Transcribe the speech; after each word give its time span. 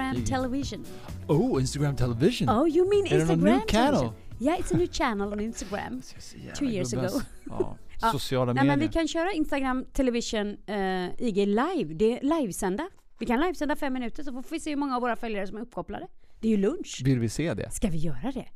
Instagram 0.00 0.24
television. 0.24 0.84
Oh, 1.28 1.60
Instagram 1.60 1.96
television! 1.96 2.48
Oh, 2.48 2.68
you 2.68 2.88
mean 2.88 3.06
är 3.06 3.18
det 3.18 3.24
någon 3.24 3.48
Instagram 3.48 3.58
new 3.58 3.66
channel? 3.68 3.94
television? 4.00 4.14
Yeah, 4.40 4.58
it's 4.60 4.74
a 4.74 4.76
new 4.78 4.86
channel 4.92 5.32
on 5.32 5.40
Instagram. 5.40 6.02
Two 6.58 6.64
years 6.64 6.94
ago. 6.94 7.20
Ja, 7.50 7.76
Ja. 8.02 8.12
sociala 8.12 8.52
Nej 8.52 8.64
men 8.64 8.66
medier. 8.78 8.88
vi 8.88 8.92
kan 8.92 9.08
köra 9.08 9.32
Instagram 9.32 9.84
television 9.92 10.56
eh, 10.66 11.04
IG 11.22 11.36
live. 11.46 11.94
Det 11.94 12.18
är 12.18 12.22
livesända. 12.40 12.88
Vi 13.18 13.26
kan 13.26 13.40
livesända 13.40 13.76
fem 13.76 13.92
minuter 13.92 14.22
så 14.22 14.32
får 14.32 14.44
vi 14.50 14.60
se 14.60 14.70
hur 14.70 14.76
många 14.76 14.96
av 14.96 15.02
våra 15.02 15.16
följare 15.16 15.46
som 15.46 15.56
är 15.56 15.60
uppkopplade. 15.60 16.06
Det 16.40 16.48
är 16.48 16.50
ju 16.50 16.56
lunch. 16.56 17.02
Vill 17.04 17.18
vi 17.20 17.28
se 17.28 17.54
det? 17.54 17.70
Ska 17.70 17.88
vi 17.88 17.98
göra 17.98 18.32
det? 18.34 18.46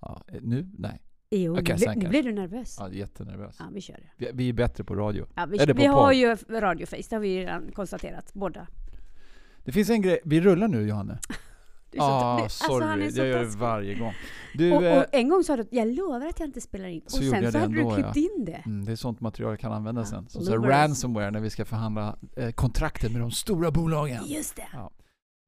Ja, 0.00 0.22
eh, 0.28 0.38
nu? 0.42 0.70
Nej. 0.78 1.02
Jo, 1.30 1.58
Okej, 1.58 1.76
nu, 1.86 1.94
nu 2.02 2.08
blir 2.08 2.22
du 2.22 2.32
nervös. 2.32 2.76
Ja, 2.80 2.88
Ja, 2.88 2.94
jättenervös. 2.94 3.58
vi 3.72 3.80
kör 3.80 3.94
det. 3.94 4.10
Vi, 4.26 4.30
vi 4.34 4.48
är 4.48 4.52
bättre 4.52 4.84
på 4.84 4.94
radio. 4.94 5.26
Ja, 5.36 5.46
vi 5.46 5.58
Eller 5.58 5.74
på 5.74 5.80
vi 5.80 5.86
har 5.86 6.12
ju 6.12 6.36
radioface, 6.48 7.02
det 7.10 7.16
har 7.16 7.20
vi 7.20 7.40
redan 7.40 7.72
konstaterat 7.72 8.30
båda. 8.34 8.66
Det 9.64 9.72
finns 9.72 9.90
en 9.90 10.02
grej. 10.02 10.18
Vi 10.24 10.40
rullar 10.40 10.68
nu, 10.68 10.88
Johanne. 10.88 11.18
Så- 11.94 12.00
ah, 12.02 12.36
det- 12.36 12.42
alltså, 12.42 12.64
sorry. 12.66 13.10
så 13.12 13.18
jag 13.20 13.28
gör 13.28 13.38
det 13.44 13.56
varje 13.56 13.94
gång. 13.94 14.12
Du, 14.54 14.72
Och, 14.72 14.84
eh, 14.84 14.98
och 14.98 15.04
en 15.12 15.28
gång 15.28 15.44
sa 15.44 15.56
du 15.56 15.62
att 15.62 15.72
jag 15.72 15.88
lovar 15.88 16.26
att 16.26 16.40
jag 16.40 16.48
inte 16.48 16.60
spelar 16.60 16.88
in. 16.88 17.00
Och 17.04 17.10
Så 17.10 17.18
sen 17.18 17.30
så 17.30 17.50
det 17.50 17.58
hade 17.58 17.74
du 17.74 17.94
klippt 17.94 18.16
in 18.16 18.44
det. 18.44 18.62
Mm, 18.66 18.84
det 18.84 18.92
är 18.92 18.96
sånt 18.96 19.20
material 19.20 19.52
jag 19.52 19.60
kan 19.60 19.72
använda 19.72 20.00
Ja, 20.00 20.04
sen. 20.06 20.28
Som 20.28 20.42
så 20.44 20.56
ransomware 20.56 21.30
när 21.30 21.40
vi 21.40 21.50
ska 21.50 21.64
förhandla 21.64 22.16
eh, 22.36 22.50
kontrakten 22.50 23.12
med 23.12 23.20
de 23.20 23.30
stora 23.30 23.70
bolagen. 23.70 24.22
Just 24.26 24.56
det. 24.56 24.66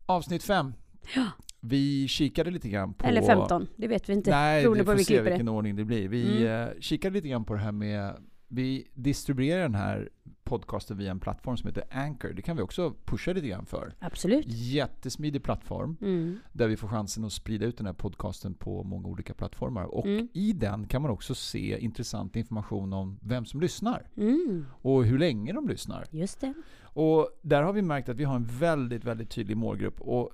Avsnitt 0.06 0.42
5. 0.42 0.72
Ja. 1.16 1.26
Vi 1.60 2.08
kikade 2.08 2.50
lite 2.50 2.68
grann 2.68 2.94
på... 2.94 3.06
Eller 3.06 3.22
15, 3.22 3.66
det 3.76 3.88
vet 3.88 4.08
vi 4.08 4.12
inte. 4.12 4.30
Nej, 4.30 4.62
beroende 4.62 4.80
vi 4.82 4.84
på 4.86 4.90
får 4.92 4.98
vi 4.98 5.04
se 5.04 5.20
vilken 5.20 5.48
ordning 5.48 5.76
det 5.76 5.84
blir. 5.84 6.08
Vi 6.08 6.46
Mm. 6.46 6.62
eh, 6.68 6.74
kikade 6.80 7.14
lite 7.14 7.28
grann 7.28 7.44
på 7.44 7.54
det 7.54 7.60
här 7.60 7.72
med... 7.72 8.14
Vi 8.54 8.88
distribuerar 8.94 9.62
den 9.62 9.74
här 9.74 10.08
podcasten 10.44 10.96
via 10.98 11.10
en 11.10 11.20
plattform 11.20 11.56
som 11.56 11.68
heter 11.68 11.84
Anchor. 11.90 12.32
Det 12.32 12.42
kan 12.42 12.56
vi 12.56 12.62
också 12.62 12.94
pusha 13.04 13.32
lite 13.32 13.46
grann 13.48 13.66
för. 13.66 13.94
Absolut. 13.98 14.44
Jättesmidig 14.48 15.42
plattform 15.42 15.96
Mm. 16.00 16.38
där 16.52 16.68
vi 16.68 16.76
får 16.76 16.88
chansen 16.88 17.24
att 17.24 17.32
sprida 17.32 17.66
ut 17.66 17.76
den 17.76 17.86
här 17.86 17.92
podcasten 17.92 18.54
på 18.54 18.84
många 18.84 19.08
olika 19.08 19.34
plattformar. 19.34 19.84
Och 19.84 20.06
Mm. 20.06 20.28
i 20.32 20.52
den 20.52 20.86
kan 20.86 21.02
man 21.02 21.10
också 21.10 21.34
se 21.34 21.78
intressant 21.78 22.36
information 22.36 22.92
om 22.92 23.18
vem 23.22 23.44
som 23.44 23.60
lyssnar 23.60 24.08
Mm. 24.16 24.66
och 24.82 25.04
hur 25.04 25.18
länge 25.18 25.52
de 25.52 25.68
lyssnar. 25.68 26.04
Just 26.10 26.40
det. 26.40 26.54
Och 26.82 27.28
där 27.42 27.62
har 27.62 27.72
vi 27.72 27.82
märkt 27.82 28.08
att 28.08 28.16
vi 28.16 28.24
har 28.24 28.36
en 28.36 28.44
väldigt, 28.44 29.04
väldigt 29.04 29.30
tydlig 29.30 29.56
målgrupp. 29.56 30.00
Och 30.00 30.30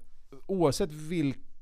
oavsett 0.47 0.93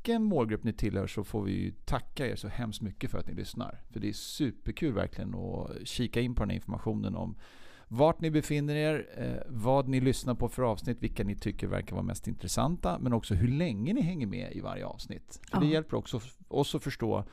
vilken 0.06 0.24
målgrupp 0.24 0.64
ni 0.64 0.72
tillhör 0.72 1.06
så 1.06 1.24
får 1.24 1.42
vi 1.42 1.52
ju 1.52 1.72
tacka 1.84 2.26
er 2.26 2.36
så 2.36 2.48
hemskt 2.48 2.80
mycket 2.82 3.10
för 3.10 3.18
att 3.18 3.26
ni 3.26 3.34
lyssnar. 3.34 3.80
För 3.90 4.00
det 4.00 4.08
är 4.08 4.12
superkul 4.12 4.92
verkligen 4.92 5.34
att 5.34 5.86
kika 5.88 6.20
in 6.20 6.34
på 6.34 6.42
den 6.42 6.50
här 6.50 6.56
informationen 6.56 7.14
om 7.16 7.36
vart 7.88 8.20
ni 8.20 8.30
befinner 8.30 8.74
er, 8.74 9.06
eh, 9.16 9.42
vad 9.48 9.88
ni 9.88 10.00
lyssnar 10.00 10.34
på 10.34 10.48
för 10.48 10.62
avsnitt, 10.62 11.02
vilka 11.02 11.24
ni 11.24 11.36
tycker 11.36 11.66
verkar 11.66 11.94
vara 11.96 12.04
mest 12.04 12.28
intressanta, 12.28 12.98
men 12.98 13.12
också 13.12 13.34
hur 13.34 13.48
länge 13.48 13.92
ni 13.92 14.00
hänger 14.00 14.26
med 14.26 14.52
i 14.52 14.60
varje 14.60 14.86
avsnitt. 14.86 15.40
För 15.50 15.60
det 15.60 15.66
hjälper 15.66 15.96
också 15.96 16.20
oss 16.48 16.74
att 16.74 16.82
förstå 16.82 17.24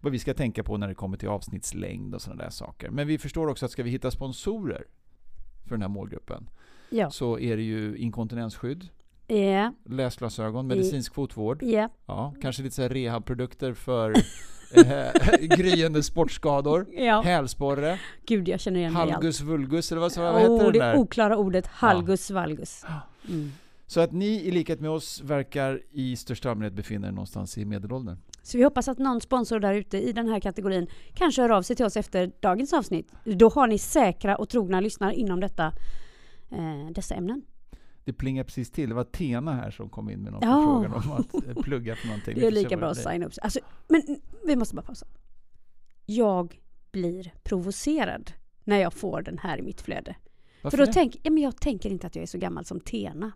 vad 0.00 0.12
vi 0.12 0.18
ska 0.18 0.34
tänka 0.34 0.62
på 0.62 0.76
när 0.76 0.88
det 0.88 0.94
kommer 0.94 1.16
till 1.16 1.28
avsnittslängd 1.28 2.14
och 2.14 2.22
sådana 2.22 2.42
där 2.42 2.50
saker. 2.50 2.90
Men 2.90 3.06
vi 3.06 3.18
förstår 3.18 3.48
också 3.48 3.66
att 3.66 3.72
ska 3.72 3.82
vi 3.82 3.90
hitta 3.90 4.10
sponsorer 4.10 4.84
för 5.64 5.70
den 5.70 5.82
här 5.82 5.88
målgruppen 5.88 6.50
Ja. 6.90 7.10
så 7.10 7.38
är 7.38 7.56
det 7.56 7.62
ju 7.62 7.96
inkontinensskydd, 7.96 8.88
Ja. 9.26 9.72
läsglasögon, 9.84 10.66
medicinsk 10.66 11.14
fotvård, 11.14 11.62
Ja. 11.62 11.88
ja, 12.06 12.34
kanske 12.42 12.62
lite 12.62 12.74
så 12.74 12.88
rehabprodukter 12.88 13.72
för 13.74 14.10
eh, 14.76 15.38
gryende 15.56 16.02
sportskador, 16.02 16.86
Ja. 16.92 17.20
hälsporre, 17.20 17.98
Gud, 18.26 18.48
jag 18.48 18.60
känner 18.60 18.80
igen 18.80 18.96
halgus 18.96 19.40
vulgus 19.40 19.92
eller 19.92 20.00
vad, 20.00 20.16
vad 20.16 20.34
Åh, 20.34 20.40
heter 20.40 20.64
det 20.66 20.72
det 20.72 20.78
där? 20.78 20.96
oklara 20.96 21.36
ordet 21.36 21.66
halgus 21.66 22.30
valgus. 22.30 22.84
Mm. 23.28 23.50
Så 23.88 24.00
att 24.00 24.12
ni 24.12 24.26
i 24.26 24.50
likhet 24.50 24.80
med 24.80 24.90
oss 24.90 25.20
verkar 25.24 25.80
i 25.90 26.16
största 26.16 26.50
allmänhet 26.50 26.74
befinna 26.74 27.08
er 27.08 27.12
någonstans 27.12 27.58
i 27.58 27.64
medelåldern. 27.64 28.16
Så 28.42 28.58
vi 28.58 28.64
hoppas 28.64 28.88
att 28.88 28.98
någon 28.98 29.20
sponsor 29.20 29.58
där 29.60 29.74
ute 29.74 29.98
i 29.98 30.12
den 30.12 30.28
här 30.28 30.40
kategorin 30.40 30.86
kanske 31.14 31.42
hör 31.42 31.50
av 31.50 31.62
sig 31.62 31.76
till 31.76 31.84
oss 31.86 31.96
efter 31.96 32.32
dagens 32.40 32.72
avsnitt. 32.72 33.12
Då 33.24 33.48
har 33.48 33.66
ni 33.66 33.78
säkra 33.78 34.36
och 34.36 34.48
trogna 34.48 34.80
lyssnare 34.80 35.14
inom 35.14 35.40
detta, 35.40 35.72
eh, 36.50 36.90
dessa 36.94 37.14
ämnen. 37.14 37.42
Det 38.06 38.12
plingar 38.12 38.44
precis 38.44 38.70
till. 38.70 38.88
Det 38.88 38.94
var 38.94 39.04
Tena 39.04 39.52
här 39.54 39.70
som 39.70 39.88
kom 39.88 40.10
in 40.10 40.20
med 40.22 40.32
någon 40.32 40.42
Ja. 40.42 40.56
förfrågan 40.56 40.92
om 40.92 41.12
att 41.12 41.46
eh, 41.56 41.62
plugga 41.62 41.96
för 41.96 42.06
någonting. 42.06 42.34
Det 42.34 42.46
är 42.46 42.50
lika 42.50 42.76
bra 42.76 42.90
att 42.90 42.96
signa 42.96 43.26
upp. 43.26 43.32
Alltså, 43.42 43.60
men 43.88 44.02
vi 44.46 44.56
måste 44.56 44.74
bara 44.74 44.82
pausa. 44.82 45.06
Jag 46.06 46.60
blir 46.92 47.32
provocerad 47.42 48.32
när 48.64 48.76
jag 48.78 48.92
får 48.94 49.22
den 49.22 49.38
här 49.38 49.58
i 49.58 49.62
mitt 49.62 49.80
flöde. 49.80 50.16
Varför 50.62 50.76
För 50.76 50.84
då 50.84 50.86
det? 50.86 50.92
tänk, 50.92 51.16
ja, 51.22 51.30
men 51.30 51.42
jag 51.42 51.56
tänker 51.60 51.90
inte 51.90 52.06
att 52.06 52.16
jag 52.16 52.22
är 52.22 52.26
så 52.26 52.38
gammal 52.38 52.64
som 52.64 52.80
Tena. 52.80 53.32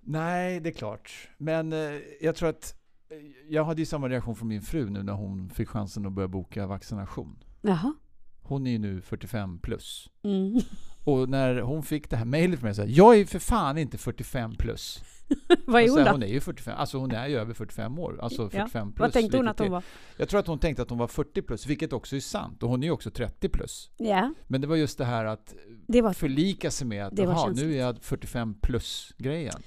Nej, 0.00 0.60
det 0.60 0.68
är 0.68 0.72
klart. 0.72 1.28
Men 1.38 1.72
eh, 1.72 1.78
jag 2.20 2.36
tror 2.36 2.48
att 2.48 2.74
eh, 3.08 3.16
jag 3.48 3.64
hade 3.64 3.82
ju 3.82 3.86
samma 3.86 4.08
reaktion 4.08 4.36
från 4.36 4.48
min 4.48 4.62
fru 4.62 4.90
nu 4.90 5.02
när 5.02 5.12
hon 5.12 5.50
fick 5.50 5.68
chansen 5.68 6.06
att 6.06 6.12
börja 6.12 6.28
boka 6.28 6.66
vaccination. 6.66 7.38
Jaha. 7.60 7.94
Hon 8.42 8.66
är 8.66 8.70
ju 8.70 8.78
nu 8.78 9.00
45 9.00 9.58
plus. 9.58 10.10
Mm. 10.22 10.60
Och 11.06 11.28
när 11.28 11.60
hon 11.60 11.82
fick 11.82 12.10
det 12.10 12.16
här 12.16 12.24
mejlet 12.24 12.60
från 12.60 12.66
mig 12.66 12.74
så 12.74 12.82
här, 12.82 12.88
jag 12.88 13.18
är 13.18 13.24
för 13.24 13.38
fan 13.38 13.78
inte 13.78 13.98
45 13.98 14.54
plus. 14.56 15.02
Vad 15.66 15.82
är 15.82 15.88
hon 15.88 16.04
då? 16.04 16.10
Hon 16.10 16.22
är 16.22 16.26
ju 16.26 16.40
45, 16.40 16.74
alltså 16.76 16.98
hon 16.98 17.10
är 17.10 17.26
ju 17.26 17.38
över 17.38 17.54
45 17.54 17.98
år. 17.98 18.18
Alltså 18.22 18.42
Ja. 18.42 18.48
45 18.50 18.92
plus. 18.92 19.00
Vad 19.00 19.12
tänkte 19.12 19.36
hon 19.36 19.48
att 19.48 19.58
hon 19.58 19.70
var? 19.70 19.82
Jag 20.16 20.28
tror 20.28 20.40
att 20.40 20.46
hon 20.46 20.58
tänkte 20.58 20.82
att 20.82 20.90
hon 20.90 20.98
var 20.98 21.06
40 21.08 21.42
plus, 21.42 21.66
vilket 21.66 21.92
också 21.92 22.16
är 22.16 22.20
sant. 22.20 22.62
Och 22.62 22.68
hon 22.68 22.82
är 22.82 22.86
ju 22.86 22.92
också 22.92 23.10
30 23.10 23.48
plus. 23.48 23.90
Ja, 23.96 24.34
Men 24.46 24.60
det 24.60 24.66
var 24.66 24.76
just 24.76 24.98
det 24.98 25.04
här 25.04 25.24
att 25.24 25.54
det 25.86 26.02
var... 26.02 26.12
förlika 26.12 26.70
sig 26.70 26.86
med 26.86 27.06
att 27.06 27.16
känsligt. 27.16 27.66
nu 27.66 27.74
är 27.74 27.78
jag 27.78 27.96
45 28.02 28.54
plus 28.60 29.14
grejen. 29.18 29.62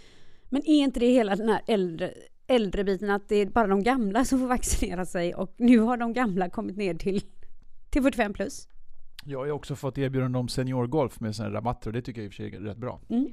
Men 0.49 0.61
är 0.65 0.83
inte 0.83 0.99
det 0.99 1.11
hela 1.11 1.35
den 1.35 1.49
här 1.49 1.61
äldre, 1.67 2.13
äldre 2.47 2.83
biten 2.83 3.09
att 3.09 3.29
det 3.29 3.35
är 3.35 3.45
bara 3.45 3.67
de 3.67 3.83
gamla 3.83 4.25
som 4.25 4.39
får 4.39 4.47
vaccinera 4.47 5.05
sig 5.05 5.35
och 5.35 5.53
nu 5.57 5.79
har 5.79 5.97
de 5.97 6.13
gamla 6.13 6.49
kommit 6.49 6.77
ner 6.77 6.93
till, 6.93 7.21
till 7.89 8.03
45 8.03 8.33
plus? 8.33 8.67
Jag 9.25 9.39
har 9.39 9.51
också 9.51 9.75
fått 9.75 9.97
erbjudande 9.97 10.39
om 10.39 10.47
seniorgolf 10.47 11.19
med 11.19 11.35
sådana 11.35 11.55
rabatter 11.55 11.89
och 11.89 11.93
det 11.93 12.01
tycker 12.01 12.21
jag 12.21 12.25
i 12.25 12.29
och 12.29 12.33
för 12.33 12.43
sig 12.43 12.55
är 12.55 12.59
rätt 12.59 12.77
bra. 12.77 12.99
Mm. 13.09 13.31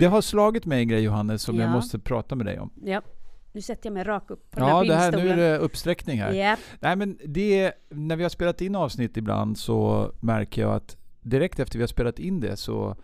Det 0.00 0.06
har 0.06 0.20
slagit 0.20 0.66
mig 0.66 0.80
en 0.80 0.88
grej 0.88 1.00
Johannes 1.02 1.42
som 1.42 1.56
jag 1.56 1.68
Ja. 1.68 1.72
måste 1.72 1.98
prata 1.98 2.34
med 2.34 2.46
dig 2.46 2.58
om. 2.60 2.70
Ja, 2.84 3.02
nu 3.52 3.60
sätter 3.62 3.86
jag 3.86 3.94
mig 3.94 4.04
rak 4.04 4.30
upp 4.30 4.50
på 4.50 4.60
den 4.60 4.68
Ja, 4.68 4.76
här 4.78 4.84
det 4.86 4.94
här, 4.94 5.10
nu 5.12 5.16
bildstolen. 5.16 5.38
är 5.44 5.50
det 5.52 5.58
uppsträckning 5.58 6.18
här. 6.20 6.32
Ja, 6.32 6.56
Nej 6.80 6.96
men 6.96 7.18
det, 7.24 7.72
när 7.88 8.16
vi 8.16 8.22
har 8.22 8.30
spelat 8.30 8.60
in 8.60 8.74
avsnitt 8.76 9.16
ibland 9.16 9.58
så 9.58 10.10
märker 10.20 10.62
jag 10.62 10.74
att 10.74 10.96
direkt 11.20 11.58
efter 11.60 11.78
vi 11.78 11.82
har 11.82 11.86
spelat 11.88 12.18
in 12.18 12.40
det 12.40 12.56
så 12.56 12.96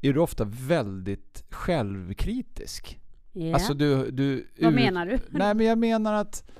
är 0.00 0.12
du 0.12 0.20
ofta 0.20 0.44
väldigt 0.44 1.44
självkritisk. 1.50 2.98
Ja. 3.32 3.54
Alltså 3.54 3.74
du, 3.74 4.10
du 4.10 4.46
Vad 4.60 4.68
ut- 4.72 4.74
menar 4.74 5.06
du? 5.06 5.18
Nej 5.30 5.54
men 5.54 5.66
jag 5.66 5.78
menar 5.78 6.14
att 6.14 6.50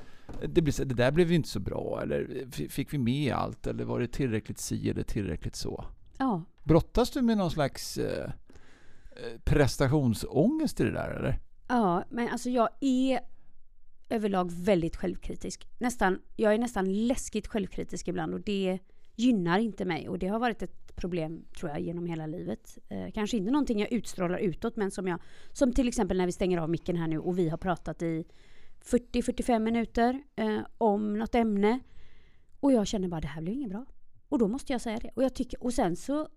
det, 0.49 0.73
så- 0.73 0.85
det 0.85 0.95
där 0.95 1.11
blev 1.13 1.29
ju 1.31 1.35
inte 1.37 1.49
så 1.49 1.61
bra 1.61 2.01
eller 2.03 2.47
fick 2.69 2.93
vi 2.95 2.99
med 2.99 3.33
allt 3.35 3.67
eller 3.67 3.85
var 3.85 4.01
det 4.01 4.07
tillräckligt 4.09 4.59
si 4.59 4.91
eller 4.91 5.03
tillräckligt 5.03 5.57
så? 5.57 5.85
Ja, 6.19 6.43
Brottas 6.65 7.11
du 7.11 7.23
med 7.23 7.37
någon 7.39 7.51
slags 7.51 7.99
eh, 7.99 8.25
eh, 9.11 9.41
prestationsångest 9.45 10.81
i 10.81 10.85
det 10.85 10.91
där 10.93 11.11
eller? 11.11 11.39
ja, 11.69 12.05
men 12.11 12.29
alltså 12.29 12.51
jag 12.51 12.69
är 12.81 13.21
överlag 14.09 14.53
väldigt 14.53 14.97
självkritisk. 14.97 15.69
Nästan, 15.79 16.19
jag 16.37 16.55
är 16.55 16.59
nästan 16.59 17.07
läskigt 17.07 17.47
självkritisk 17.47 18.09
ibland 18.09 18.35
och 18.35 18.41
det 18.41 18.79
gynnar 19.17 19.59
inte 19.59 19.85
mig 19.85 20.09
och 20.09 20.19
det 20.19 20.27
har 20.29 20.39
varit 20.39 20.63
ett 20.63 20.82
problem 20.97 21.45
tror 21.59 21.71
jag 21.71 21.81
genom 21.81 22.07
hela 22.07 22.27
livet. 22.27 22.79
Eh, 22.89 23.11
kanske 23.15 23.37
inte 23.37 23.51
någonting 23.51 23.79
jag 23.81 23.93
utstrålar 23.93 24.39
utåt 24.39 24.77
men 24.77 24.91
som 24.91 25.07
jag, 25.09 25.21
som 25.53 25.73
till 25.73 25.89
exempel 25.89 26.17
när 26.17 26.27
vi 26.27 26.33
stänger 26.33 26.59
av 26.59 26.71
micken 26.71 26.97
här 26.97 27.09
nu 27.09 27.19
och 27.19 27.39
vi 27.39 27.49
har 27.49 27.59
pratat 27.59 28.03
i 28.03 28.25
40-45 28.85 29.59
minuter 29.59 30.23
eh, 30.37 30.59
om 30.79 31.19
något 31.19 31.35
ämne 31.35 31.81
och 32.61 32.73
jag 32.73 32.87
känner 32.87 33.09
bara 33.09 33.21
det 33.21 33.27
här 33.29 33.43
blir 33.43 33.53
inget 33.53 33.71
bra. 33.71 33.87
Och 34.29 34.39
då 34.39 34.49
måste 34.49 34.73
jag 34.73 34.81
säga 34.81 34.99
det. 34.99 35.11
Och, 35.15 35.23
jag 35.23 35.35
tycker, 35.35 35.65
och 35.65 35.75
sen 35.75 35.97
så 35.97 36.29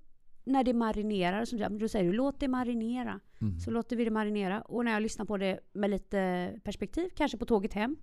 när 0.44 0.64
det 0.64 0.74
marinerar, 0.74 1.46
som 1.46 1.58
du- 1.60 1.78
då 1.78 1.88
säger 1.88 2.06
du 2.06 2.14
låt 2.14 2.40
det 2.40 2.48
marinera. 2.48 3.20
Mm. 3.42 3.60
Så 3.60 3.72
låter 3.72 3.96
vi 3.96 4.04
det 4.06 4.12
marinera. 4.12 4.62
Och 4.62 4.86
när 4.86 4.92
jag 4.92 5.02
lyssnar 5.04 5.26
på 5.26 5.38
det 5.38 5.60
med 5.74 5.90
lite 5.90 6.52
perspektiv, 6.64 7.10
kanske 7.16 7.38
på 7.38 7.46
tåget 7.46 7.74
hem, 7.74 7.96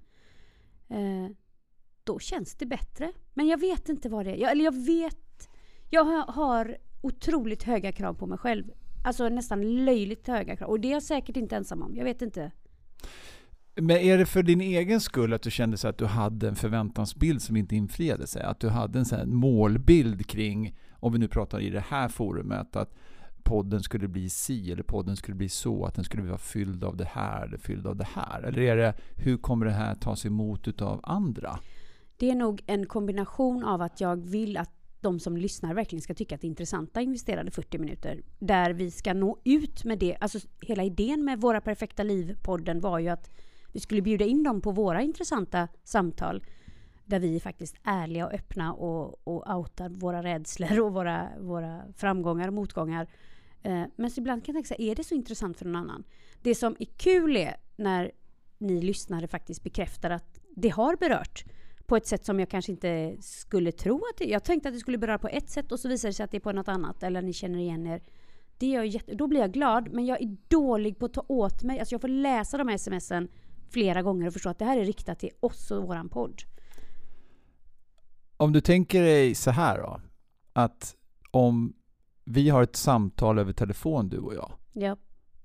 eh, 0.88 1.28
då 2.04 2.18
känns 2.18 2.54
det 2.54 2.66
bättre. 2.66 3.12
Men 3.34 3.46
jag 3.46 3.60
vet 3.60 3.88
inte 3.88 4.08
vad 4.08 4.24
det 4.26 4.30
är. 4.32 4.36
Jag, 4.36 4.50
eller 4.50 4.64
jag 4.64 4.84
vet... 4.86 5.18
Jag 5.94 6.04
har, 6.28 6.76
otroligt 7.00 7.62
höga 7.62 7.92
krav 7.92 8.14
på 8.14 8.26
mig 8.26 8.38
själv. 8.38 8.64
Alltså 9.04 9.28
nästan 9.28 9.84
löjligt 9.84 10.28
höga 10.28 10.56
krav. 10.56 10.70
Och 10.70 10.80
det 10.80 10.88
är 10.88 10.92
jag 10.92 11.02
säkert 11.02 11.36
inte 11.36 11.56
ensam 11.56 11.82
om. 11.82 11.96
Jag 11.96 12.04
vet 12.04 12.22
inte. 12.22 12.50
Men 13.74 13.96
är 13.96 14.18
det 14.18 14.26
för 14.26 14.42
din 14.42 14.60
egen 14.60 15.00
skull 15.00 15.32
att 15.32 15.42
du 15.42 15.50
kände 15.50 15.76
så 15.76 15.88
att 15.88 15.98
du 15.98 16.06
hade 16.06 16.48
en 16.48 16.56
förväntansbild 16.56 17.42
som 17.42 17.56
inte 17.56 17.76
infriade 17.76 18.26
sig? 18.26 18.42
Att 18.42 18.60
du 18.60 18.68
hade 18.68 18.98
en 18.98 19.04
sån 19.04 19.34
målbild 19.34 20.26
kring, 20.26 20.76
om 20.92 21.12
vi 21.12 21.18
nu 21.18 21.28
pratar 21.28 21.60
i 21.60 21.70
det 21.70 21.84
här 21.88 22.08
forumet, 22.08 22.76
att 22.76 22.94
podden 23.42 23.82
skulle 23.82 24.08
bli 24.08 24.30
si 24.30 24.72
eller 24.72 24.82
podden 24.82 25.16
skulle 25.16 25.36
bli 25.36 25.48
så, 25.48 25.84
att 25.84 25.94
den 25.94 26.04
skulle 26.04 26.22
vara 26.22 26.38
fylld 26.38 26.84
av 26.84 26.96
det 26.96 27.08
här 27.08 27.46
eller 27.46 27.58
fylld 27.58 27.86
av 27.86 27.96
det 27.96 28.08
här? 28.14 28.42
Eller 28.42 28.62
är 28.62 28.76
det, 28.76 28.94
hur 29.16 29.36
kommer 29.36 29.66
det 29.66 29.72
här 29.72 29.94
tas 29.94 30.26
emot 30.26 30.68
utav 30.68 31.00
andra? 31.02 31.58
Det 32.16 32.30
är 32.30 32.34
nog 32.34 32.62
en 32.66 32.86
kombination 32.86 33.64
av 33.64 33.82
att 33.82 34.00
jag 34.00 34.16
vill 34.16 34.56
att 34.56 34.81
de 35.02 35.20
som 35.20 35.36
lyssnar 35.36 35.74
verkligen 35.74 36.02
ska 36.02 36.14
tycka 36.14 36.34
att 36.34 36.40
det 36.40 36.46
är 36.46 36.48
intressanta 36.48 37.00
investerade 37.00 37.50
40 37.50 37.78
minuter. 37.78 38.22
Där 38.38 38.70
vi 38.70 38.90
ska 38.90 39.14
nå 39.14 39.38
ut 39.44 39.84
med 39.84 39.98
det. 39.98 40.16
Alltså 40.20 40.38
hela 40.60 40.84
idén 40.84 41.24
med 41.24 41.40
Våra 41.40 41.60
Perfekta 41.60 42.02
Liv-podden 42.02 42.80
var 42.80 42.98
ju 42.98 43.08
att 43.08 43.30
vi 43.72 43.80
skulle 43.80 44.02
bjuda 44.02 44.24
in 44.24 44.42
dem 44.42 44.60
på 44.60 44.70
våra 44.70 45.02
intressanta 45.02 45.68
samtal. 45.84 46.44
Där 47.04 47.18
vi 47.18 47.36
är 47.36 47.40
faktiskt 47.40 47.76
ärliga 47.84 48.26
och 48.26 48.32
öppna 48.32 48.72
och, 48.72 49.28
och 49.28 49.56
outar 49.56 49.88
våra 49.88 50.22
rädslor 50.22 50.80
och 50.80 50.92
våra, 50.92 51.28
våra 51.40 51.82
framgångar 51.96 52.48
och 52.48 52.54
motgångar. 52.54 53.06
Eh, 53.62 53.84
men 53.96 54.10
så 54.10 54.20
ibland 54.20 54.44
kan 54.44 54.54
jag 54.54 54.64
tänka 54.64 54.74
så 54.74 54.82
här, 54.82 54.90
är 54.90 54.94
det 54.94 55.04
så 55.04 55.14
intressant 55.14 55.58
för 55.58 55.64
någon 55.64 55.76
annan? 55.76 56.04
Det 56.42 56.54
som 56.54 56.76
är 56.78 56.86
kul 56.96 57.36
är 57.36 57.56
när 57.76 58.12
ni 58.58 58.82
lyssnare 58.82 59.28
faktiskt 59.28 59.62
bekräftar 59.62 60.10
att 60.10 60.40
det 60.56 60.68
har 60.68 60.96
berört 60.96 61.44
på 61.92 61.96
ett 61.96 62.06
sätt 62.06 62.24
som 62.24 62.40
jag 62.40 62.48
kanske 62.48 62.72
inte 62.72 63.16
skulle 63.20 63.72
tro 63.72 63.96
att 63.96 64.18
det, 64.18 64.24
Jag 64.24 64.44
tänkte 64.44 64.68
att 64.68 64.74
det 64.74 64.80
skulle 64.80 64.98
beröra 64.98 65.18
på 65.18 65.28
ett 65.28 65.50
sätt 65.50 65.72
och 65.72 65.80
så 65.80 65.88
visar 65.88 66.08
det 66.08 66.12
sig 66.12 66.24
att 66.24 66.30
det 66.30 66.36
är 66.36 66.40
på 66.40 66.52
något 66.52 66.68
annat 66.68 67.02
eller 67.02 67.22
ni 67.22 67.32
känner 67.32 67.58
igen 67.58 67.86
er. 67.86 68.02
Det 68.58 68.66
gör 68.66 68.82
jätte, 68.82 69.14
då 69.14 69.26
blir 69.26 69.40
jag 69.40 69.52
glad 69.52 69.92
men 69.92 70.06
jag 70.06 70.22
är 70.22 70.36
dålig 70.48 70.98
på 70.98 71.06
att 71.06 71.12
ta 71.12 71.24
åt 71.28 71.62
mig. 71.62 71.78
Alltså 71.78 71.94
jag 71.94 72.00
får 72.00 72.08
läsa 72.08 72.58
de 72.58 72.68
här 72.68 72.78
smsen 72.78 73.28
flera 73.70 74.02
gånger 74.02 74.26
och 74.26 74.32
förstå 74.32 74.48
att 74.48 74.58
det 74.58 74.64
här 74.64 74.78
är 74.78 74.84
riktat 74.84 75.18
till 75.18 75.30
oss 75.40 75.70
och 75.70 75.82
våran 75.82 76.08
podd. 76.08 76.42
Om 78.36 78.52
du 78.52 78.60
tänker 78.60 79.02
dig 79.02 79.34
så 79.34 79.50
här 79.50 79.78
då, 79.78 80.00
att 80.52 80.96
om 81.30 81.72
vi 82.24 82.48
har 82.48 82.62
ett 82.62 82.76
samtal 82.76 83.38
över 83.38 83.52
telefon 83.52 84.08
du 84.08 84.18
och 84.18 84.34
jag. 84.34 84.52
Ja. 84.72 84.96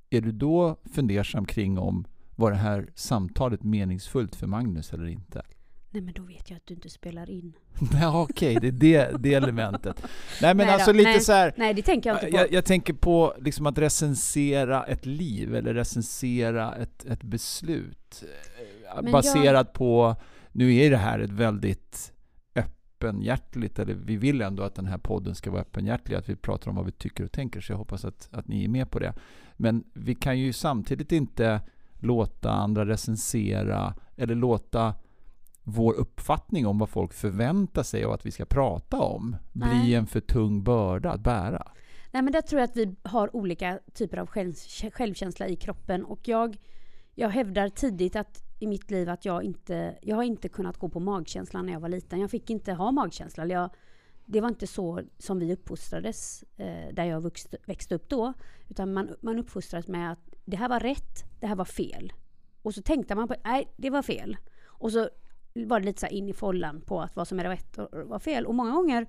Är 0.09 0.21
du 0.21 0.31
då 0.31 0.77
fundersam 0.93 1.45
kring 1.45 1.77
om 1.77 2.07
var 2.35 2.51
det 2.51 2.57
här 2.57 2.89
samtalet 2.95 3.63
meningsfullt 3.63 4.35
för 4.35 4.47
Magnus 4.47 4.93
eller 4.93 5.05
inte? 5.07 5.43
Nej 5.89 6.01
men 6.01 6.13
då 6.13 6.24
vet 6.24 6.50
jag 6.50 6.57
att 6.57 6.66
du 6.66 6.74
inte 6.74 6.89
spelar 6.89 7.30
in. 7.30 7.54
Ja, 8.01 8.22
Okej, 8.22 8.57
okay, 8.57 8.72
det 8.72 8.95
är 8.95 9.12
det, 9.12 9.18
det 9.19 9.34
elementet. 9.34 10.04
Nej 10.42 10.56
men 10.56 10.66
Nej 10.66 10.74
alltså 10.74 10.92
då, 10.92 10.98
lite 10.98 11.10
nej. 11.10 11.22
så 11.22 11.31
här. 11.31 11.54
Nej 11.57 11.74
det 11.74 11.81
tänker 11.81 12.10
jag 12.10 12.18
inte 12.18 12.31
på. 12.31 12.38
Jag, 12.38 12.51
jag 12.51 12.66
tänker 12.66 12.94
på 12.94 13.34
liksom 13.39 13.66
att 13.66 13.78
recensera 13.78 14.84
ett 14.84 15.06
liv 15.06 15.56
eller 15.56 15.74
recensera 15.74 16.75
ett, 16.75 17.06
ett 17.06 17.24
beslut. 17.24 18.24
eh, 18.95 19.01
Men 19.04 19.12
Baserat 19.12 19.74
på, 19.74 20.16
nu 20.51 20.75
är 20.75 20.89
det 20.92 20.98
här 20.98 21.19
ett 21.19 21.31
väldigt 21.31 22.13
öppenhjärtligt, 22.56 23.80
eller 23.80 23.94
vi 23.94 24.18
vill 24.18 24.42
ändå 24.42 24.63
att 24.63 24.75
den 24.75 24.86
här 24.86 24.98
podden 24.98 25.36
ska 25.36 25.51
vara 25.51 25.62
öppenhjärtlig, 25.62 26.16
att 26.16 26.30
vi 26.30 26.36
pratar 26.36 26.69
om 26.69 26.75
vad 26.75 26.86
vi 26.86 26.92
tycker 26.92 27.24
och 27.24 27.31
tänker, 27.31 27.62
så 27.62 27.74
jag 27.74 27.78
hoppas 27.78 28.06
att, 28.06 28.30
att 28.31 28.48
ni 28.48 28.63
är 28.63 28.68
med 28.69 28.92
på 28.92 29.00
det. 29.00 29.13
Men 29.57 29.84
vi 29.94 30.16
kan 30.16 30.39
ju 30.39 30.54
samtidigt 30.54 31.12
inte 31.12 31.62
låta 32.00 32.51
andra 32.51 32.86
recensera 32.86 33.94
eller 34.16 34.36
låta 34.36 34.95
vår 35.69 35.93
uppfattning 35.93 36.67
om 36.67 36.77
vad 36.77 36.89
folk 36.89 37.13
förväntar 37.13 37.83
sig 37.83 38.05
och 38.05 38.13
att 38.13 38.25
vi 38.25 38.31
ska 38.31 38.45
prata 38.45 38.99
om 38.99 39.35
bli 39.53 39.67
Nej. 39.67 39.95
en 39.95 40.07
för 40.07 40.19
tung 40.19 40.63
börda 40.63 41.11
att 41.11 41.21
bära. 41.21 41.71
Nej 42.11 42.21
men 42.21 42.33
där 42.33 42.41
tror 42.41 42.61
jag 42.61 42.69
att 42.69 42.77
vi 42.77 42.95
har 43.03 43.35
olika 43.35 43.79
typer 43.93 44.17
av 44.17 44.27
själv, 44.27 44.53
självkänsla 44.93 45.47
i 45.47 45.55
kroppen 45.55 46.05
och 46.05 46.27
jag, 46.27 46.57
jag 47.15 47.29
hävdar 47.29 47.69
tidigt 47.69 48.15
att 48.15 48.43
i 48.59 48.67
mitt 48.67 48.91
liv 48.91 49.09
att 49.09 49.25
jag 49.25 49.43
inte, 49.43 49.97
jag 50.01 50.15
har 50.15 50.23
inte 50.23 50.49
kunnat 50.49 50.77
gå 50.77 50.89
på 50.89 50.99
magkänslan 50.99 51.65
när 51.65 51.73
jag 51.73 51.79
var 51.79 51.89
liten. 51.89 52.19
Jag 52.19 52.31
fick 52.31 52.49
inte 52.49 52.73
ha 52.73 52.91
magkänsla. 52.91 53.45
Jag, 53.45 53.69
det 54.25 54.41
var 54.41 54.49
inte 54.49 54.67
så 54.67 55.01
som 55.17 55.39
vi 55.39 55.53
uppfostrades 55.53 56.43
eh, 56.57 56.93
där 56.93 57.05
jag 57.05 57.21
vuxt, 57.21 57.55
växte 57.65 57.95
upp 57.95 58.09
då. 58.09 58.33
Utan 58.69 58.93
man, 58.93 59.09
man 59.21 59.39
uppfostrades 59.39 59.87
med 59.87 60.11
att 60.11 60.33
det 60.45 60.57
här 60.57 60.69
var 60.69 60.79
rätt, 60.79 61.39
det 61.39 61.47
här 61.47 61.55
var 61.55 61.65
fel. 61.65 62.13
Och 62.61 62.73
så 62.73 62.81
tänkte 62.81 63.15
man 63.15 63.27
på 63.27 63.35
nej 63.43 63.73
det 63.77 63.89
var 63.89 64.01
fel. 64.01 64.37
Och 64.65 64.91
så 64.91 65.09
var 65.65 65.80
det 65.80 65.86
lite 65.86 66.00
så 66.00 66.07
in 66.07 66.30
i 66.30 66.33
follan 66.33 66.81
på 66.81 67.01
att 67.01 67.15
vad 67.15 67.27
som 67.27 67.39
är 67.39 67.44
rätt 67.44 67.77
och 67.77 67.89
vad 67.92 68.21
fel. 68.21 68.45
Och 68.45 68.56
många 68.56 68.71
gånger 68.71 69.07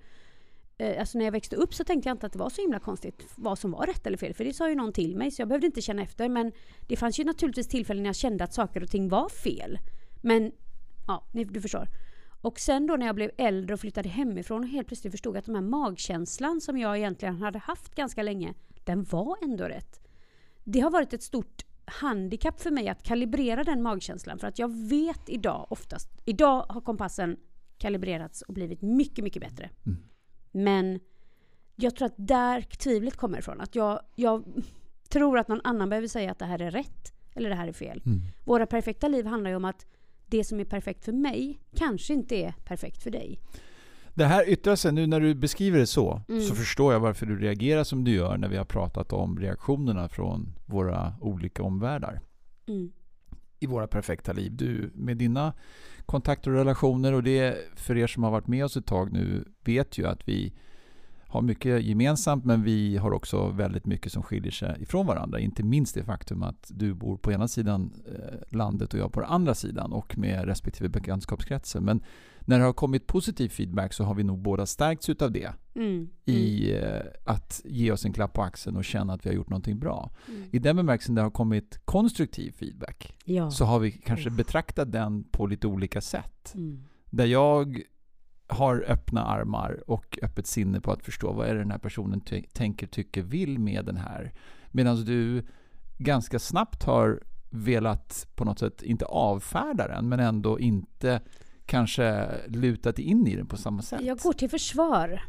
eh, 0.79 1.01
Alltså 1.01 1.19
när 1.19 1.25
jag 1.25 1.33
växte 1.33 1.57
upp 1.57 1.75
så 1.75 1.85
tänkte 1.85 2.09
jag 2.09 2.15
inte 2.15 2.27
att 2.27 2.33
det 2.33 2.39
var 2.39 2.51
så 2.51 2.63
himla 2.63 2.79
konstigt 2.79 3.27
vad 3.37 3.59
som 3.59 3.71
var 3.71 3.87
rätt 3.87 4.07
eller 4.07 4.17
fel. 4.17 4.35
För 4.35 4.45
det 4.45 4.53
sa 4.53 4.69
ju 4.69 4.75
någon 4.75 4.93
till 4.93 5.17
mig 5.17 5.31
så 5.31 5.43
jag 5.43 5.49
behövde 5.49 5.67
inte 5.67 5.83
känna 5.83 6.03
efter. 6.03 6.29
Men 6.29 6.53
det 6.89 6.97
fanns 6.97 7.21
ju 7.21 7.25
naturligtvis 7.25 7.69
tillfällen 7.69 8.03
när 8.03 8.09
jag 8.09 8.17
kände 8.17 8.45
att 8.45 8.55
saker 8.55 8.83
och 8.83 8.91
ting 8.91 9.09
var 9.09 9.29
fel. 9.29 9.79
Men 10.23 10.53
ja, 11.07 11.25
du 11.33 11.61
förstår. 11.61 11.89
Och 12.41 12.61
sen 12.61 12.87
då 12.87 12.97
när 12.97 13.07
jag 13.07 13.15
blev 13.15 13.31
äldre 13.39 13.75
och 13.75 13.81
flyttade 13.81 14.09
hemifrån 14.09 14.63
och 14.63 14.69
helt 14.69 14.89
plötsligt 14.89 15.13
förstod 15.13 15.37
att 15.37 15.45
den 15.45 15.55
här 15.55 15.63
magkänslan 15.63 16.61
som 16.61 16.79
jag 16.79 16.97
egentligen 16.97 17.37
hade 17.37 17.59
haft 17.59 17.95
ganska 17.95 18.23
länge, 18.23 18.55
den 18.85 19.05
var 19.05 19.37
ändå 19.43 19.65
rätt. 19.65 20.01
Det 20.65 20.81
har 20.81 20.91
varit 20.91 21.13
ett 21.13 21.23
stort 21.23 21.65
handikapp 21.89 22.61
för 22.61 22.71
mig 22.71 22.89
att 22.89 23.03
kalibrera 23.03 23.65
den 23.65 23.83
magkänslan. 23.83 24.39
För 24.39 24.47
att 24.47 24.59
jag 24.59 24.89
vet 24.89 25.29
idag 25.29 25.67
oftast, 25.71 26.09
idag 26.25 26.67
har 26.69 26.81
kompassen 26.81 27.37
kalibrerats 27.79 28.43
och 28.43 28.55
blivit 28.55 28.83
mycket, 28.83 29.25
mycket 29.25 29.43
bättre. 29.43 29.71
Mm. 29.87 29.99
Men 30.51 31.01
jag 31.77 31.97
tror 31.97 32.07
att 32.07 32.15
där 32.17 32.61
tvivlet 32.61 33.17
kommer 33.17 33.39
ifrån. 33.39 33.61
Att 33.61 33.75
jag, 33.75 34.01
jag 34.15 34.45
tror 35.09 35.39
att 35.39 35.49
någon 35.49 35.61
annan 35.65 35.89
behöver 35.89 36.09
säga 36.09 36.31
att 36.31 36.39
det 36.39 36.45
här 36.45 36.63
är 36.63 36.71
rätt 36.71 37.13
eller 37.35 37.49
det 37.49 37.55
här 37.55 37.69
är 37.69 37.73
fel. 37.73 38.03
Mm. 38.07 38.21
Våra 38.45 38.67
perfekta 38.67 39.09
liv 39.09 39.27
handlar 39.27 39.51
ju 39.51 39.57
om 39.57 39.65
att 39.65 39.87
det 40.27 40.45
som 40.45 40.61
är 40.61 40.65
perfekt 40.65 41.05
för 41.05 41.13
mig 41.13 41.61
kanske 41.75 42.15
inte 42.15 42.37
är 42.37 42.55
perfekt 42.65 43.03
för 43.03 43.11
dig. 43.11 43.41
Det 44.19 44.25
här 44.25 44.49
yttrar 44.49 44.77
sig, 44.77 44.93
nu 44.93 45.07
när 45.07 45.21
du 45.21 45.35
beskriver 45.35 45.79
det 45.79 45.87
så, 45.87 46.23
Mm. 46.29 46.41
så 46.43 46.55
förstår 46.55 46.93
jag 46.93 47.01
varför 47.01 47.27
du 47.27 47.39
reagerar 47.39 47.85
som 47.85 48.05
du 48.05 48.11
gör 48.11 48.37
när 48.39 48.49
vi 48.49 48.57
har 48.57 48.65
pratat 48.65 49.13
om 49.13 49.39
reaktionerna 49.39 50.09
från 50.09 50.55
våra 50.67 51.15
olika 51.21 51.63
omvärldar 51.63 52.21
Mm. 52.67 52.91
i 53.61 53.67
våra 53.67 53.87
perfekta 53.87 54.33
liv. 54.33 54.57
Du, 54.57 54.91
med 54.95 55.17
dina 55.17 55.53
kontakter 56.07 56.51
och 56.51 56.57
relationer 56.57 57.13
och 57.13 57.23
det 57.23 57.57
för 57.77 57.97
er 57.97 58.07
som 58.07 58.23
har 58.23 58.31
varit 58.31 58.47
med 58.47 58.65
oss 58.65 58.77
ett 58.77 58.87
tag 58.87 59.13
nu 59.13 59.45
vet 59.65 59.99
ju 59.99 60.07
att 60.07 60.29
vi 60.29 60.53
har 61.27 61.43
mycket 61.43 61.83
gemensamt 61.83 62.45
men 62.45 62.63
vi 62.63 62.97
har 62.97 63.11
också 63.13 63.49
väldigt 63.49 63.87
mycket 63.87 64.13
som 64.13 64.23
skiljer 64.23 64.53
sig 64.53 64.77
ifrån 64.83 65.07
varandra. 65.07 65.41
Inte 65.41 65.63
minst 65.63 65.95
det 65.95 66.05
faktum 66.05 66.43
att 66.43 66.71
du 66.75 66.95
bor 66.95 67.17
på 67.17 67.33
ena 67.33 67.49
sidan 67.49 67.93
eh, 68.07 68.57
landet 68.57 68.95
och 68.95 69.01
jag 69.01 69.13
på 69.13 69.21
den 69.21 69.31
andra 69.31 69.55
sidan 69.55 69.93
och 69.93 70.19
med 70.19 70.45
respektive 70.45 70.89
bekantskapskretsar. 70.89 71.81
Men 71.81 72.03
när 72.49 72.59
det 72.59 72.65
har 72.65 72.73
kommit 72.73 73.07
positiv 73.07 73.49
feedback 73.49 73.93
så 73.93 74.05
har 74.05 74.15
vi 74.15 74.25
nog 74.25 74.39
båda 74.39 74.67
stärkts 74.67 75.09
utav 75.09 75.33
det 75.33 75.53
Mm. 75.75 76.09
i 76.25 76.73
eh, 76.77 77.01
att 77.25 77.61
ge 77.65 77.93
oss 77.93 78.05
en 78.05 78.13
klapp 78.13 78.33
på 78.33 78.43
axeln 78.43 78.77
och 78.77 78.85
känna 78.85 79.13
att 79.13 79.27
vi 79.27 79.31
har 79.31 79.35
gjort 79.37 79.49
någonting 79.51 79.79
bra. 79.79 80.11
Mm. 80.29 80.49
I 80.53 80.59
den 80.59 80.77
bemärkelsen 80.77 81.15
det 81.15 81.23
har 81.23 81.31
kommit 81.31 81.81
konstruktiv 81.85 82.53
feedback 82.53 83.15
Ja. 83.25 83.51
så 83.51 83.65
har 83.65 83.79
vi 83.79 83.91
kanske 83.91 84.31
betraktat 84.31 84.93
den 84.93 85.25
på 85.25 85.47
lite 85.47 85.67
olika 85.67 86.01
sätt. 86.01 86.53
Mm. 86.55 86.85
Där 87.11 87.27
jag 87.27 87.81
har 88.47 88.85
öppna 88.89 89.25
armar 89.25 89.83
och 89.91 90.19
öppet 90.23 90.47
sinne 90.47 90.81
på 90.81 90.93
att 90.93 91.03
förstå 91.05 91.33
vad 91.33 91.49
är 91.49 91.55
det 91.55 91.61
den 91.61 91.71
här 91.71 91.79
personen 91.79 92.21
ty- 92.21 92.47
tänker, 92.53 92.87
tycker, 92.87 93.23
vill 93.23 93.59
med 93.59 93.85
den 93.85 93.97
här. 93.97 94.33
Medan 94.71 95.05
du 95.05 95.47
ganska 95.99 96.39
snabbt 96.39 96.83
har 96.85 97.21
velat 97.51 98.27
på 98.35 98.45
något 98.45 98.59
sätt, 98.59 98.83
inte 98.83 99.05
avfärda 99.05 99.89
den, 99.89 100.09
men 100.09 100.21
ändå 100.21 100.59
inte 100.61 101.21
kanske 101.69 102.29
lutat 102.49 102.99
in 102.99 103.27
i 103.27 103.37
den 103.37 103.47
på 103.47 103.57
samma 103.57 103.83
sätt. 103.83 104.01
Jag 104.01 104.19
går 104.19 104.33
till 104.33 104.51
försvar. 104.51 105.23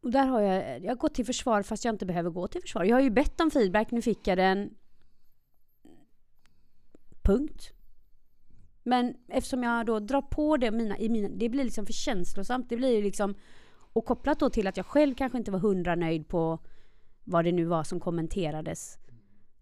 Och 0.00 0.10
där 0.10 0.26
har 0.26 0.40
jag, 0.40 0.84
jag 0.84 0.98
går 0.98 1.08
till 1.08 1.26
försvar 1.26 1.62
fast 1.62 1.84
jag 1.84 1.94
inte 1.94 2.06
behöver 2.06 2.30
gå 2.30 2.48
till 2.48 2.60
försvar. 2.60 2.84
Jag 2.84 2.96
har 2.96 3.02
ju 3.02 3.10
bett 3.10 3.40
om 3.40 3.50
feedback, 3.50 3.90
nu 3.90 4.02
fick 4.02 4.26
jag 4.26 4.38
den. 4.38 4.70
Punkt. 7.22 7.72
Men 8.82 9.14
eftersom 9.28 9.62
jag 9.62 9.86
då 9.86 10.00
drar 10.00 10.22
på 10.22 10.56
det 10.56 10.70
mina, 10.70 10.98
i 10.98 11.08
mina, 11.08 11.28
det 11.28 11.48
blir 11.48 11.64
liksom 11.64 11.86
för 11.86 11.92
känslosamt. 11.92 12.68
Det 12.68 12.76
blir 12.76 13.02
liksom, 13.02 13.34
och 13.92 14.04
kopplat 14.04 14.40
då 14.40 14.50
till 14.50 14.66
att 14.66 14.76
jag 14.76 14.86
själv 14.86 15.14
kanske 15.14 15.38
inte 15.38 15.50
var 15.50 15.58
hundra 15.58 15.94
nöjd 15.94 16.28
på 16.28 16.58
vad 17.24 17.44
det 17.44 17.52
nu 17.52 17.64
var 17.64 17.84
som 17.84 18.00
kommenterades. 18.00 18.98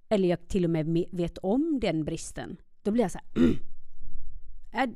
Eller 0.08 0.28
jag 0.28 0.48
till 0.48 0.64
och 0.64 0.70
med 0.70 1.06
vet 1.12 1.38
om 1.38 1.80
den 1.80 2.04
bristen. 2.04 2.56
Då 2.82 2.90
blir 2.90 3.04
jag 3.04 3.10
så 3.10 3.18
här, 3.18 3.48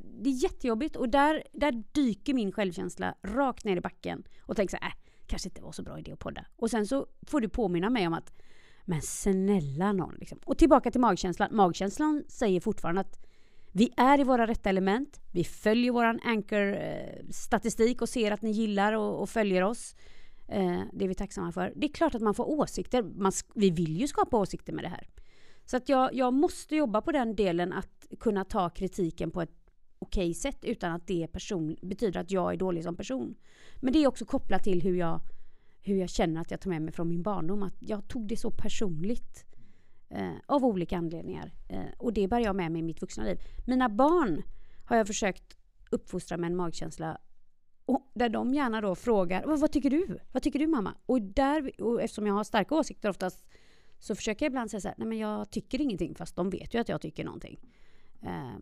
Det 0.03 0.29
är 0.29 0.43
jättejobbigt 0.43 0.95
och 0.95 1.09
där, 1.09 1.43
där 1.53 1.83
dyker 1.91 2.33
min 2.33 2.51
självkänsla 2.51 3.15
rakt 3.23 3.65
ner 3.65 3.77
i 3.77 3.81
backen 3.81 4.23
och 4.41 4.55
tänker 4.55 4.77
så 4.77 4.83
här, 4.83 4.89
äh, 4.89 4.95
kanske 5.27 5.49
inte 5.49 5.61
var 5.61 5.71
så 5.71 5.83
bra 5.83 5.99
idé 5.99 6.11
att 6.11 6.19
podda. 6.19 6.45
Och 6.55 6.69
sen 6.69 6.87
så 6.87 7.07
får 7.27 7.41
du 7.41 7.49
påminna 7.49 7.89
mig 7.89 8.07
om 8.07 8.13
att, 8.13 8.33
men 8.85 9.01
snälla 9.01 9.93
någon. 9.93 10.15
Liksom. 10.15 10.39
Och 10.45 10.57
tillbaka 10.57 10.91
till 10.91 11.01
magkänslan. 11.01 11.55
Magkänslan 11.55 12.23
säger 12.27 12.59
fortfarande 12.59 13.01
att 13.01 13.25
vi 13.71 13.93
är 13.97 14.19
i 14.19 14.23
våra 14.23 14.47
rätta 14.47 14.69
element. 14.69 15.19
Vi 15.31 15.43
följer 15.43 15.91
våran 15.91 16.19
anchor-statistik 16.23 17.97
eh, 17.97 18.01
och 18.01 18.09
ser 18.09 18.31
att 18.31 18.41
ni 18.41 18.51
gillar 18.51 18.93
och, 18.93 19.21
och 19.21 19.29
följer 19.29 19.63
oss. 19.63 19.95
Eh, 20.47 20.81
det 20.93 21.05
är 21.05 21.07
vi 21.07 21.15
tacksamma 21.15 21.51
för. 21.51 21.73
Det 21.75 21.87
är 21.87 21.91
klart 21.93 22.15
att 22.15 22.21
man 22.21 22.33
får 22.33 22.49
åsikter. 22.49 23.03
Man, 23.03 23.31
vi 23.55 23.69
vill 23.69 23.97
ju 23.97 24.07
skapa 24.07 24.37
åsikter 24.37 24.73
med 24.73 24.83
det 24.83 24.89
här. 24.89 25.07
Så 25.65 25.77
att 25.77 25.89
jag, 25.89 26.13
jag 26.13 26.33
måste 26.33 26.75
jobba 26.75 27.01
på 27.01 27.11
den 27.11 27.35
delen 27.35 27.73
att 27.73 28.07
kunna 28.19 28.45
ta 28.45 28.69
kritiken 28.69 29.31
på 29.31 29.41
ett 29.41 29.58
okej 29.99 30.33
sätt 30.33 30.57
utan 30.61 30.91
att 30.91 31.07
det 31.07 31.27
person, 31.27 31.75
betyder 31.81 32.19
att 32.19 32.31
jag 32.31 32.53
är 32.53 32.57
dålig 32.57 32.83
som 32.83 32.95
person. 32.95 33.35
Men 33.79 33.93
det 33.93 34.03
är 34.03 34.07
också 34.07 34.25
kopplat 34.25 34.63
till 34.63 34.81
hur 34.81 34.95
jag, 34.95 35.19
hur 35.81 35.95
jag 35.95 36.09
känner 36.09 36.41
att 36.41 36.51
jag 36.51 36.61
tar 36.61 36.69
med 36.69 36.81
mig 36.81 36.93
från 36.93 37.07
min 37.07 37.23
barndom. 37.23 37.63
Att 37.63 37.75
jag 37.79 38.07
tog 38.07 38.27
det 38.27 38.37
så 38.37 38.51
personligt. 38.51 39.45
Eh, 40.09 40.33
av 40.45 40.65
olika 40.65 40.97
anledningar. 40.97 41.51
Eh, 41.67 41.85
och 41.97 42.13
det 42.13 42.27
bär 42.27 42.39
jag 42.39 42.55
med 42.55 42.71
mig 42.71 42.79
i 42.79 42.83
mitt 42.83 43.01
vuxna 43.01 43.23
liv. 43.23 43.39
Mina 43.67 43.89
barn 43.89 44.41
har 44.85 44.97
jag 44.97 45.07
försökt 45.07 45.57
uppfostra 45.91 46.37
med 46.37 46.49
en 46.51 46.55
magkänsla 46.55 47.17
och 47.85 48.11
där 48.13 48.29
de 48.29 48.53
gärna 48.53 48.81
då 48.81 48.95
frågar 48.95 49.45
vad, 49.45 49.59
vad 49.59 49.71
tycker 49.71 49.89
du? 49.89 50.19
Vad 50.31 50.43
tycker 50.43 50.59
du 50.59 50.67
mamma? 50.67 50.95
Och, 51.05 51.21
där, 51.21 51.81
och 51.81 52.01
eftersom 52.01 52.27
jag 52.27 52.33
har 52.33 52.43
starka 52.43 52.75
åsikter 52.75 53.09
oftast 53.09 53.47
så 53.99 54.15
försöker 54.15 54.45
jag 54.45 54.49
ibland 54.49 54.71
säga 54.71 54.81
så 54.81 54.87
här, 54.87 54.95
nej 54.97 55.07
men 55.07 55.17
jag 55.17 55.49
tycker 55.49 55.81
ingenting 55.81 56.15
fast 56.15 56.35
de 56.35 56.49
vet 56.49 56.73
ju 56.73 56.81
att 56.81 56.89
jag 56.89 57.01
tycker 57.01 57.25
någonting. 57.25 57.59
Eh, 58.21 58.55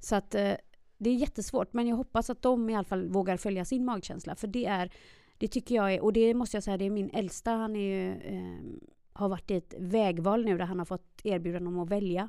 så 0.00 0.16
att 0.16 0.34
eh, 0.34 0.54
det 0.98 1.10
är 1.10 1.14
jättesvårt 1.14 1.72
men 1.72 1.86
jag 1.86 1.96
hoppas 1.96 2.30
att 2.30 2.42
de 2.42 2.70
i 2.70 2.74
alla 2.74 2.84
fall 2.84 3.08
vågar 3.08 3.36
följa 3.36 3.64
sin 3.64 3.84
magkänsla 3.84 4.36
för 4.36 4.46
det 4.46 4.66
är 4.66 4.92
det 5.38 5.48
tycker 5.48 5.74
jag 5.74 5.94
är, 5.94 6.00
och 6.00 6.12
det 6.12 6.34
måste 6.34 6.56
jag 6.56 6.64
säga, 6.64 6.76
det 6.76 6.84
är 6.84 6.90
min 6.90 7.10
äldsta, 7.10 7.50
han 7.50 7.76
är 7.76 7.80
ju, 7.80 8.10
eh, 8.10 8.88
har 9.12 9.28
varit 9.28 9.50
i 9.50 9.54
ett 9.54 9.74
vägval 9.78 10.44
nu 10.44 10.58
där 10.58 10.64
han 10.64 10.78
har 10.78 10.86
fått 10.86 11.20
erbjudande 11.24 11.68
om 11.68 11.78
att 11.78 11.90
välja 11.90 12.28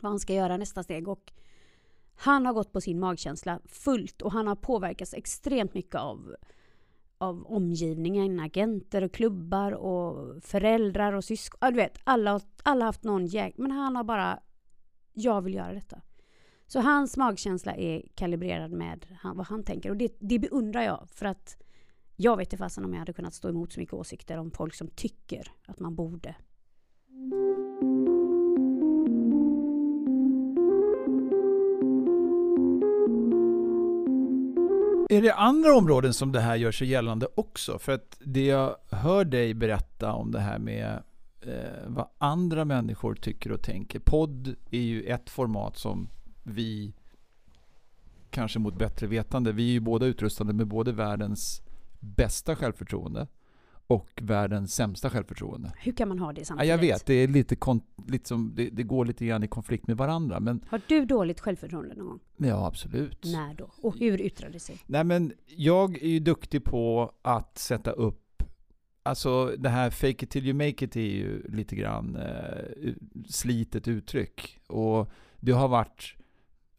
vad 0.00 0.12
han 0.12 0.20
ska 0.20 0.34
göra 0.34 0.56
nästa 0.56 0.82
steg 0.82 1.08
och 1.08 1.32
han 2.14 2.46
har 2.46 2.52
gått 2.52 2.72
på 2.72 2.80
sin 2.80 3.00
magkänsla 3.00 3.60
fullt 3.64 4.22
och 4.22 4.32
han 4.32 4.46
har 4.46 4.56
påverkats 4.56 5.14
extremt 5.14 5.74
mycket 5.74 5.94
av, 5.94 6.34
av 7.18 7.46
omgivningen, 7.46 8.40
agenter 8.40 9.04
och 9.04 9.12
klubbar 9.12 9.72
och 9.72 10.42
föräldrar 10.42 11.12
och 11.12 11.24
syskon. 11.24 11.58
Ja, 11.60 11.70
du 11.70 11.76
vet, 11.76 11.98
alla, 12.04 12.40
alla 12.62 12.84
har 12.84 12.88
haft 12.88 13.04
någon 13.04 13.26
jäg... 13.26 13.54
Men 13.56 13.70
han 13.70 13.96
har 13.96 14.04
bara, 14.04 14.40
jag 15.12 15.42
vill 15.42 15.54
göra 15.54 15.72
detta. 15.72 16.00
Så 16.72 16.80
hans 16.80 17.16
magkänsla 17.16 17.74
är 17.74 18.02
kalibrerad 18.14 18.70
med 18.72 19.06
han, 19.20 19.36
vad 19.36 19.46
han 19.46 19.64
tänker 19.64 19.90
och 19.90 19.96
det, 19.96 20.16
det 20.18 20.38
beundrar 20.38 20.82
jag 20.82 21.08
för 21.14 21.26
att 21.26 21.56
jag 22.16 22.36
vet 22.36 22.46
inte 22.46 22.56
fasen 22.56 22.84
om 22.84 22.92
jag 22.92 22.98
hade 22.98 23.12
kunnat 23.12 23.34
stå 23.34 23.48
emot 23.48 23.72
så 23.72 23.80
mycket 23.80 23.94
åsikter 23.94 24.38
om 24.38 24.50
folk 24.50 24.74
som 24.74 24.88
tycker 24.88 25.52
att 25.66 25.80
man 25.80 25.94
borde. 25.94 26.28
Är 35.08 35.22
det 35.22 35.34
andra 35.34 35.76
områden 35.76 36.14
som 36.14 36.32
det 36.32 36.40
här 36.40 36.56
gör 36.56 36.72
sig 36.72 36.88
gällande 36.88 37.28
också? 37.34 37.78
För 37.78 37.92
att 37.92 38.18
det 38.24 38.46
jag 38.46 38.76
hör 38.90 39.24
dig 39.24 39.54
berätta 39.54 40.12
om 40.12 40.30
det 40.30 40.40
här 40.40 40.58
med 40.58 41.02
eh, 41.40 41.86
vad 41.86 42.08
andra 42.18 42.64
människor 42.64 43.14
tycker 43.14 43.52
och 43.52 43.62
tänker. 43.62 43.98
Podd 43.98 44.54
är 44.70 44.80
ju 44.80 45.02
ett 45.02 45.30
format 45.30 45.76
som 45.76 46.08
vi, 46.50 46.94
kanske 48.30 48.58
mot 48.58 48.78
bättre 48.78 49.06
vetande, 49.06 49.52
vi 49.52 49.68
är 49.68 49.72
ju 49.72 49.80
båda 49.80 50.06
utrustade 50.06 50.52
med 50.52 50.66
både 50.66 50.92
världens 50.92 51.62
bästa 52.00 52.56
självförtroende 52.56 53.26
och 53.86 54.20
världens 54.22 54.74
sämsta 54.74 55.10
självförtroende. 55.10 55.72
Hur 55.78 55.92
kan 55.92 56.08
man 56.08 56.18
ha 56.18 56.32
det 56.32 56.44
samtidigt? 56.44 56.68
Ja, 56.68 56.74
jag 56.74 56.80
vet, 56.80 57.06
det, 57.06 57.14
är 57.14 57.28
lite 57.28 57.56
lite 58.08 58.28
som, 58.28 58.52
det, 58.56 58.70
det, 58.70 58.82
går 58.82 59.04
lite 59.04 59.26
grann 59.26 59.42
i 59.42 59.48
konflikt 59.48 59.86
med 59.86 59.96
varandra. 59.96 60.40
Men, 60.40 60.64
har 60.68 60.80
du 60.86 61.04
dåligt 61.04 61.40
självförtroende 61.40 61.94
någon 61.94 62.06
gång? 62.06 62.20
Ja, 62.36 62.66
absolut. 62.66 63.24
När 63.24 63.54
då? 63.54 63.70
Och 63.82 63.96
hur 63.98 64.20
yttrar 64.20 64.50
det 64.50 64.60
sig? 64.60 64.78
Nej, 64.86 65.04
men 65.04 65.32
jag 65.46 66.02
är 66.02 66.08
ju 66.08 66.18
duktig 66.18 66.64
på 66.64 67.12
att 67.22 67.58
sätta 67.58 67.90
upp 67.90 68.26
Alltså 69.02 69.54
det 69.58 69.68
här 69.68 69.90
fake 69.90 70.24
it 70.24 70.30
till 70.30 70.46
you 70.46 70.54
make 70.54 70.84
it 70.84 70.96
är 70.96 71.00
ju 71.00 71.42
lite 71.48 71.76
grann 71.76 72.16
eh, 72.16 72.92
slitet 73.28 73.88
uttryck. 73.88 74.60
Och 74.66 75.12
det 75.40 75.52
har 75.52 75.68
varit 75.68 76.14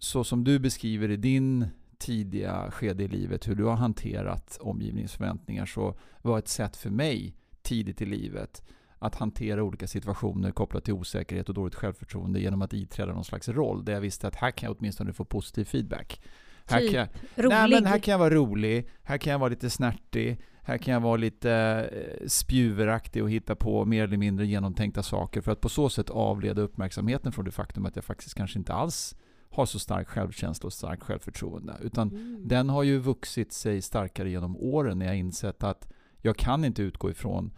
så 0.03 0.24
som 0.24 0.43
du 0.43 0.60
beskriver 0.60 1.12
i 1.12 1.17
din 1.17 1.67
tidiga 1.98 2.72
skede 2.72 3.03
i 3.03 3.08
livet, 3.08 3.48
hur 3.48 3.55
du 3.55 3.63
har 3.63 3.75
hanterat 3.75 4.58
omgivningsförväntningar, 4.62 5.65
så 5.65 5.98
var 6.22 6.39
ett 6.39 6.48
sätt 6.48 6.77
för 6.77 6.89
mig 6.89 7.36
tidigt 7.62 8.01
i 8.01 8.05
livet 8.05 8.63
att 9.00 9.15
hantera 9.15 9.63
olika 9.63 9.88
situationer 9.88 10.51
kopplat 10.51 10.86
till 10.86 10.93
osäkerhet 10.93 11.50
och 11.50 11.55
dåligt 11.55 11.75
självförtroende 11.75 12.39
genom 12.39 12.62
att 12.62 12.74
iträda 12.74 13.13
någon 13.13 13.24
slags 13.24 13.50
roll 13.50 13.86
där 13.86 13.93
jag 13.93 14.01
visste 14.01 14.27
att 14.27 14.36
här 14.36 14.51
kan 14.51 14.67
jag 14.67 14.77
åtminstone 14.79 15.13
få 15.13 15.25
positiv 15.25 15.65
feedback. 15.65 16.22
Här 16.65 16.79
typ 16.79 16.91
kan 16.91 17.00
jag, 17.00 17.10
rolig? 17.36 17.55
Nej, 17.55 17.70
men 17.70 17.86
här 17.86 18.00
kan 18.00 18.12
jag 18.12 18.20
vara 18.20 18.34
rolig, 18.34 18.89
här 19.03 19.17
kan 19.17 19.31
jag 19.31 19.39
vara 19.39 19.50
lite 19.50 19.70
snärtig, 19.70 20.41
här 20.62 20.77
kan 20.77 20.93
jag 20.93 21.01
vara 21.01 21.17
lite 21.17 21.51
eh, 21.51 22.27
spjuveraktig 22.27 23.24
och 23.24 23.31
hitta 23.31 23.55
på 23.55 23.86
mer 23.86 24.03
eller 24.03 24.17
mindre 24.17 24.46
genomtänkta 24.46 25.03
saker 25.03 25.41
för 25.41 25.51
att 25.51 25.62
på 25.62 25.70
så 25.70 25.89
sätt 25.89 26.10
avleda 26.10 26.62
uppmärksamheten 26.62 27.31
från 27.31 27.46
det 27.46 27.51
faktum 27.51 27.86
att 27.86 27.96
jag 27.96 28.05
faktiskt 28.05 28.36
kanske 28.36 28.60
inte 28.60 28.74
alls 28.74 29.15
har 29.51 29.65
så 29.65 29.79
stark 29.79 30.08
självkänsla 30.08 30.67
och 30.67 30.74
starkt 30.74 31.03
självförtroende. 31.03 31.77
Utan 31.81 32.10
mm. 32.10 32.48
den 32.48 32.70
har 32.70 32.84
ju 32.84 32.98
vuxit 32.98 33.53
sig 33.53 33.81
starkare 33.81 34.29
genom 34.29 34.58
åren 34.58 35.00
när 35.00 35.05
jag 35.05 35.17
insett 35.17 35.63
att 35.63 35.88
jag 36.17 36.38
kan 36.38 36.65
inte 36.65 36.81
utgå 36.81 37.10
ifrån 37.10 37.51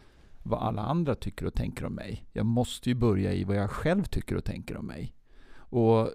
vad 0.43 0.63
alla 0.63 0.81
andra 0.81 1.15
tycker 1.15 1.45
och 1.45 1.53
tänker 1.53 1.85
om 1.85 1.93
mig. 1.93 2.25
Jag 2.31 2.45
måste 2.45 2.89
ju 2.89 2.95
börja 2.95 3.33
i 3.33 3.43
vad 3.43 3.55
jag 3.55 3.71
själv 3.71 4.03
tycker 4.03 4.35
och 4.35 4.43
tänker 4.43 4.77
om 4.77 4.85
mig. 4.85 5.15
Och 5.55 6.09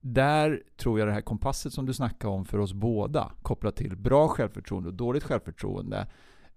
där 0.00 0.62
tror 0.76 0.98
jag 0.98 1.08
det 1.08 1.12
här 1.12 1.20
kompasset 1.20 1.72
som 1.72 1.86
du 1.86 1.94
snackade 1.94 2.34
om 2.34 2.44
för 2.44 2.58
oss 2.58 2.72
båda, 2.72 3.32
kopplat 3.42 3.76
till 3.76 3.96
bra 3.96 4.28
självförtroende 4.28 4.88
och 4.88 4.94
dåligt 4.94 5.24
självförtroende. 5.24 6.06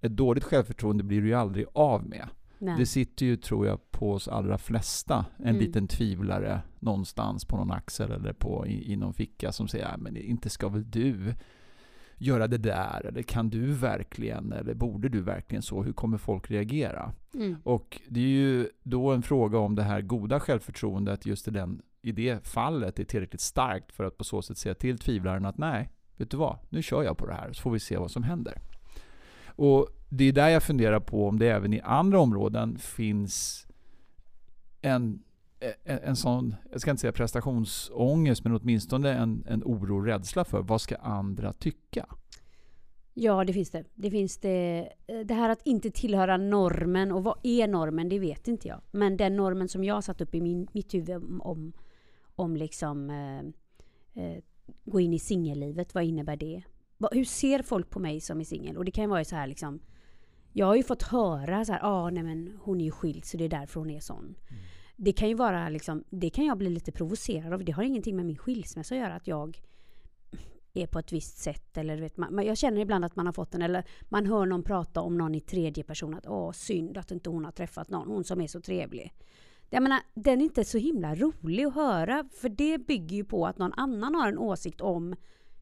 Ett 0.01 0.15
dåligt 0.15 0.43
självförtroende 0.43 1.03
blir 1.03 1.21
du 1.21 1.27
ju 1.27 1.33
aldrig 1.33 1.65
av 1.73 2.05
med. 2.07 2.27
Nej. 2.59 2.75
Det 2.77 2.85
sitter 2.85 3.25
ju, 3.25 3.35
tror 3.35 3.67
jag, 3.67 3.91
på 3.91 4.11
oss 4.11 4.27
allra 4.27 4.57
flesta. 4.57 5.25
En 5.37 5.47
mm. 5.47 5.59
liten 5.59 5.87
tvivlare 5.87 6.61
någonstans 6.79 7.45
på 7.45 7.57
någon 7.57 7.71
axel 7.71 8.11
eller 8.11 8.33
på, 8.33 8.67
i, 8.67 8.93
i 8.93 8.95
någon 8.95 9.13
ficka 9.13 9.51
som 9.51 9.67
säger 9.67 9.97
men 9.97 10.17
inte 10.17 10.49
ska 10.49 10.69
väl 10.69 10.91
du 10.91 11.33
göra 12.17 12.47
det 12.47 12.57
där? 12.57 13.05
Eller 13.05 13.21
kan 13.21 13.49
du 13.49 13.73
verkligen? 13.73 14.51
Eller 14.51 14.73
borde 14.73 15.09
du 15.09 15.21
verkligen 15.21 15.61
så? 15.61 15.83
Hur 15.83 15.93
kommer 15.93 16.17
folk 16.17 16.51
reagera? 16.51 17.13
Mm. 17.33 17.55
Och 17.63 18.01
det 18.07 18.19
är 18.19 18.27
ju 18.27 18.69
då 18.83 19.11
en 19.11 19.21
fråga 19.21 19.57
om 19.57 19.75
det 19.75 19.83
här 19.83 20.01
goda 20.01 20.39
självförtroendet 20.39 21.25
just 21.25 21.47
i, 21.47 21.51
den, 21.51 21.81
i 22.01 22.11
det 22.11 22.47
fallet 22.47 22.99
är 22.99 23.03
tillräckligt 23.03 23.41
starkt 23.41 23.91
för 23.91 24.03
att 24.03 24.17
på 24.17 24.23
så 24.23 24.41
sätt 24.41 24.57
säga 24.57 24.75
till 24.75 24.97
tvivlaren 24.97 25.45
att 25.45 25.57
nej, 25.57 25.89
vet 26.15 26.31
du 26.31 26.37
vad? 26.37 26.57
Nu 26.69 26.81
kör 26.81 27.03
jag 27.03 27.17
på 27.17 27.27
det 27.27 27.33
här 27.33 27.53
så 27.53 27.61
får 27.61 27.71
vi 27.71 27.79
se 27.79 27.97
vad 27.97 28.11
som 28.11 28.23
händer. 28.23 28.61
Och 29.57 29.87
det 30.09 30.23
är 30.23 30.31
där 30.31 30.49
jag 30.49 30.63
funderar 30.63 30.99
på 30.99 31.27
om 31.27 31.39
det 31.39 31.47
även 31.47 31.73
i 31.73 31.81
andra 31.81 32.19
områden 32.19 32.77
finns 32.77 33.67
en, 34.81 35.23
en, 35.59 35.99
en 36.03 36.15
sån, 36.15 36.55
jag 36.71 36.81
ska 36.81 36.91
inte 36.91 37.01
säga 37.01 37.11
prestationsångest, 37.11 38.43
men 38.43 38.55
åtminstone 38.55 39.13
en, 39.13 39.43
en 39.47 39.63
oro 39.63 39.97
och 39.97 40.05
rädsla 40.05 40.45
för 40.45 40.61
vad 40.61 40.81
ska 40.81 40.95
andra 40.95 41.53
tycka? 41.53 42.05
Ja, 43.13 43.43
det 43.43 43.53
finns 43.53 43.69
det. 43.69 43.83
Det 43.95 44.11
finns 44.11 44.37
det. 44.37 44.89
Eh, 45.07 45.19
det 45.19 45.33
här 45.33 45.49
att 45.49 45.67
inte 45.67 45.91
tillhöra 45.91 46.37
normen, 46.37 47.11
och 47.11 47.23
vad 47.23 47.37
är 47.43 47.67
normen, 47.67 48.09
det 48.09 48.19
vet 48.19 48.47
inte 48.47 48.67
jag. 48.67 48.81
Men 48.91 49.17
den 49.17 49.35
normen 49.35 49.69
som 49.69 49.83
jag 49.83 49.95
har 49.95 50.01
satt 50.01 50.21
upp 50.21 50.35
i 50.35 50.41
min, 50.41 50.67
mitt 50.71 50.93
huvud 50.93 51.23
om, 51.39 51.73
om 52.35 52.57
liksom 52.57 53.09
eh, 53.09 53.39
eh, 54.23 54.37
gå 54.85 54.99
in 54.99 55.13
i 55.13 55.19
singellivet, 55.19 55.93
vad 55.93 56.03
innebär 56.03 56.35
det? 56.35 56.63
Hur 57.11 57.25
ser 57.25 57.61
folk 57.61 57.89
på 57.89 57.99
mig 57.99 58.21
som 58.21 58.39
är 58.39 58.43
singel? 58.43 58.77
Och 58.77 58.85
det 58.85 58.91
kan 58.91 59.03
ju 59.03 59.09
vara 59.09 59.25
så 59.25 59.35
här 59.35 59.47
liksom 59.47 59.79
jag 60.57 60.65
har 60.65 60.75
ju 60.75 60.83
fått 60.83 61.03
höra 61.03 61.65
så 61.65 61.71
här, 61.71 61.79
ah, 61.83 62.09
nej 62.09 62.23
men 62.23 62.57
hon 62.61 62.81
är 62.81 62.85
ju 62.85 62.91
skild 62.91 63.25
så 63.25 63.37
det 63.37 63.45
är 63.45 63.49
därför 63.49 63.79
hon 63.79 63.89
är 63.89 63.99
sån. 63.99 64.25
Mm. 64.25 64.61
Det 64.95 65.13
kan 65.13 65.29
ju 65.29 65.35
vara 65.35 65.69
liksom, 65.69 66.03
det 66.09 66.29
kan 66.29 66.45
jag 66.45 66.57
bli 66.57 66.69
lite 66.69 66.91
provocerad 66.91 67.53
av. 67.53 67.63
Det 67.63 67.71
har 67.71 67.83
ingenting 67.83 68.15
med 68.15 68.25
min 68.25 68.37
skilsmässa 68.37 68.95
att 68.95 69.01
göra 69.01 69.15
att 69.15 69.27
jag 69.27 69.61
är 70.73 70.87
på 70.87 70.99
ett 70.99 71.11
visst 71.11 71.37
sätt. 71.37 71.77
Eller 71.77 71.97
vet, 71.97 72.17
man, 72.17 72.45
jag 72.45 72.57
känner 72.57 72.81
ibland 72.81 73.05
att 73.05 73.15
man 73.15 73.25
har 73.25 73.33
fått 73.33 73.55
en, 73.55 73.61
eller 73.61 73.83
man 74.09 74.25
hör 74.25 74.45
någon 74.45 74.63
prata 74.63 75.01
om 75.01 75.17
någon 75.17 75.35
i 75.35 75.41
tredje 75.41 75.83
person. 75.83 76.13
Att 76.13 76.27
åh, 76.27 76.51
synd 76.51 76.97
att 76.97 77.11
inte 77.11 77.29
hon 77.29 77.45
har 77.45 77.51
träffat 77.51 77.89
någon, 77.89 78.07
hon 78.07 78.23
som 78.23 78.41
är 78.41 78.47
så 78.47 78.61
trevlig. 78.61 79.13
Jag 79.69 79.83
menar, 79.83 79.99
den 80.13 80.41
är 80.41 80.45
inte 80.45 80.65
så 80.65 80.77
himla 80.77 81.15
rolig 81.15 81.65
att 81.65 81.75
höra. 81.75 82.25
För 82.41 82.49
det 82.49 82.77
bygger 82.87 83.15
ju 83.15 83.23
på 83.23 83.47
att 83.47 83.57
någon 83.57 83.73
annan 83.73 84.15
har 84.15 84.27
en 84.27 84.37
åsikt 84.37 84.81
om 84.81 85.15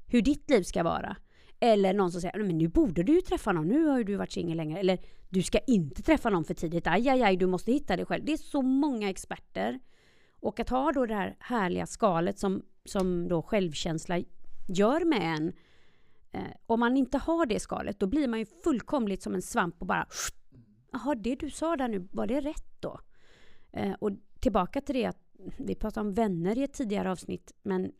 hur 0.08 0.22
ditt 0.22 0.50
liv 0.50 0.63
ska 0.63 0.84
vara. 0.84 1.15
Eller 1.60 1.94
någon 1.94 2.12
som 2.12 2.22
säger 2.22 2.44
men 2.44 2.58
nu 2.58 2.68
borde 2.68 3.04
du 3.04 3.14
ju 3.14 3.22
träffa 3.22 3.52
någon, 3.52 3.68
nu 3.68 3.86
har 3.86 3.98
ju 3.98 4.04
du 4.04 4.16
varit 4.16 4.32
singel 4.32 4.58
länge. 4.58 4.80
Eller 4.80 5.00
du 5.30 5.44
ska 5.44 5.60
inte 5.60 6.02
träffa 6.02 6.30
någon 6.30 6.46
för 6.46 6.54
tidigt, 6.54 6.88
aj, 6.88 7.10
aj, 7.10 7.24
aj, 7.24 7.38
du 7.38 7.46
måste 7.46 7.72
hitta 7.72 7.96
dig 7.96 8.06
själv. 8.06 8.26
Det 8.26 8.34
är 8.34 8.38
så 8.38 8.62
många 8.62 9.10
experter. 9.10 9.80
Och 10.40 10.60
att 10.60 10.70
ha 10.70 10.92
då 10.92 11.06
det 11.06 11.16
här 11.16 11.36
härliga 11.40 11.86
skalet 11.86 12.40
som, 12.40 12.62
som 12.86 13.28
då 13.28 13.42
självkänsla 13.42 14.22
gör 14.68 15.06
med 15.06 15.36
en. 15.38 15.54
Eh, 16.32 16.56
om 16.66 16.80
man 16.80 16.98
inte 16.98 17.18
har 17.18 17.46
det 17.46 17.60
skalet, 17.60 18.00
då 18.00 18.08
blir 18.08 18.28
man 18.28 18.40
ju 18.40 18.46
fullkomligt 18.64 19.24
som 19.24 19.36
en 19.36 19.42
svamp 19.42 19.76
och 19.80 19.88
bara 19.88 20.08
Jaha, 20.92 21.16
det 21.16 21.36
du 21.36 21.50
sa 21.50 21.76
där 21.76 21.88
nu, 21.88 22.08
var 22.12 22.28
det 22.28 22.42
rätt 22.42 22.76
då? 22.80 23.00
Eh, 23.72 23.94
och 23.94 24.12
tillbaka 24.40 24.82
till 24.82 24.96
det 24.96 25.06
att 25.06 25.26
vi 25.58 25.76
pratade 25.76 26.08
om 26.08 26.14
vänner 26.14 26.58
i 26.58 26.64
ett 26.64 26.74
tidigare 26.74 27.12
avsnitt, 27.12 27.52
men 27.64 27.92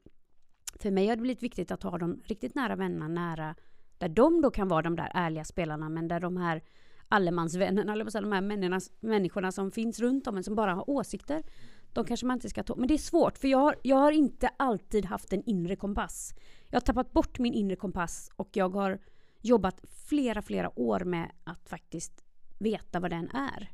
för 0.80 0.92
mig 0.92 1.08
har 1.08 1.16
det 1.16 1.22
blivit 1.22 1.44
viktigt 1.44 1.72
att 1.72 1.84
ha 1.84 1.98
de 1.98 2.22
riktigt 2.26 2.56
nära 2.56 2.76
vännerna 2.76 3.08
nära, 3.08 3.56
där 3.98 4.10
de 4.10 4.42
då 4.42 4.52
kan 4.52 4.68
vara 4.68 4.82
de 4.82 4.96
där 4.96 5.12
ärliga 5.14 5.44
spelarna, 5.44 5.90
men 5.90 6.08
där 6.08 6.20
de 6.20 6.38
här 6.38 6.62
allemansvännerna, 7.08 7.94
eller 7.94 8.22
de 8.22 8.32
här 8.32 8.42
människorna, 8.42 8.80
människorna 9.00 9.52
som 9.52 9.72
finns 9.72 10.00
runt 10.00 10.28
om 10.28 10.38
en, 10.38 10.44
som 10.44 10.56
bara 10.56 10.74
har 10.74 10.90
åsikter, 10.90 11.44
de 11.94 12.06
kanske 12.06 12.26
man 12.26 12.38
inte 12.38 12.50
ska 12.50 12.64
ta. 12.64 12.76
Men 12.76 12.88
det 12.88 12.94
är 12.94 12.98
svårt, 12.98 13.38
för 13.38 13.48
jag 13.48 13.58
har, 13.58 13.76
jag 13.82 13.98
har 13.98 14.12
inte 14.12 14.48
alltid 14.58 15.06
haft 15.06 15.34
en 15.34 15.44
inre 15.44 15.76
kompass. 15.76 16.34
Jag 16.70 16.76
har 16.76 16.82
tappat 16.82 17.12
bort 17.12 17.40
min 17.40 17.54
inre 17.54 17.76
kompass 17.76 18.32
och 18.36 18.50
jag 18.54 18.70
har 18.70 19.00
jobbat 19.42 19.82
flera, 19.88 20.42
flera 20.42 20.80
år 20.80 21.00
med 21.00 21.32
att 21.44 21.70
faktiskt 21.70 22.24
veta 22.60 23.00
vad 23.00 23.12
den 23.12 23.30
är. 23.30 23.72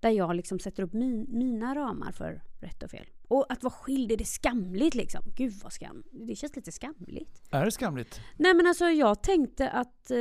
Där 0.00 0.10
jag 0.10 0.36
liksom 0.36 0.58
sätter 0.58 0.82
upp 0.82 0.92
min, 0.92 1.26
mina 1.28 1.74
ramar 1.74 2.12
för 2.12 2.42
rätt 2.60 2.82
och 2.82 2.90
fel. 2.90 3.06
Och 3.28 3.52
att 3.52 3.62
vara 3.62 3.72
skild, 3.72 4.12
är 4.12 4.16
det 4.16 4.24
skamligt 4.24 4.94
liksom? 4.94 5.22
Gud 5.36 5.52
vad 5.62 5.72
skam. 5.72 6.02
Det 6.10 6.36
känns 6.36 6.56
lite 6.56 6.72
skamligt. 6.72 7.42
Är 7.50 7.64
det 7.64 7.70
skamligt? 7.70 8.20
Nej 8.36 8.54
men 8.54 8.66
alltså 8.66 8.84
jag 8.84 9.22
tänkte 9.22 9.70
att 9.70 10.10
eh, 10.10 10.18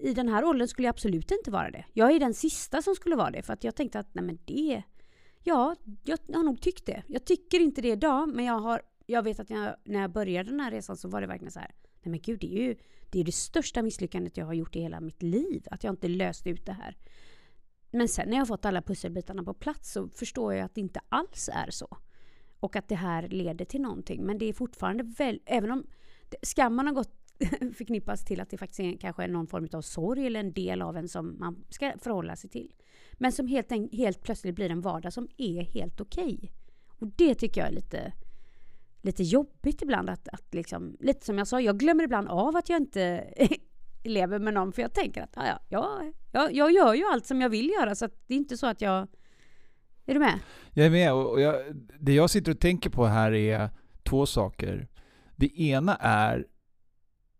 i 0.00 0.12
den 0.16 0.28
här 0.28 0.44
åldern 0.44 0.68
skulle 0.68 0.88
jag 0.88 0.92
absolut 0.92 1.30
inte 1.30 1.50
vara 1.50 1.70
det. 1.70 1.84
Jag 1.92 2.10
är 2.10 2.20
den 2.20 2.34
sista 2.34 2.82
som 2.82 2.94
skulle 2.94 3.16
vara 3.16 3.30
det. 3.30 3.42
För 3.42 3.52
att 3.52 3.64
jag 3.64 3.74
tänkte 3.74 3.98
att 3.98 4.14
nej 4.14 4.24
men 4.24 4.38
det... 4.44 4.82
Ja, 5.42 5.76
jag 6.04 6.18
har 6.34 6.42
nog 6.42 6.60
tyckt 6.60 6.86
det. 6.86 7.02
Jag 7.06 7.24
tycker 7.24 7.60
inte 7.60 7.80
det 7.80 7.88
idag, 7.88 8.28
men 8.28 8.44
jag, 8.44 8.58
har, 8.58 8.82
jag 9.06 9.22
vet 9.22 9.40
att 9.40 9.50
jag, 9.50 9.74
när 9.84 10.00
jag 10.00 10.12
började 10.12 10.50
den 10.50 10.60
här 10.60 10.70
resan 10.70 10.96
så 10.96 11.08
var 11.08 11.20
det 11.20 11.26
verkligen 11.26 11.52
så 11.52 11.60
här. 11.60 11.74
Nej 12.02 12.10
men 12.10 12.20
gud, 12.20 12.40
det 12.40 12.46
är 12.46 12.62
ju 12.62 12.76
det, 13.10 13.20
är 13.20 13.24
det 13.24 13.32
största 13.32 13.82
misslyckandet 13.82 14.36
jag 14.36 14.46
har 14.46 14.54
gjort 14.54 14.76
i 14.76 14.80
hela 14.80 15.00
mitt 15.00 15.22
liv. 15.22 15.66
Att 15.70 15.84
jag 15.84 15.92
inte 15.92 16.08
löst 16.08 16.46
ut 16.46 16.66
det 16.66 16.72
här. 16.72 16.96
Men 17.90 18.08
sen 18.08 18.30
när 18.30 18.36
jag 18.36 18.48
fått 18.48 18.64
alla 18.64 18.82
pusselbitarna 18.82 19.42
på 19.42 19.54
plats 19.54 19.92
så 19.92 20.08
förstår 20.08 20.54
jag 20.54 20.64
att 20.64 20.74
det 20.74 20.80
inte 20.80 21.00
alls 21.08 21.50
är 21.52 21.70
så. 21.70 21.98
Och 22.60 22.76
att 22.76 22.88
det 22.88 22.94
här 22.94 23.28
leder 23.28 23.64
till 23.64 23.80
någonting. 23.80 24.22
Men 24.22 24.38
det 24.38 24.48
är 24.48 24.52
fortfarande 24.52 25.02
väl, 25.02 25.40
även 25.46 25.70
om 25.70 25.86
skammen 26.42 26.86
har 26.86 26.94
gått 26.94 27.14
förknippas 27.76 28.24
till 28.24 28.40
att 28.40 28.50
det 28.50 28.58
faktiskt 28.58 28.80
är, 28.80 28.96
kanske 28.96 29.24
är 29.24 29.28
någon 29.28 29.46
form 29.46 29.68
av 29.72 29.82
sorg 29.82 30.26
eller 30.26 30.40
en 30.40 30.52
del 30.52 30.82
av 30.82 30.96
en 30.96 31.08
som 31.08 31.38
man 31.38 31.64
ska 31.68 31.92
förhålla 31.98 32.36
sig 32.36 32.50
till. 32.50 32.72
Men 33.12 33.32
som 33.32 33.46
helt, 33.46 33.72
helt 33.92 34.22
plötsligt 34.22 34.54
blir 34.54 34.70
en 34.70 34.80
vardag 34.80 35.12
som 35.12 35.28
är 35.36 35.62
helt 35.62 36.00
okej. 36.00 36.34
Okay. 36.34 36.50
Och 36.98 37.06
det 37.06 37.34
tycker 37.34 37.60
jag 37.60 37.68
är 37.68 37.74
lite, 37.74 38.12
lite 39.02 39.22
jobbigt 39.22 39.82
ibland. 39.82 40.10
Att, 40.10 40.28
att 40.28 40.54
liksom, 40.54 40.96
lite 41.00 41.26
som 41.26 41.38
jag 41.38 41.46
sa, 41.46 41.60
jag 41.60 41.78
glömmer 41.78 42.04
ibland 42.04 42.28
av 42.28 42.56
att 42.56 42.68
jag 42.68 42.76
inte 42.76 43.24
lever 44.04 44.38
med 44.38 44.54
någon 44.54 44.72
för 44.72 44.82
jag 44.82 44.92
tänker 44.92 45.22
att 45.22 45.32
ja, 45.36 45.60
ja, 45.68 46.12
jag, 46.32 46.52
jag 46.54 46.72
gör 46.72 46.94
ju 46.94 47.04
allt 47.04 47.26
som 47.26 47.40
jag 47.40 47.48
vill 47.48 47.70
göra 47.70 47.94
så 47.94 48.08
det 48.26 48.34
är 48.34 48.38
inte 48.38 48.56
så 48.56 48.66
att 48.66 48.80
jag... 48.80 49.08
Är 50.08 50.14
du 50.14 50.20
med? 50.20 50.38
Jag 50.72 50.86
är 50.86 50.90
med 50.90 51.12
och 51.12 51.40
jag, 51.40 51.56
det 52.00 52.14
jag 52.14 52.30
sitter 52.30 52.52
och 52.52 52.60
tänker 52.60 52.90
på 52.90 53.06
här 53.06 53.32
är 53.32 53.70
två 54.02 54.26
saker. 54.26 54.88
Det 55.36 55.60
ena 55.60 55.96
är 55.96 56.46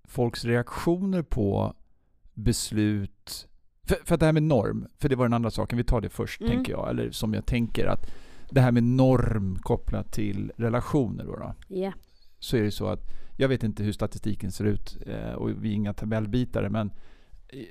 folks 0.04 0.44
reaktioner 0.44 1.22
på 1.22 1.74
beslut 2.34 3.48
för, 3.82 3.96
för 4.04 4.14
att 4.14 4.20
det 4.20 4.26
här 4.26 4.32
med 4.32 4.42
norm, 4.42 4.86
för 4.98 5.08
det 5.08 5.16
var 5.16 5.24
den 5.24 5.32
andra 5.32 5.50
saken, 5.50 5.78
vi 5.78 5.84
tar 5.84 6.00
det 6.00 6.08
först 6.08 6.40
mm. 6.40 6.52
tänker 6.52 6.72
jag, 6.72 6.90
eller 6.90 7.10
som 7.10 7.34
jag 7.34 7.46
tänker 7.46 7.86
att 7.86 8.10
det 8.50 8.60
här 8.60 8.72
med 8.72 8.82
norm 8.82 9.58
kopplat 9.62 10.12
till 10.12 10.52
relationer 10.56 11.24
då. 11.24 11.36
då 11.36 11.74
yeah. 11.74 11.94
Så 12.38 12.56
är 12.56 12.62
det 12.62 12.70
så 12.70 12.86
att, 12.86 13.00
jag 13.36 13.48
vet 13.48 13.62
inte 13.62 13.82
hur 13.82 13.92
statistiken 13.92 14.52
ser 14.52 14.64
ut 14.64 14.98
eh, 15.06 15.32
och 15.32 15.50
vi 15.64 15.68
är 15.70 15.74
inga 15.74 15.94
tabellbitare 15.94 16.70
men 16.70 16.92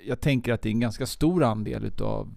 jag 0.06 0.22
tänker 0.22 0.54
att 0.54 0.62
det 0.62 0.70
är 0.70 0.72
en 0.72 0.80
ganska 0.80 1.06
stor 1.06 1.44
andel 1.44 1.86
utav 1.86 2.34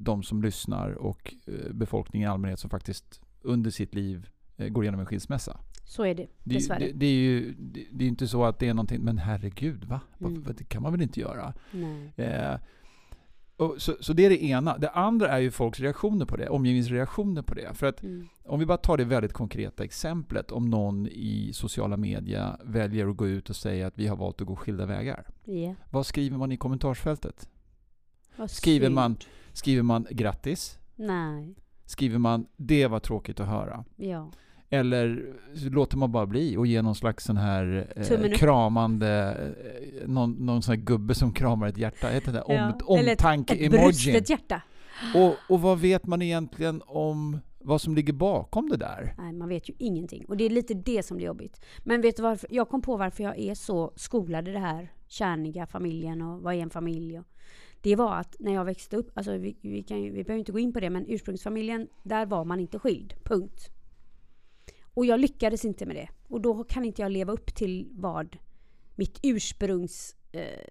de 0.00 0.22
som 0.22 0.42
lyssnar 0.42 0.90
och 0.90 1.34
eh, 1.46 1.72
befolkningen 1.72 2.28
i 2.28 2.32
allmänhet 2.32 2.60
som 2.60 2.70
faktiskt 2.70 3.20
under 3.42 3.70
sitt 3.70 3.94
liv 3.94 4.28
eh, 4.56 4.68
går 4.68 4.84
igenom 4.84 5.00
en 5.00 5.06
skilsmässa. 5.06 5.60
Så 5.84 6.04
är 6.04 6.14
det, 6.14 6.26
dessvärre. 6.44 6.78
Det, 6.78 6.86
det, 6.86 6.92
det 6.92 7.06
är 7.06 7.14
ju 7.14 7.54
det, 7.58 7.86
det, 7.92 8.04
är 8.04 8.08
inte 8.08 8.28
så 8.28 8.44
att 8.44 8.58
det 8.58 8.68
är 8.68 8.74
någonting, 8.74 9.00
men 9.00 9.18
herregud, 9.18 9.84
va? 9.84 10.00
Mm. 10.20 10.44
Det 10.58 10.64
kan 10.64 10.82
man 10.82 10.92
väl 10.92 11.02
inte 11.02 11.20
göra? 11.20 11.54
Eh, 12.16 12.60
och 13.56 13.74
så, 13.78 13.96
så 14.00 14.12
det 14.12 14.24
är 14.24 14.30
det 14.30 14.44
ena. 14.44 14.78
Det 14.78 14.90
andra 14.90 15.28
är 15.28 15.38
ju 15.38 15.50
folks 15.50 15.80
reaktioner 15.80 16.26
på 16.26 16.36
det, 16.36 16.48
omgivningsreaktioner 16.48 17.42
på 17.42 17.54
det. 17.54 17.74
För 17.74 17.86
att 17.86 18.02
mm. 18.02 18.28
om 18.44 18.60
vi 18.60 18.66
bara 18.66 18.78
tar 18.78 18.96
det 18.96 19.04
väldigt 19.04 19.32
konkreta 19.32 19.84
exemplet, 19.84 20.52
om 20.52 20.70
någon 20.70 21.06
i 21.06 21.50
sociala 21.52 21.96
medier 21.96 22.56
väljer 22.64 23.08
att 23.08 23.16
gå 23.16 23.28
ut 23.28 23.50
och 23.50 23.56
säga 23.56 23.86
att 23.86 23.98
vi 23.98 24.06
har 24.06 24.16
valt 24.16 24.40
att 24.40 24.46
gå 24.46 24.56
skilda 24.56 24.86
vägar. 24.86 25.26
Yeah. 25.46 25.74
Vad 25.90 26.06
skriver 26.06 26.38
man 26.38 26.52
i 26.52 26.56
kommentarsfältet? 26.56 27.48
skriver 28.46 28.90
man, 28.90 29.16
skriver 29.52 29.82
man 29.82 30.06
grattis? 30.10 30.78
Nej. 30.96 31.54
Skriver 31.86 32.18
man 32.18 32.46
det 32.56 32.86
var 32.86 33.00
tråkigt 33.00 33.40
att 33.40 33.48
höra? 33.48 33.84
Ja. 33.96 34.30
Eller 34.70 35.34
låter 35.70 35.96
man 35.96 36.12
bara 36.12 36.26
bli 36.26 36.56
och 36.56 36.66
ger 36.66 36.82
någon 36.82 36.94
slags 36.94 37.24
sån 37.24 37.36
här 37.36 37.92
eh, 37.96 38.32
kramande, 38.32 39.36
eh, 40.02 40.08
någon, 40.08 40.32
någon 40.32 40.62
sån 40.62 40.74
här 40.74 40.82
gubbe 40.82 41.14
som 41.14 41.32
kramar 41.32 41.66
ett 41.66 41.78
hjärta, 41.78 42.08
heter 42.08 42.32
det? 42.32 42.44
Ja. 42.48 42.72
Om, 42.84 42.98
omtanke-emojin. 42.98 44.16
Ett, 44.16 44.22
ett 44.22 44.30
hjärta. 44.30 44.62
Och, 45.14 45.34
och 45.54 45.60
vad 45.60 45.80
vet 45.80 46.06
man 46.06 46.22
egentligen 46.22 46.82
om 46.86 47.38
vad 47.58 47.80
som 47.80 47.94
ligger 47.94 48.12
bakom 48.12 48.68
det 48.68 48.76
där? 48.76 49.14
Nej, 49.18 49.32
man 49.32 49.48
vet 49.48 49.68
ju 49.68 49.74
ingenting. 49.78 50.24
Och 50.24 50.36
det 50.36 50.44
är 50.44 50.50
lite 50.50 50.74
det 50.74 51.06
som 51.06 51.16
blir 51.16 51.26
jobbigt. 51.26 51.64
Men 51.78 52.00
vet 52.00 52.16
du 52.16 52.22
varför? 52.22 52.48
Jag 52.52 52.68
kom 52.68 52.82
på 52.82 52.96
varför 52.96 53.24
jag 53.24 53.38
är 53.38 53.54
så 53.54 53.92
skolad 53.96 54.48
i 54.48 54.52
det 54.52 54.58
här 54.58 54.92
kärniga 55.08 55.66
familjen 55.66 56.22
och 56.22 56.42
vad 56.42 56.54
är 56.54 56.58
en 56.58 56.70
familj? 56.70 57.18
Och 57.18 57.26
det 57.82 57.96
var 57.96 58.16
att 58.16 58.36
när 58.38 58.54
jag 58.54 58.64
växte 58.64 58.96
upp, 58.96 59.10
alltså 59.14 59.36
vi, 59.36 59.56
vi, 59.60 59.82
kan, 59.82 60.02
vi 60.02 60.24
behöver 60.24 60.38
inte 60.38 60.52
gå 60.52 60.58
in 60.58 60.72
på 60.72 60.80
det, 60.80 60.90
men 60.90 61.06
ursprungsfamiljen, 61.08 61.88
där 62.02 62.26
var 62.26 62.44
man 62.44 62.60
inte 62.60 62.78
skild. 62.78 63.14
Punkt. 63.24 63.68
Och 64.94 65.06
jag 65.06 65.20
lyckades 65.20 65.64
inte 65.64 65.86
med 65.86 65.96
det. 65.96 66.08
Och 66.28 66.40
då 66.40 66.64
kan 66.64 66.84
inte 66.84 67.02
jag 67.02 67.12
leva 67.12 67.32
upp 67.32 67.54
till 67.54 67.88
vad 67.92 68.36
mitt 68.94 69.20
ursprungs 69.22 70.16
eh, 70.32 70.64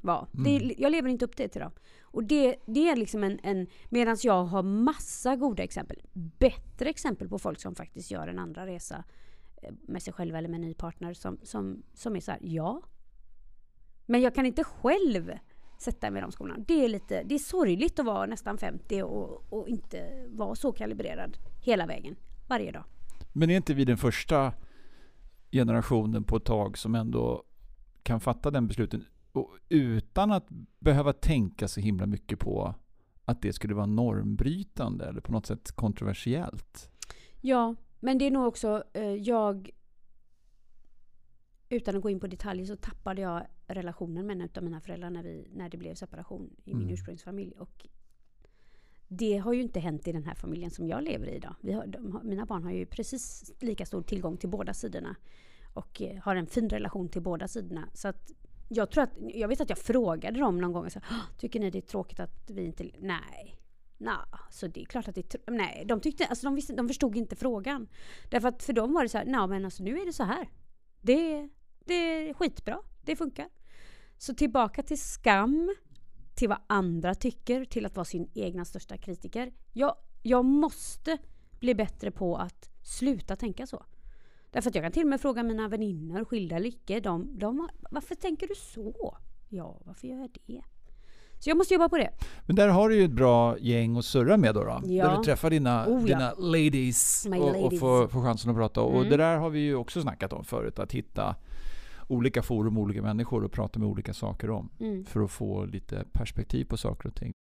var. 0.00 0.28
Mm. 0.34 0.44
Det, 0.44 0.74
jag 0.78 0.92
lever 0.92 1.08
inte 1.08 1.24
upp 1.24 1.36
det 1.36 1.48
till 1.48 1.60
dem. 1.60 1.72
Och 2.02 2.24
det, 2.24 2.56
det 2.66 2.88
är 2.88 2.96
liksom 2.96 3.24
en, 3.24 3.38
en 3.42 3.66
medan 3.88 4.16
jag 4.22 4.44
har 4.44 4.62
massa 4.62 5.36
goda 5.36 5.62
exempel, 5.62 6.02
bättre 6.12 6.90
exempel 6.90 7.28
på 7.28 7.38
folk 7.38 7.60
som 7.60 7.74
faktiskt 7.74 8.10
gör 8.10 8.28
en 8.28 8.38
andra 8.38 8.66
resa 8.66 9.04
eh, 9.62 9.72
med 9.82 10.02
sig 10.02 10.12
själva 10.12 10.38
eller 10.38 10.48
med 10.48 10.60
en 10.60 10.66
ny 10.66 10.74
partner 10.74 11.14
som, 11.14 11.38
som, 11.42 11.82
som 11.94 12.16
är 12.16 12.20
så 12.20 12.30
här, 12.30 12.40
ja. 12.42 12.82
Men 14.06 14.20
jag 14.20 14.34
kan 14.34 14.46
inte 14.46 14.64
själv 14.64 15.32
sätta 15.78 16.10
mig 16.10 16.20
i 16.20 16.22
de 16.22 16.32
skolorna. 16.32 16.64
Det 16.66 16.84
är, 16.84 16.88
lite, 16.88 17.22
det 17.22 17.34
är 17.34 17.38
sorgligt 17.38 17.98
att 17.98 18.06
vara 18.06 18.26
nästan 18.26 18.58
50 18.58 19.02
och, 19.02 19.52
och 19.52 19.68
inte 19.68 20.26
vara 20.28 20.54
så 20.54 20.72
kalibrerad 20.72 21.38
hela 21.60 21.86
vägen, 21.86 22.16
varje 22.48 22.72
dag. 22.72 22.84
Men 23.32 23.50
är 23.50 23.56
inte 23.56 23.74
vi 23.74 23.84
den 23.84 23.98
första 23.98 24.52
generationen 25.50 26.24
på 26.24 26.36
ett 26.36 26.44
tag 26.44 26.78
som 26.78 26.94
ändå 26.94 27.44
kan 28.02 28.20
fatta 28.20 28.50
den 28.50 28.68
besluten 28.68 29.04
utan 29.68 30.32
att 30.32 30.46
behöva 30.78 31.12
tänka 31.12 31.68
så 31.68 31.80
himla 31.80 32.06
mycket 32.06 32.38
på 32.38 32.74
att 33.24 33.42
det 33.42 33.52
skulle 33.52 33.74
vara 33.74 33.86
normbrytande 33.86 35.04
eller 35.04 35.20
på 35.20 35.32
något 35.32 35.46
sätt 35.46 35.72
kontroversiellt? 35.72 36.90
Ja, 37.40 37.74
men 38.00 38.18
det 38.18 38.24
är 38.24 38.30
nog 38.30 38.46
också, 38.46 38.84
eh, 38.92 39.14
jag 39.14 39.70
utan 41.72 41.96
att 41.96 42.02
gå 42.02 42.10
in 42.10 42.20
på 42.20 42.26
detaljer 42.26 42.66
så 42.66 42.76
tappade 42.76 43.22
jag 43.22 43.46
relationen 43.66 44.26
med 44.26 44.40
en 44.40 44.48
av 44.56 44.62
mina 44.62 44.80
föräldrar 44.80 45.10
när, 45.10 45.22
vi, 45.22 45.48
när 45.54 45.68
det 45.68 45.76
blev 45.76 45.94
separation 45.94 46.56
i 46.64 46.74
min 46.74 46.82
mm. 46.82 46.94
ursprungsfamilj. 46.94 47.54
Och 47.58 47.86
det 49.08 49.38
har 49.38 49.52
ju 49.52 49.62
inte 49.62 49.80
hänt 49.80 50.08
i 50.08 50.12
den 50.12 50.24
här 50.24 50.34
familjen 50.34 50.70
som 50.70 50.88
jag 50.88 51.02
lever 51.02 51.26
i 51.26 51.34
idag. 51.34 51.54
Har, 51.62 51.86
de, 51.86 52.20
mina 52.22 52.46
barn 52.46 52.64
har 52.64 52.72
ju 52.72 52.86
precis 52.86 53.52
lika 53.60 53.86
stor 53.86 54.02
tillgång 54.02 54.36
till 54.36 54.48
båda 54.48 54.74
sidorna. 54.74 55.16
Och 55.74 56.02
eh, 56.02 56.22
har 56.22 56.36
en 56.36 56.46
fin 56.46 56.68
relation 56.68 57.08
till 57.08 57.22
båda 57.22 57.48
sidorna. 57.48 57.88
Så 57.94 58.08
att 58.08 58.32
jag 58.68 58.90
tror 58.90 59.04
att, 59.04 59.10
jag 59.34 59.48
vet 59.48 59.60
att 59.60 59.68
jag 59.68 59.78
frågade 59.78 60.40
dem 60.40 60.58
någon 60.58 60.72
gång. 60.72 60.90
Så, 60.90 61.00
Tycker 61.38 61.60
ni 61.60 61.70
det 61.70 61.78
är 61.78 61.82
tråkigt 61.82 62.20
att 62.20 62.50
vi 62.50 62.64
inte... 62.64 62.90
Nej. 62.98 63.58
Nej, 63.98 64.14
så 64.50 64.66
det 64.66 64.80
är 64.80 64.84
klart 64.84 65.08
att 65.08 65.14
det 65.14 65.34
är 65.34 65.50
Nej, 65.50 65.84
de, 65.86 66.00
tyckte, 66.00 66.26
alltså 66.26 66.46
de, 66.46 66.54
visste, 66.54 66.72
de 66.72 66.88
förstod 66.88 67.16
inte 67.16 67.36
frågan. 67.36 67.88
Därför 68.30 68.48
att 68.48 68.62
för 68.62 68.72
dem 68.72 68.92
var 68.92 69.02
det 69.02 69.08
så 69.08 69.18
här, 69.18 69.24
nej 69.24 69.48
men 69.48 69.64
alltså 69.64 69.82
nu 69.82 69.98
är 69.98 70.06
det 70.06 70.12
så 70.12 70.24
här. 70.24 70.48
Det, 71.00 71.48
det 71.86 71.94
är 71.94 72.34
skitbra, 72.34 72.78
det 73.02 73.16
funkar. 73.16 73.48
Så 74.18 74.34
tillbaka 74.34 74.82
till 74.82 75.00
skam, 75.00 75.74
till 76.34 76.48
vad 76.48 76.58
andra 76.66 77.14
tycker, 77.14 77.64
till 77.64 77.86
att 77.86 77.96
vara 77.96 78.04
sin 78.04 78.30
egna 78.34 78.64
största 78.64 78.96
kritiker. 78.96 79.52
Jag, 79.72 79.96
jag 80.22 80.44
måste 80.44 81.18
bli 81.60 81.74
bättre 81.74 82.10
på 82.10 82.36
att 82.36 82.70
sluta 82.82 83.36
tänka 83.36 83.66
så. 83.66 83.84
Därför 84.50 84.70
att 84.70 84.74
jag 84.74 84.84
kan 84.84 84.92
till 84.92 85.02
och 85.02 85.08
med 85.08 85.20
fråga 85.20 85.42
mina 85.42 85.68
väninnor, 85.68 86.24
skilda 86.24 86.56
eller 86.56 86.68
icke, 86.68 87.00
de, 87.00 87.38
de, 87.38 87.68
varför 87.90 88.14
tänker 88.14 88.48
du 88.48 88.54
så? 88.54 89.16
Ja, 89.48 89.80
varför 89.84 90.08
gör 90.08 90.18
jag 90.18 90.30
det? 90.46 90.62
Så 91.38 91.50
jag 91.50 91.56
måste 91.56 91.74
jobba 91.74 91.88
på 91.88 91.98
det. 91.98 92.10
Men 92.46 92.56
där 92.56 92.68
har 92.68 92.88
du 92.88 92.96
ju 92.96 93.04
ett 93.04 93.10
bra 93.10 93.58
gäng 93.58 93.96
att 93.96 94.04
surra 94.04 94.36
med 94.36 94.54
då. 94.54 94.64
då 94.64 94.80
ja. 94.84 95.08
Där 95.08 95.16
du 95.16 95.22
träffar 95.22 95.50
dina, 95.50 95.86
oh, 95.86 96.04
dina 96.04 96.22
ja. 96.22 96.34
ladies 96.38 97.26
och, 97.26 97.36
ladies. 97.36 97.64
och 97.64 97.78
får, 97.78 98.08
får 98.08 98.22
chansen 98.22 98.50
att 98.50 98.56
prata. 98.56 98.80
Mm. 98.80 98.94
Och 98.94 99.04
det 99.04 99.16
där 99.16 99.36
har 99.36 99.50
vi 99.50 99.60
ju 99.60 99.74
också 99.74 100.02
snackat 100.02 100.32
om 100.32 100.44
förut. 100.44 100.78
Att 100.78 100.92
hitta 100.92 101.36
olika 102.12 102.42
forum, 102.42 102.78
olika 102.78 103.02
människor 103.02 103.44
och 103.44 103.52
prata 103.52 103.78
med 103.78 103.88
olika 103.88 104.14
saker 104.14 104.50
om. 104.50 104.70
Mm. 104.80 105.04
För 105.04 105.20
att 105.24 105.30
få 105.30 105.64
lite 105.64 106.04
perspektiv 106.12 106.64
på 106.64 106.76
saker 106.76 107.08
och 107.08 107.14
ting. 107.14 107.32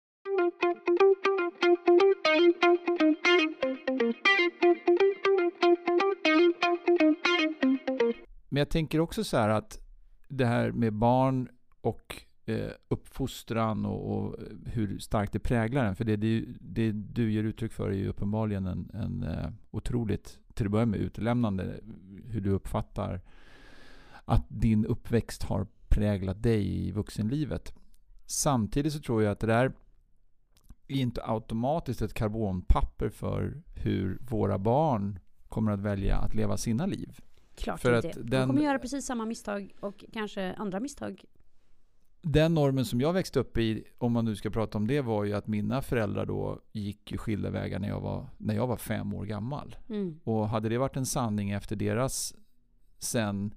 Men 8.50 8.60
jag 8.60 8.70
tänker 8.70 9.00
också 9.00 9.24
så 9.24 9.38
här 9.38 9.50
att 9.50 9.80
det 10.28 10.46
här 10.46 10.72
med 10.72 10.94
barn 10.94 11.50
och 11.82 12.24
eh, 12.46 12.72
uppfostran 12.88 13.86
och, 13.86 14.18
och, 14.18 14.36
hur 14.66 15.00
starkt 15.00 15.34
det 15.34 15.40
präglar 15.40 15.86
en. 15.86 15.96
För 15.96 16.04
det, 16.06 16.16
det, 16.16 16.46
det 16.62 16.92
du 16.92 17.32
ger 17.32 17.44
uttryck 17.44 17.74
för 17.74 17.90
är 17.90 17.96
ju 17.96 18.08
uppenbarligen 18.08 18.68
en, 18.68 18.92
en 18.94 19.24
eh, 19.24 19.50
otroligt, 19.72 20.40
till 20.54 20.66
att 20.66 20.72
börja 20.72 20.86
med, 20.86 21.00
utelämnande 21.00 21.80
hur 22.28 22.42
du 22.42 22.50
uppfattar 22.50 23.22
att 24.26 24.46
din 24.48 24.86
uppväxt 24.86 25.44
har 25.44 25.68
präglat 25.90 26.44
dig 26.44 26.88
i 26.88 26.92
vuxenlivet. 26.92 27.74
Samtidigt 28.26 28.94
så 28.94 29.00
tror 29.00 29.24
jag 29.24 29.32
att 29.32 29.40
det 29.40 29.48
där 29.48 29.74
är 30.88 30.96
inte 30.96 31.22
automatiskt 31.24 32.02
ett 32.02 32.14
karbonpapper 32.14 33.10
för 33.10 33.64
hur 33.76 34.18
våra 34.30 34.58
barn 34.58 35.20
kommer 35.48 35.72
att 35.72 35.80
välja 35.80 36.18
att 36.18 36.36
leva 36.36 36.58
sina 36.58 36.86
liv. 36.86 37.20
Klart 37.56 37.80
För 37.80 37.96
inte. 37.96 38.10
att 38.10 38.28
De 38.28 38.48
kommer 38.48 38.62
göra 38.62 38.80
precis 38.80 39.06
samma 39.06 39.26
misstag 39.26 39.74
och 39.80 40.06
kanske 40.14 40.54
andra 40.54 40.80
misstag. 40.80 41.24
Den 42.22 42.54
normen 42.54 42.86
som 42.86 43.02
jag 43.02 43.14
växte 43.14 43.40
upp 43.40 43.58
i, 43.58 43.84
om 43.98 44.12
man 44.12 44.26
nu 44.26 44.36
ska 44.36 44.50
prata 44.50 44.78
om 44.78 44.88
det, 44.88 45.02
var 45.02 45.24
ju 45.24 45.34
att 45.34 45.48
mina 45.48 45.82
föräldrar 45.82 46.26
då 46.26 46.62
gick 46.72 47.18
skilda 47.18 47.50
vägar 47.50 47.80
när 47.80 47.88
jag 47.88 48.02
var, 48.02 48.28
när 48.38 48.56
jag 48.56 48.68
var 48.68 48.78
fem 48.78 49.14
år 49.14 49.26
gammal. 49.26 49.76
Mm. 49.90 50.20
Och 50.24 50.50
hade 50.50 50.70
det 50.70 50.78
varit 50.78 50.98
en 50.98 51.06
sanning 51.06 51.52
efter 51.52 51.76
deras 51.76 52.36
sen 53.00 53.54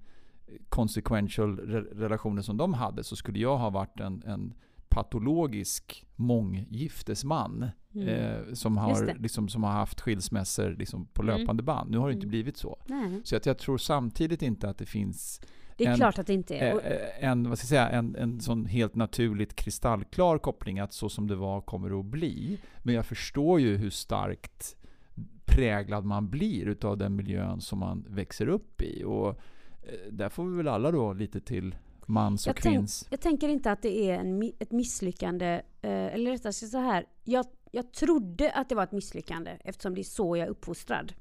consequential 0.69 1.59
re- 1.59 1.99
relationer 1.99 2.41
som 2.41 2.57
de 2.57 2.73
hade 2.73 3.03
så 3.03 3.15
skulle 3.15 3.39
jag 3.39 3.57
ha 3.57 3.69
varit 3.69 3.99
en, 3.99 4.23
en 4.25 4.53
patologisk 4.89 6.05
månggiftesman. 6.15 7.69
Mm. 7.95 8.07
Eh, 8.07 8.53
som, 8.53 8.77
har, 8.77 9.15
liksom, 9.19 9.47
som 9.49 9.63
har 9.63 9.71
haft 9.71 10.01
skilsmässor 10.01 10.75
liksom, 10.79 11.05
på 11.05 11.21
Mm. 11.21 11.39
löpande 11.39 11.63
band. 11.63 11.91
Nu 11.91 11.97
har 11.97 12.07
det 12.07 12.13
inte 12.13 12.25
Mm. 12.25 12.29
blivit 12.29 12.57
så. 12.57 12.77
Nej, 12.85 13.21
Så 13.23 13.35
att 13.35 13.45
jag 13.45 13.57
tror 13.57 13.77
samtidigt 13.77 14.41
inte 14.41 14.69
att 14.69 14.77
det 14.77 14.85
finns 14.85 15.41
det 15.77 15.85
är 15.85 15.89
En- 15.91 15.97
klart 15.97 16.19
att 16.19 16.27
det 16.27 16.33
inte 16.33 16.55
är. 16.57 16.71
eh, 16.73 16.91
eh, 16.91 17.29
en, 17.29 17.49
vad 17.49 17.57
ska 17.57 17.63
jag 17.63 17.69
säga, 17.69 17.89
en, 17.89 18.15
en 18.15 18.39
sån 18.41 18.65
helt 18.65 18.95
naturligt 18.95 19.55
kristallklar 19.55 20.37
koppling 20.37 20.79
att 20.79 20.93
så 20.93 21.09
som 21.09 21.27
det 21.27 21.35
var 21.35 21.61
kommer 21.61 21.89
det 21.89 21.95
att 21.99 22.05
bli. 22.05 22.57
Men 22.83 22.95
jag 22.95 23.05
förstår 23.05 23.59
ju 23.59 23.77
hur 23.77 23.89
starkt 23.89 24.75
präglad 25.45 26.05
man 26.05 26.29
blir 26.29 26.65
utav 26.67 26.97
den 26.97 27.15
miljön 27.15 27.61
som 27.61 27.79
man 27.79 28.05
växer 28.09 28.47
upp 28.49 28.81
i. 28.81 29.03
Och 29.03 29.39
där 30.11 30.29
får 30.29 30.45
vi 30.45 30.57
väl 30.57 30.67
alla 30.67 30.91
då 30.91 31.13
lite 31.13 31.41
till 31.41 31.75
mans 32.05 32.47
och 32.47 32.49
Jag 32.49 32.55
tänk- 32.63 32.75
kvinns. 32.75 33.07
jag 33.09 33.21
tänker 33.21 33.47
inte 33.49 33.71
att 33.71 33.81
det 33.81 34.09
är 34.09 34.19
en, 34.19 34.51
ett 34.59 34.71
misslyckande. 34.71 35.61
Eh, 35.81 35.91
eller 36.13 36.31
rättare 36.31 36.53
sagt 36.53 36.71
så 36.71 36.77
här. 36.77 37.05
Jag, 37.23 37.45
jag 37.71 37.93
trodde 37.93 38.51
att 38.51 38.69
det 38.69 38.75
var 38.75 38.83
ett 38.83 38.91
misslyckande 38.91 39.57
eftersom 39.63 39.95
det 39.95 40.01
är 40.01 40.03
så 40.03 40.37
jag 40.37 40.45
är 40.47 40.51
uppfostrad. 40.51 41.13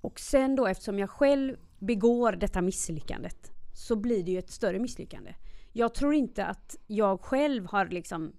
Och 0.00 0.20
sen 0.20 0.56
då 0.56 0.66
eftersom 0.66 0.98
jag 0.98 1.10
själv 1.10 1.56
begår 1.78 2.32
detta 2.32 2.62
misslyckandet 2.62 3.50
så 3.74 3.96
blir 3.96 4.22
det 4.24 4.30
ju 4.30 4.38
ett 4.38 4.50
större 4.50 4.78
misslyckande. 4.78 5.34
Jag 5.72 5.94
tror 5.94 6.14
inte 6.14 6.46
att 6.46 6.76
jag 6.86 7.20
själv 7.20 7.66
har 7.66 7.86
liksom 7.86 8.32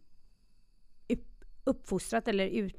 upp, 1.10 1.44
uppfostrat 1.64 2.28
eller 2.28 2.48
ut, 2.48 2.76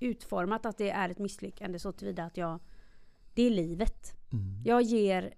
utformat 0.00 0.66
att 0.66 0.78
det 0.78 0.90
är 0.90 1.08
ett 1.08 1.18
misslyckande 1.18 1.78
så 1.78 1.92
tillvida 1.92 2.24
att 2.24 2.36
jag 2.36 2.58
det 3.34 3.42
är 3.42 3.50
livet. 3.50 4.16
Mm. 4.32 4.62
Jag 4.64 4.82
ger 4.82 5.34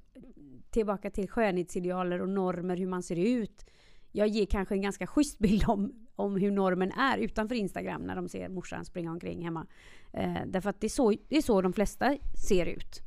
tillbaka 0.71 1.11
till 1.11 1.29
skönhetsidealer 1.29 2.21
och 2.21 2.29
normer, 2.29 2.77
hur 2.77 2.87
man 2.87 3.03
ser 3.03 3.17
ut. 3.17 3.67
Jag 4.13 4.29
ger 4.29 4.47
kanske 4.47 4.75
en 4.75 4.83
ganska 4.83 5.07
schysst 5.07 5.39
bild 5.39 5.65
om, 5.69 5.93
om 6.17 6.37
hur 6.37 6.51
normen 6.51 6.93
är 6.93 7.19
utanför 7.19 7.55
Instagram 7.55 8.03
när 8.03 8.17
de 8.17 8.29
ser 8.29 8.49
morsan 8.49 8.85
springa 8.85 9.11
omkring 9.11 9.45
hemma. 9.45 9.67
Eh, 10.13 10.39
därför 10.47 10.71
att 10.71 10.81
det 10.81 10.87
är, 10.87 10.89
så, 10.89 11.15
det 11.29 11.37
är 11.37 11.43
så 11.43 11.63
de 11.63 11.73
flesta 11.73 12.17
ser 12.49 12.67
ut. 12.67 13.01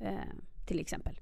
Eh, 0.00 0.14
till 0.66 0.80
exempel. 0.80 1.20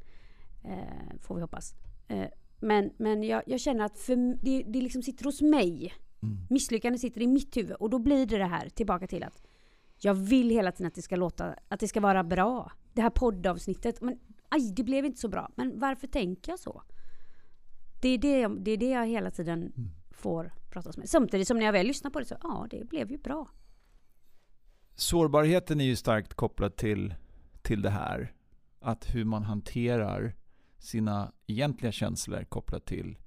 Eh, 0.64 1.18
får 1.20 1.34
vi 1.34 1.40
hoppas. 1.40 1.74
Eh, 2.08 2.26
men 2.60 2.90
men 2.96 3.22
jag, 3.22 3.42
jag 3.46 3.60
känner 3.60 3.84
att 3.84 3.98
för, 3.98 4.44
det, 4.44 4.62
det 4.62 4.80
liksom 4.80 5.02
sitter 5.02 5.24
hos 5.24 5.42
mig. 5.42 5.92
Mm. 6.22 6.36
Misslyckandet 6.50 7.00
sitter 7.00 7.20
i 7.20 7.26
mitt 7.26 7.56
huvud 7.56 7.72
och 7.72 7.90
då 7.90 7.98
blir 7.98 8.26
det 8.26 8.38
det 8.38 8.44
här 8.44 8.68
tillbaka 8.68 9.06
till 9.06 9.22
att 9.22 9.42
jag 10.04 10.14
vill 10.14 10.50
hela 10.50 10.72
tiden 10.72 10.86
att 10.88 10.94
det 10.94 11.02
ska 11.02 11.16
låta, 11.16 11.54
att 11.68 11.80
det 11.80 11.88
ska 11.88 12.00
vara 12.00 12.24
bra. 12.24 12.72
Det 12.92 13.02
här 13.02 13.10
poddavsnittet, 13.10 14.00
men 14.00 14.18
aj, 14.48 14.72
det 14.72 14.84
blev 14.84 15.04
inte 15.04 15.18
så 15.20 15.28
bra. 15.28 15.50
Men 15.56 15.78
varför 15.80 16.06
tänker 16.06 16.52
jag 16.52 16.58
så? 16.58 16.82
Det 18.02 18.08
är 18.08 18.18
det, 18.18 18.40
jag- 18.40 18.60
det, 18.64 18.70
är 18.70 18.76
det 18.76 18.88
jag 18.90 19.06
hela 19.06 19.30
tiden 19.30 19.58
Mm. 19.76 19.90
får 20.10 20.52
pratas 20.70 20.96
med. 20.96 21.08
Samtidigt 21.08 21.48
som 21.48 21.56
när 21.58 21.64
jag 21.66 21.72
väl 21.72 21.86
lyssnar 21.86 22.10
på 22.10 22.18
det 22.18 22.24
så, 22.24 22.36
ja, 22.42 22.66
det 22.70 22.84
blev 22.88 23.10
ju 23.10 23.18
bra. 23.18 23.48
Sårbarheten 24.94 25.80
är 25.80 25.84
ju 25.84 25.96
starkt 25.96 26.34
kopplad 26.34 26.76
till, 26.76 27.14
till 27.62 27.82
det 27.82 27.90
här. 27.90 28.32
Att 28.80 29.14
hur 29.14 29.24
man 29.24 29.42
hanterar 29.44 30.34
sina 30.78 31.32
egentliga 31.46 31.92
känslor 31.92 32.44
kopplat 32.44 32.84
till 32.86 33.18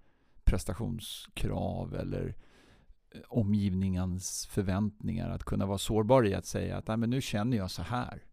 prestationskrav 0.43 1.95
eller 1.95 2.35
omgivningens 3.27 4.47
förväntningar. 4.51 5.29
Att 5.29 5.43
kunna 5.43 5.65
vara 5.65 5.77
sårbar 5.77 6.25
i 6.25 6.33
att 6.33 6.45
säga 6.45 6.77
att 6.77 6.99
men 6.99 7.09
nu 7.09 7.21
känner 7.21 7.57
jag 7.57 7.71
så 7.71 7.81
här 7.81 8.23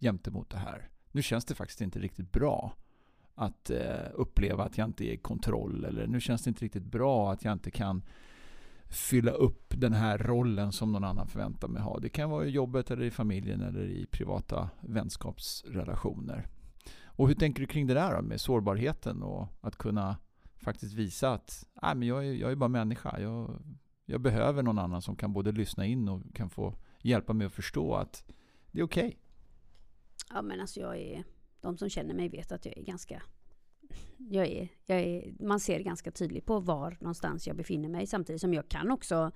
gentemot 0.00 0.50
det 0.50 0.58
här. 0.58 0.88
Nu 1.12 1.22
känns 1.22 1.44
det 1.44 1.54
faktiskt 1.54 1.80
inte 1.80 1.98
riktigt 1.98 2.32
bra 2.32 2.74
att 3.34 3.70
eh, 3.70 4.06
uppleva 4.14 4.64
att 4.64 4.78
jag 4.78 4.88
inte 4.88 5.04
är 5.04 5.12
i 5.12 5.16
kontroll. 5.16 5.84
Eller 5.84 6.06
nu 6.06 6.20
känns 6.20 6.42
det 6.42 6.48
inte 6.48 6.64
riktigt 6.64 6.84
bra 6.84 7.32
att 7.32 7.44
jag 7.44 7.52
inte 7.52 7.70
kan 7.70 8.02
fylla 8.90 9.30
upp 9.30 9.74
den 9.76 9.92
här 9.92 10.18
rollen 10.18 10.72
som 10.72 10.92
någon 10.92 11.04
annan 11.04 11.26
förväntar 11.26 11.68
mig 11.68 11.82
ha. 11.82 11.98
Det 11.98 12.08
kan 12.08 12.30
vara 12.30 12.46
i 12.46 12.50
jobbet 12.50 12.90
eller 12.90 13.04
i 13.04 13.10
familjen 13.10 13.60
eller 13.60 13.84
i 13.84 14.06
privata 14.06 14.70
vänskapsrelationer. 14.80 16.46
Och 17.04 17.28
hur 17.28 17.34
tänker 17.34 17.60
du 17.60 17.66
kring 17.66 17.86
det 17.86 17.94
där 17.94 18.16
då, 18.16 18.22
med 18.22 18.40
sårbarheten 18.40 19.22
och 19.22 19.48
att 19.60 19.76
kunna 19.76 20.16
faktiskt 20.56 20.94
visa 20.94 21.32
att 21.32 21.66
Nej, 21.82 21.94
men 21.94 22.08
jag, 22.08 22.26
är, 22.26 22.32
jag 22.32 22.52
är 22.52 22.56
bara 22.56 22.68
människa. 22.68 23.20
Jag, 23.20 23.62
jag 24.10 24.20
behöver 24.20 24.62
någon 24.62 24.78
annan 24.78 25.02
som 25.02 25.16
kan 25.16 25.32
både 25.32 25.52
lyssna 25.52 25.86
in 25.86 26.08
och 26.08 26.22
kan 26.34 26.50
få 26.50 26.74
hjälpa 27.02 27.32
mig 27.32 27.46
att 27.46 27.52
förstå 27.52 27.94
att 27.94 28.24
det 28.70 28.80
är 28.80 28.84
okej. 28.84 29.18
Ja, 30.30 30.42
men 30.42 30.60
alltså 30.60 30.80
jag 30.80 30.98
är... 30.98 31.24
De 31.60 31.78
som 31.78 31.88
känner 31.88 32.14
mig 32.14 32.28
vet 32.28 32.52
att 32.52 32.66
jag 32.66 32.78
är 32.78 32.82
ganska... 32.82 33.22
Jag 34.18 34.46
är, 34.46 34.68
jag 34.86 35.00
är, 35.00 35.34
man 35.40 35.60
ser 35.60 35.80
ganska 35.80 36.10
tydligt 36.10 36.46
på 36.46 36.60
var 36.60 36.96
någonstans 37.00 37.46
jag 37.46 37.56
befinner 37.56 37.88
mig. 37.88 38.06
Samtidigt 38.06 38.40
som 38.40 38.54
jag 38.54 38.68
kan 38.68 38.90
också, 38.90 39.32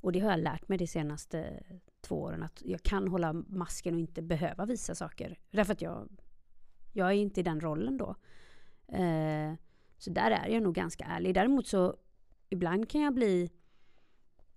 och 0.00 0.12
det 0.12 0.20
har 0.20 0.30
jag 0.30 0.40
lärt 0.40 0.68
mig 0.68 0.78
de 0.78 0.86
senaste 0.86 1.62
två 2.00 2.22
åren, 2.22 2.42
att 2.42 2.62
jag 2.64 2.82
kan 2.82 3.08
hålla 3.08 3.32
masken 3.32 3.94
och 3.94 4.00
inte 4.00 4.22
behöva 4.22 4.66
visa 4.66 4.94
saker. 4.94 5.38
Därför 5.50 5.72
att 5.72 5.82
jag, 5.82 6.08
jag 6.92 7.08
är 7.08 7.14
inte 7.14 7.40
i 7.40 7.42
den 7.42 7.60
rollen 7.60 7.96
då. 7.96 8.16
Eh, 8.96 9.54
så 9.98 10.10
där 10.10 10.30
är 10.30 10.48
jag 10.48 10.62
nog 10.62 10.74
ganska 10.74 11.04
ärlig. 11.04 11.34
Däremot 11.34 11.66
så 11.66 11.96
ibland 12.48 12.88
kan 12.88 13.00
jag 13.00 13.14
bli 13.14 13.50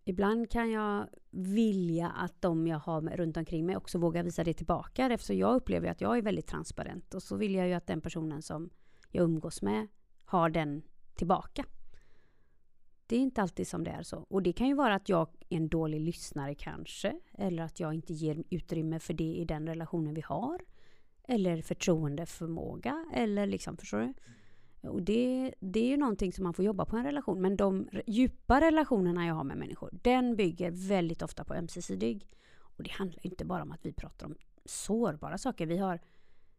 Ibland 0.05 0.51
kan 0.51 0.71
jag 0.71 1.07
vilja 1.31 2.09
att 2.09 2.41
de 2.41 2.67
jag 2.67 2.79
har 2.79 3.01
runt 3.01 3.37
omkring 3.37 3.65
mig 3.65 3.77
också 3.77 3.97
vågar 3.97 4.23
visa 4.23 4.43
det 4.43 4.53
tillbaka. 4.53 5.05
Eftersom 5.05 5.37
jag 5.37 5.55
upplever 5.55 5.87
att 5.87 6.01
jag 6.01 6.17
är 6.17 6.21
väldigt 6.21 6.47
transparent. 6.47 7.13
Och 7.13 7.23
så 7.23 7.35
vill 7.35 7.55
jag 7.55 7.67
ju 7.67 7.73
att 7.73 7.87
den 7.87 8.01
personen 8.01 8.41
som 8.41 8.69
jag 9.09 9.23
umgås 9.23 9.61
med 9.61 9.87
har 10.25 10.49
den 10.49 10.81
tillbaka. 11.15 11.65
Det 13.07 13.15
är 13.15 13.19
inte 13.19 13.41
alltid 13.41 13.67
som 13.67 13.83
det 13.83 13.91
är 13.91 14.03
så. 14.03 14.17
Och 14.17 14.43
det 14.43 14.53
kan 14.53 14.67
ju 14.67 14.73
vara 14.73 14.95
att 14.95 15.09
jag 15.09 15.27
är 15.49 15.57
en 15.57 15.69
dålig 15.69 16.01
lyssnare 16.01 16.55
kanske. 16.55 17.19
Eller 17.33 17.63
att 17.63 17.79
jag 17.79 17.93
inte 17.93 18.13
ger 18.13 18.43
utrymme 18.49 18.99
för 18.99 19.13
det 19.13 19.35
i 19.35 19.45
den 19.45 19.67
relationen 19.67 20.13
vi 20.13 20.21
har. 20.21 20.59
Eller 21.23 21.61
förtroendeförmåga. 21.61 23.05
Eller 23.13 23.47
liksom, 23.47 23.77
förstår 23.77 23.99
du? 23.99 24.13
Och 24.83 25.01
det, 25.01 25.53
det 25.59 25.79
är 25.79 25.87
ju 25.87 25.97
någonting 25.97 26.33
som 26.33 26.43
man 26.43 26.53
får 26.53 26.65
jobba 26.65 26.85
på 26.85 26.95
i 26.95 26.99
en 26.99 27.05
relation. 27.05 27.41
Men 27.41 27.57
de 27.57 27.89
djupa 28.07 28.61
relationerna 28.61 29.27
jag 29.27 29.35
har 29.35 29.43
med 29.43 29.57
människor, 29.57 29.89
den 29.91 30.35
bygger 30.35 30.71
väldigt 30.71 31.21
ofta 31.21 31.43
på 31.43 31.53
ömsesidig. 31.53 32.27
Och 32.59 32.83
det 32.83 32.91
handlar 32.91 33.25
inte 33.25 33.45
bara 33.45 33.63
om 33.63 33.71
att 33.71 33.85
vi 33.85 33.93
pratar 33.93 34.25
om 34.25 34.35
sårbara 34.65 35.37
saker. 35.37 35.65
Vi 35.65 35.77
har 35.77 35.99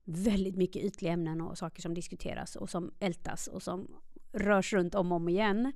väldigt 0.04 0.56
mycket 0.56 0.82
ytliga 0.82 1.12
ämnen 1.12 1.40
och 1.40 1.58
saker 1.58 1.82
som 1.82 1.94
diskuteras 1.94 2.56
och 2.56 2.70
som 2.70 2.92
ältas 2.98 3.46
och 3.46 3.62
som 3.62 3.88
rörs 4.32 4.72
runt 4.72 4.94
om 4.94 5.12
och 5.12 5.16
om 5.16 5.28
igen. 5.28 5.72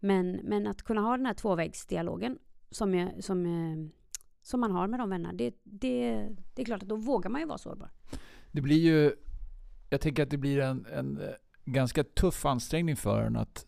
Men, 0.00 0.32
men 0.32 0.66
att 0.66 0.82
kunna 0.82 1.00
ha 1.00 1.16
den 1.16 1.26
här 1.26 1.34
tvåvägsdialogen 1.34 2.38
som, 2.70 2.94
jag, 2.94 3.24
som, 3.24 3.46
eh, 3.46 3.88
som 4.42 4.60
man 4.60 4.70
har 4.70 4.86
med 4.86 5.00
de 5.00 5.10
vännerna, 5.10 5.32
det, 5.32 5.54
det, 5.62 6.28
det 6.54 6.62
är 6.62 6.66
klart 6.66 6.82
att 6.82 6.88
då 6.88 6.96
vågar 6.96 7.30
man 7.30 7.40
ju 7.40 7.46
vara 7.46 7.58
sårbar. 7.58 7.90
Det 8.52 8.60
blir 8.60 8.76
ju, 8.76 9.12
jag 9.90 10.00
tänker 10.00 10.22
att 10.22 10.30
det 10.30 10.38
blir 10.38 10.58
en, 10.58 10.86
en 10.86 11.20
eh, 11.20 11.28
ganska 11.64 12.04
tuff 12.04 12.46
ansträngning 12.46 12.96
för 12.96 13.22
en 13.22 13.36
att 13.36 13.66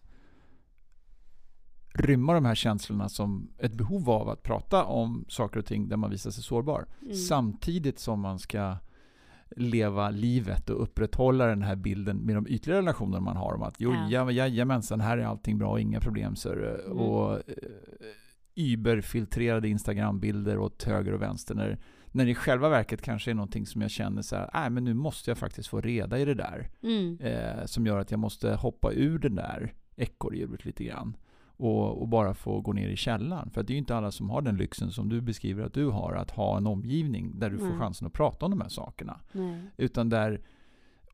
rymma 1.95 2.35
de 2.35 2.45
här 2.45 2.55
känslorna 2.55 3.09
som 3.09 3.51
ett 3.59 3.75
behov 3.75 4.11
av 4.11 4.29
att 4.29 4.43
prata 4.43 4.85
om 4.85 5.25
saker 5.29 5.59
och 5.59 5.67
ting 5.67 5.89
där 5.89 5.97
man 5.97 6.11
visar 6.11 6.31
sig 6.31 6.45
sårbar. 6.45 6.87
Mm. 7.03 7.15
Samtidigt 7.15 7.99
som 7.99 8.21
man 8.21 8.39
ska 8.39 8.77
leva 9.57 10.11
livet 10.11 10.71
och 10.71 10.83
upprätthålla 10.83 11.47
den 11.47 11.63
här 11.63 11.77
bilden 11.77 12.17
med 12.17 12.35
de 12.35 12.47
ytliga 12.49 12.77
relationer 12.77 13.21
man 13.21 13.37
har 13.37 13.55
om 13.55 13.63
att 13.63 13.75
jo, 13.79 13.93
Ja. 13.93 14.09
ja. 14.11 14.31
jajamensan, 14.33 15.01
här 15.01 15.19
är 15.19 15.25
allting 15.25 15.59
bra, 15.59 15.81
inga 15.81 16.01
problem. 16.01 16.37
Så, 16.37 16.53
Mm. 16.53 16.99
Och 16.99 17.33
eh, 17.35 17.55
überfiltrerade 18.55 19.69
Instagram-bilder 19.69 20.59
åt 20.59 20.83
höger 20.83 21.13
och 21.13 21.23
vänster. 21.23 21.55
När, 21.55 21.79
när 22.15 22.25
det 22.25 22.31
i 22.31 22.35
själva 22.35 22.69
verket 22.69 23.03
kanske 23.03 23.31
är 23.31 23.35
någonting 23.35 23.67
som 23.67 23.83
jag 23.83 23.91
känner 23.91 24.23
så 24.23 24.37
här, 24.37 24.51
nej 24.55 24.71
men 24.71 24.85
nu 24.85 24.95
måste 24.95 25.31
jag 25.31 25.39
faktiskt 25.39 25.69
få 25.69 25.81
reda 25.81 26.19
i 26.19 26.25
det 26.25 26.35
där. 26.35 26.71
Mm. 26.83 27.19
Eh, 27.21 27.65
som 27.65 27.87
gör 27.87 27.99
att 27.99 28.11
jag 28.11 28.21
måste 28.21 28.55
hoppa 28.55 28.93
ur 28.93 29.19
den 29.19 29.35
där 29.35 29.75
ekorrhjulet 29.97 30.65
lite 30.65 30.85
grann. 30.85 31.17
Och, 31.57 32.03
och 32.03 32.09
bara 32.09 32.35
få 32.35 32.61
gå 32.61 32.73
ner 32.73 32.89
i 32.89 32.97
källaren. 32.97 33.51
För 33.51 33.63
det 33.63 33.71
är 33.71 33.75
ju 33.75 33.79
inte 33.79 33.97
alla 33.97 34.11
som 34.11 34.31
har 34.31 34.43
den 34.43 34.57
lyxen 34.57 34.91
som 34.91 35.09
du 35.09 35.21
beskriver 35.21 35.65
att 35.65 35.75
du 35.75 35.87
har. 35.87 36.15
Att 36.15 36.31
ha 36.31 36.57
en 36.57 36.67
omgivning 36.67 37.39
där 37.39 37.51
du 37.51 37.59
får 37.59 37.69
Nej. 37.69 37.79
chansen 37.79 38.07
att 38.07 38.13
prata 38.13 38.47
om 38.47 38.51
de 38.51 38.61
här 38.61 38.69
sakerna. 38.69 39.21
Nej. 39.33 39.63
Utan 39.77 40.09
där 40.09 40.41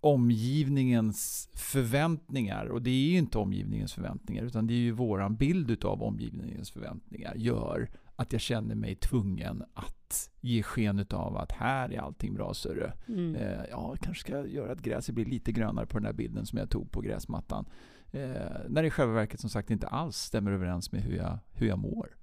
omgivningens 0.00 1.48
förväntningar, 1.54 2.66
och 2.66 2.82
det 2.82 2.90
är 2.90 3.10
ju 3.10 3.18
inte 3.18 3.38
omgivningens 3.38 3.92
förväntningar, 3.92 4.44
utan 4.44 4.66
det 4.66 4.74
är 4.74 4.78
ju 4.78 4.92
våran 4.92 5.36
bild 5.36 5.70
utav 5.70 6.02
omgivningens 6.02 6.70
förväntningar, 6.70 7.34
gör 7.36 7.90
att 8.20 8.32
jag 8.32 8.40
känner 8.40 8.74
mig 8.74 8.94
tvungen 8.94 9.64
att 9.74 10.30
ge 10.40 10.62
sken 10.62 11.06
av 11.10 11.36
att 11.36 11.52
här 11.52 11.92
är 11.92 11.98
allting 11.98 12.34
bra, 12.34 12.54
sörru. 12.54 12.90
Mm. 13.08 13.34
Eh, 13.34 13.64
ja, 13.70 13.96
kanske 14.00 14.20
ska 14.20 14.46
göra 14.46 14.72
att 14.72 14.80
gräset 14.80 15.14
blir 15.14 15.24
lite 15.24 15.52
grönare 15.52 15.86
på 15.86 15.98
den 15.98 16.06
här 16.06 16.12
bilden 16.12 16.46
som 16.46 16.58
jag 16.58 16.70
tog 16.70 16.90
på 16.90 17.00
gräsmattan. 17.00 17.68
Eh, 18.10 18.20
när 18.68 18.82
det 18.82 18.86
i 18.86 18.90
själva 18.90 19.14
verket 19.14 19.40
som 19.40 19.50
sagt 19.50 19.70
inte 19.70 19.86
alls 19.86 20.16
stämmer 20.16 20.52
överens 20.52 20.92
med 20.92 21.02
hur 21.02 21.16
jag, 21.16 21.38
hur 21.52 21.66
jag 21.66 21.78
mår. 21.78 22.16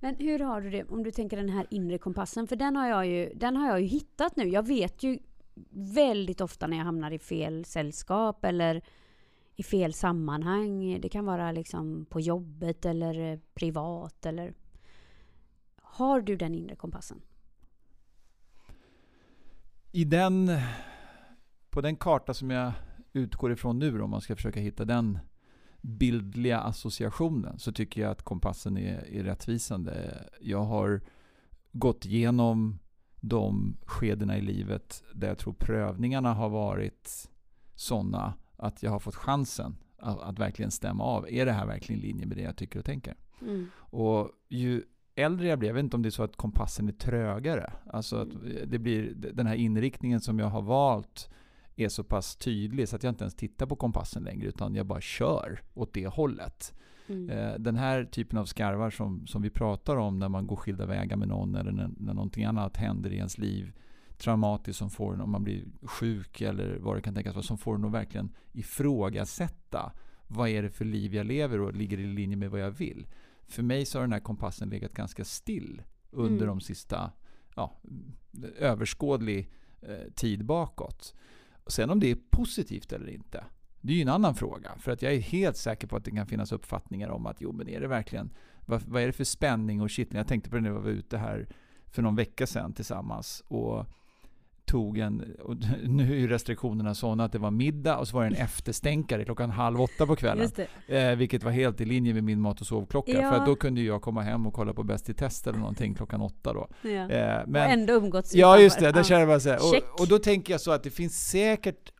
Men 0.00 0.14
hur 0.14 0.38
har 0.38 0.60
du 0.60 0.70
det 0.70 0.84
om 0.84 1.02
du 1.02 1.10
tänker 1.10 1.36
den 1.36 1.48
här 1.48 1.66
inre 1.70 1.98
kompassen? 1.98 2.46
För 2.46 2.56
den 2.56 2.76
har 2.76 2.88
jag 2.88 3.06
ju, 3.06 3.32
den 3.34 3.56
har 3.56 3.68
jag 3.68 3.80
ju 3.80 3.86
hittat 3.86 4.36
nu. 4.36 4.48
Jag 4.48 4.66
vet 4.66 5.02
ju 5.02 5.18
väldigt 5.94 6.40
ofta 6.40 6.66
när 6.66 6.76
jag 6.76 6.84
hamnar 6.84 7.10
i 7.10 7.18
fel 7.18 7.64
sällskap 7.64 8.44
eller 8.44 8.82
i 9.56 9.62
fel 9.62 9.92
sammanhang. 9.92 11.00
Det 11.00 11.08
kan 11.08 11.24
vara 11.24 11.52
liksom 11.52 12.06
på 12.10 12.20
jobbet 12.20 12.84
eller 12.84 13.40
privat 13.54 14.26
eller... 14.26 14.54
Har 15.98 16.20
du 16.20 16.36
den 16.36 16.54
inre 16.54 16.76
kompassen? 16.76 17.20
I 19.92 20.04
den, 20.04 20.50
på 21.70 21.80
den 21.80 21.96
karta 21.96 22.34
som 22.34 22.50
jag 22.50 22.72
utgår 23.12 23.52
ifrån 23.52 23.78
nu 23.78 24.00
om 24.00 24.10
man 24.10 24.20
ska 24.20 24.36
försöka 24.36 24.60
hitta 24.60 24.84
den 24.84 25.18
bildliga 25.80 26.60
associationen 26.60 27.58
så 27.58 27.72
tycker 27.72 28.00
jag 28.00 28.10
att 28.10 28.22
kompassen 28.22 28.78
är, 28.78 29.06
är 29.06 29.24
rättvisande. 29.24 30.24
Jag 30.40 30.64
har 30.64 31.00
gått 31.72 32.04
igenom 32.04 32.78
de 33.20 33.76
skedena 33.86 34.38
i 34.38 34.40
livet 34.40 35.02
där 35.14 35.28
jag 35.28 35.38
tror 35.38 35.52
prövningarna 35.52 36.34
har 36.34 36.48
varit 36.48 37.30
sådana 37.74 38.34
att 38.56 38.82
jag 38.82 38.90
har 38.90 38.98
fått 38.98 39.16
chansen 39.16 39.76
att, 39.96 40.20
att, 40.20 40.38
verkligen 40.38 40.70
stämma 40.70 41.04
av. 41.04 41.28
Är 41.28 41.46
det 41.46 41.52
här 41.52 41.66
verkligen 41.66 42.02
i 42.02 42.06
linje 42.06 42.26
med 42.26 42.36
det 42.36 42.42
jag 42.42 42.56
tycker 42.56 42.78
och 42.78 42.84
tänker? 42.84 43.16
Mm. 43.40 43.70
Och 43.76 44.30
ju 44.48 44.84
äldre 45.18 45.48
jag 45.48 45.58
blir, 45.58 45.68
jag 45.68 45.74
vet 45.74 45.84
inte 45.84 45.96
om 45.96 46.02
det 46.02 46.08
är 46.08 46.10
så 46.10 46.22
att 46.22 46.36
kompassen 46.36 46.88
är 46.88 46.92
trögare. 46.92 47.72
Alltså 47.86 48.16
att 48.16 48.28
det 48.66 48.78
blir 48.78 49.14
den 49.14 49.46
här 49.46 49.54
inriktningen 49.54 50.20
som 50.20 50.38
jag 50.38 50.46
har 50.46 50.62
valt 50.62 51.30
är 51.76 51.88
så 51.88 52.04
pass 52.04 52.36
tydlig 52.36 52.88
så 52.88 52.96
att 52.96 53.02
jag 53.02 53.10
inte 53.10 53.24
ens 53.24 53.34
tittar 53.34 53.66
på 53.66 53.76
kompassen 53.76 54.22
längre 54.22 54.46
utan 54.46 54.74
jag 54.74 54.86
bara 54.86 55.00
kör 55.00 55.60
åt 55.74 55.92
det 55.92 56.06
hållet. 56.06 56.74
Mm. 57.06 57.30
Eh, 57.30 57.54
den 57.58 57.76
här 57.76 58.04
typen 58.04 58.38
av 58.38 58.44
skarvar 58.44 58.90
som, 58.90 59.26
som 59.26 59.42
vi 59.42 59.50
pratar 59.50 59.96
om 59.96 60.18
när 60.18 60.28
man 60.28 60.46
går 60.46 60.56
skilda 60.56 60.86
vägar 60.86 61.16
med 61.16 61.28
någon 61.28 61.54
eller 61.54 61.72
när, 61.72 61.90
när 61.96 62.14
någonting 62.14 62.44
annat 62.44 62.76
händer 62.76 63.10
i 63.10 63.16
ens 63.16 63.38
liv 63.38 63.72
traumatiskt 64.18 64.78
som 64.78 64.90
får 64.90 65.14
en, 65.14 65.20
om 65.20 65.30
man 65.30 65.44
blir 65.44 65.64
sjuk 65.82 66.40
eller 66.40 66.78
vad 66.78 66.96
det 66.96 67.00
kan 67.00 67.14
tänkas 67.14 67.34
vara, 67.34 67.42
som 67.42 67.58
får 67.58 67.74
en 67.74 67.84
att 67.84 67.92
verkligen 67.92 68.34
ifrågasätta 68.52 69.92
vad 70.26 70.48
är 70.48 70.62
det 70.62 70.70
för 70.70 70.84
liv 70.84 71.14
jag 71.14 71.26
lever 71.26 71.60
och 71.60 71.74
ligger 71.74 71.98
i 71.98 72.06
linje 72.06 72.36
med 72.36 72.50
vad 72.50 72.60
jag 72.60 72.70
vill. 72.70 73.06
För 73.48 73.62
mig 73.62 73.86
så 73.86 73.98
har 73.98 74.02
den 74.02 74.12
här 74.12 74.20
kompassen 74.20 74.68
legat 74.68 74.92
ganska 74.92 75.24
still 75.24 75.82
under 76.10 76.44
Mm. 76.44 76.46
de 76.48 76.60
sista, 76.60 77.10
ja, 77.56 77.80
överskådlig 78.58 79.50
eh, 79.80 80.12
tid 80.14 80.44
bakåt. 80.44 81.14
Sen 81.66 81.90
om 81.90 82.00
det 82.00 82.10
är 82.10 82.18
positivt 82.30 82.92
eller 82.92 83.08
inte, 83.08 83.44
det 83.80 83.92
är 83.92 83.96
ju 83.96 84.02
en 84.02 84.08
annan 84.08 84.34
fråga. 84.34 84.70
För 84.78 84.92
att 84.92 85.02
jag 85.02 85.12
är 85.14 85.20
helt 85.20 85.56
säker 85.56 85.86
på 85.86 85.96
att 85.96 86.04
det 86.04 86.10
kan 86.10 86.26
finnas 86.26 86.52
uppfattningar 86.52 87.08
om 87.08 87.26
att 87.26 87.40
jo 87.40 87.52
men 87.52 87.68
är 87.68 87.80
det 87.80 87.88
verkligen, 87.88 88.30
vad, 88.66 88.82
vad 88.82 89.02
är 89.02 89.06
det 89.06 89.12
för 89.12 89.24
spänning 89.24 89.80
och 89.80 89.90
kittling? 89.90 90.18
Jag 90.18 90.28
tänkte 90.28 90.50
på 90.50 90.56
det 90.56 90.62
när 90.62 90.70
vi 90.70 90.78
var 90.80 90.90
ute 90.90 91.18
här 91.18 91.48
för 91.86 92.02
någon 92.02 92.16
vecka 92.16 92.46
sedan 92.46 92.72
tillsammans. 92.72 93.42
Och 93.48 93.86
tog 94.68 94.98
en, 94.98 95.36
och 95.42 95.56
nu 95.84 96.12
är 96.12 96.16
ju 96.16 96.28
restriktionerna 96.28 96.94
sådana 96.94 97.24
att 97.24 97.32
det 97.32 97.38
var 97.38 97.50
middag 97.50 97.98
och 97.98 98.08
så 98.08 98.16
var 98.16 98.22
det 98.22 98.36
en 98.36 98.42
efterstänkare 98.44 99.24
klockan 99.24 99.50
halv 99.50 99.80
åtta 99.80 100.06
på 100.06 100.16
kvällen. 100.16 100.50
Det. 100.86 100.98
Eh, 100.98 101.16
vilket 101.16 101.42
var 101.42 101.50
helt 101.50 101.80
i 101.80 101.84
linje 101.84 102.14
med 102.14 102.24
min 102.24 102.40
mat 102.40 102.60
och 102.60 102.66
sovklocka. 102.66 103.12
Ja. 103.12 103.32
För 103.32 103.46
då 103.46 103.56
kunde 103.56 103.80
jag 103.80 104.02
komma 104.02 104.22
hem 104.22 104.46
och 104.46 104.54
kolla 104.54 104.72
på 104.74 104.82
Bäst 104.82 105.08
i 105.08 105.14
test 105.14 105.46
eller 105.46 105.58
någonting 105.58 105.94
klockan 105.94 106.20
åtta 106.20 106.52
då. 106.52 106.68
Ja. 106.82 107.10
Eh, 107.10 107.42
och 107.42 107.48
men, 107.48 107.70
ändå 107.70 107.92
umgåtts 107.92 108.34
ja 108.34 108.58
just 108.58 108.78
det, 108.78 108.92
Ja. 108.96 109.04
känner 109.04 109.26
jag 109.26 109.42
så. 109.42 109.72
Check. 109.72 109.84
Och, 109.94 110.00
och 110.00 110.08
då 110.08 110.18
tänker 110.18 110.52
jag 110.54 110.60
så 110.60 110.70
att 110.70 110.82
det 110.82 110.90
finns 110.90 111.28
säkert 111.28 111.92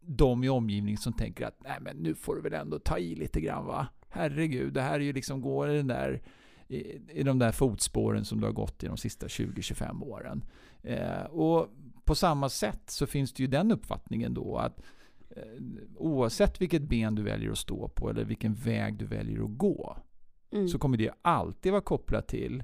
de 0.00 0.44
i 0.44 0.48
omgivningen 0.48 0.98
som 0.98 1.12
tänker 1.12 1.46
att 1.46 1.56
nej 1.64 1.76
men 1.80 1.96
nu 1.96 2.14
får 2.14 2.34
du 2.34 2.42
väl 2.42 2.54
ändå 2.54 2.78
ta 2.78 2.98
i 2.98 3.14
lite 3.14 3.40
grann 3.40 3.66
va. 3.66 3.86
Herregud, 4.08 4.72
det 4.72 4.82
här 4.82 4.94
är 4.94 5.04
ju 5.04 5.12
liksom 5.12 5.40
går 5.40 5.70
i 5.70 5.76
den 5.76 5.86
där 5.86 6.22
i, 6.68 7.00
i 7.12 7.22
de 7.22 7.38
där 7.38 7.52
fotspåren 7.52 8.24
som 8.24 8.40
du 8.40 8.46
har 8.46 8.52
gått 8.52 8.82
i 8.82 8.86
de 8.86 8.96
sista 8.96 9.26
20-25 9.26 10.02
åren. 10.04 10.44
Eh, 10.82 11.24
och 11.30 11.68
på 12.10 12.14
samma 12.14 12.48
sätt 12.48 12.90
så 12.90 13.06
finns 13.06 13.32
det 13.32 13.42
ju 13.42 13.46
den 13.46 13.72
uppfattningen 13.72 14.34
då 14.34 14.56
att 14.56 14.80
eh, 15.30 15.42
oavsett 15.96 16.60
vilket 16.60 16.82
ben 16.82 17.14
du 17.14 17.22
väljer 17.22 17.50
att 17.50 17.58
stå 17.58 17.88
på 17.88 18.10
eller 18.10 18.24
vilken 18.24 18.54
väg 18.54 18.98
du 18.98 19.04
väljer 19.06 19.44
att 19.44 19.58
gå 19.58 19.96
Mm. 20.52 20.68
så 20.68 20.78
kommer 20.78 20.98
det 20.98 21.10
alltid 21.22 21.72
vara 21.72 21.82
kopplat 21.82 22.28
till 22.28 22.62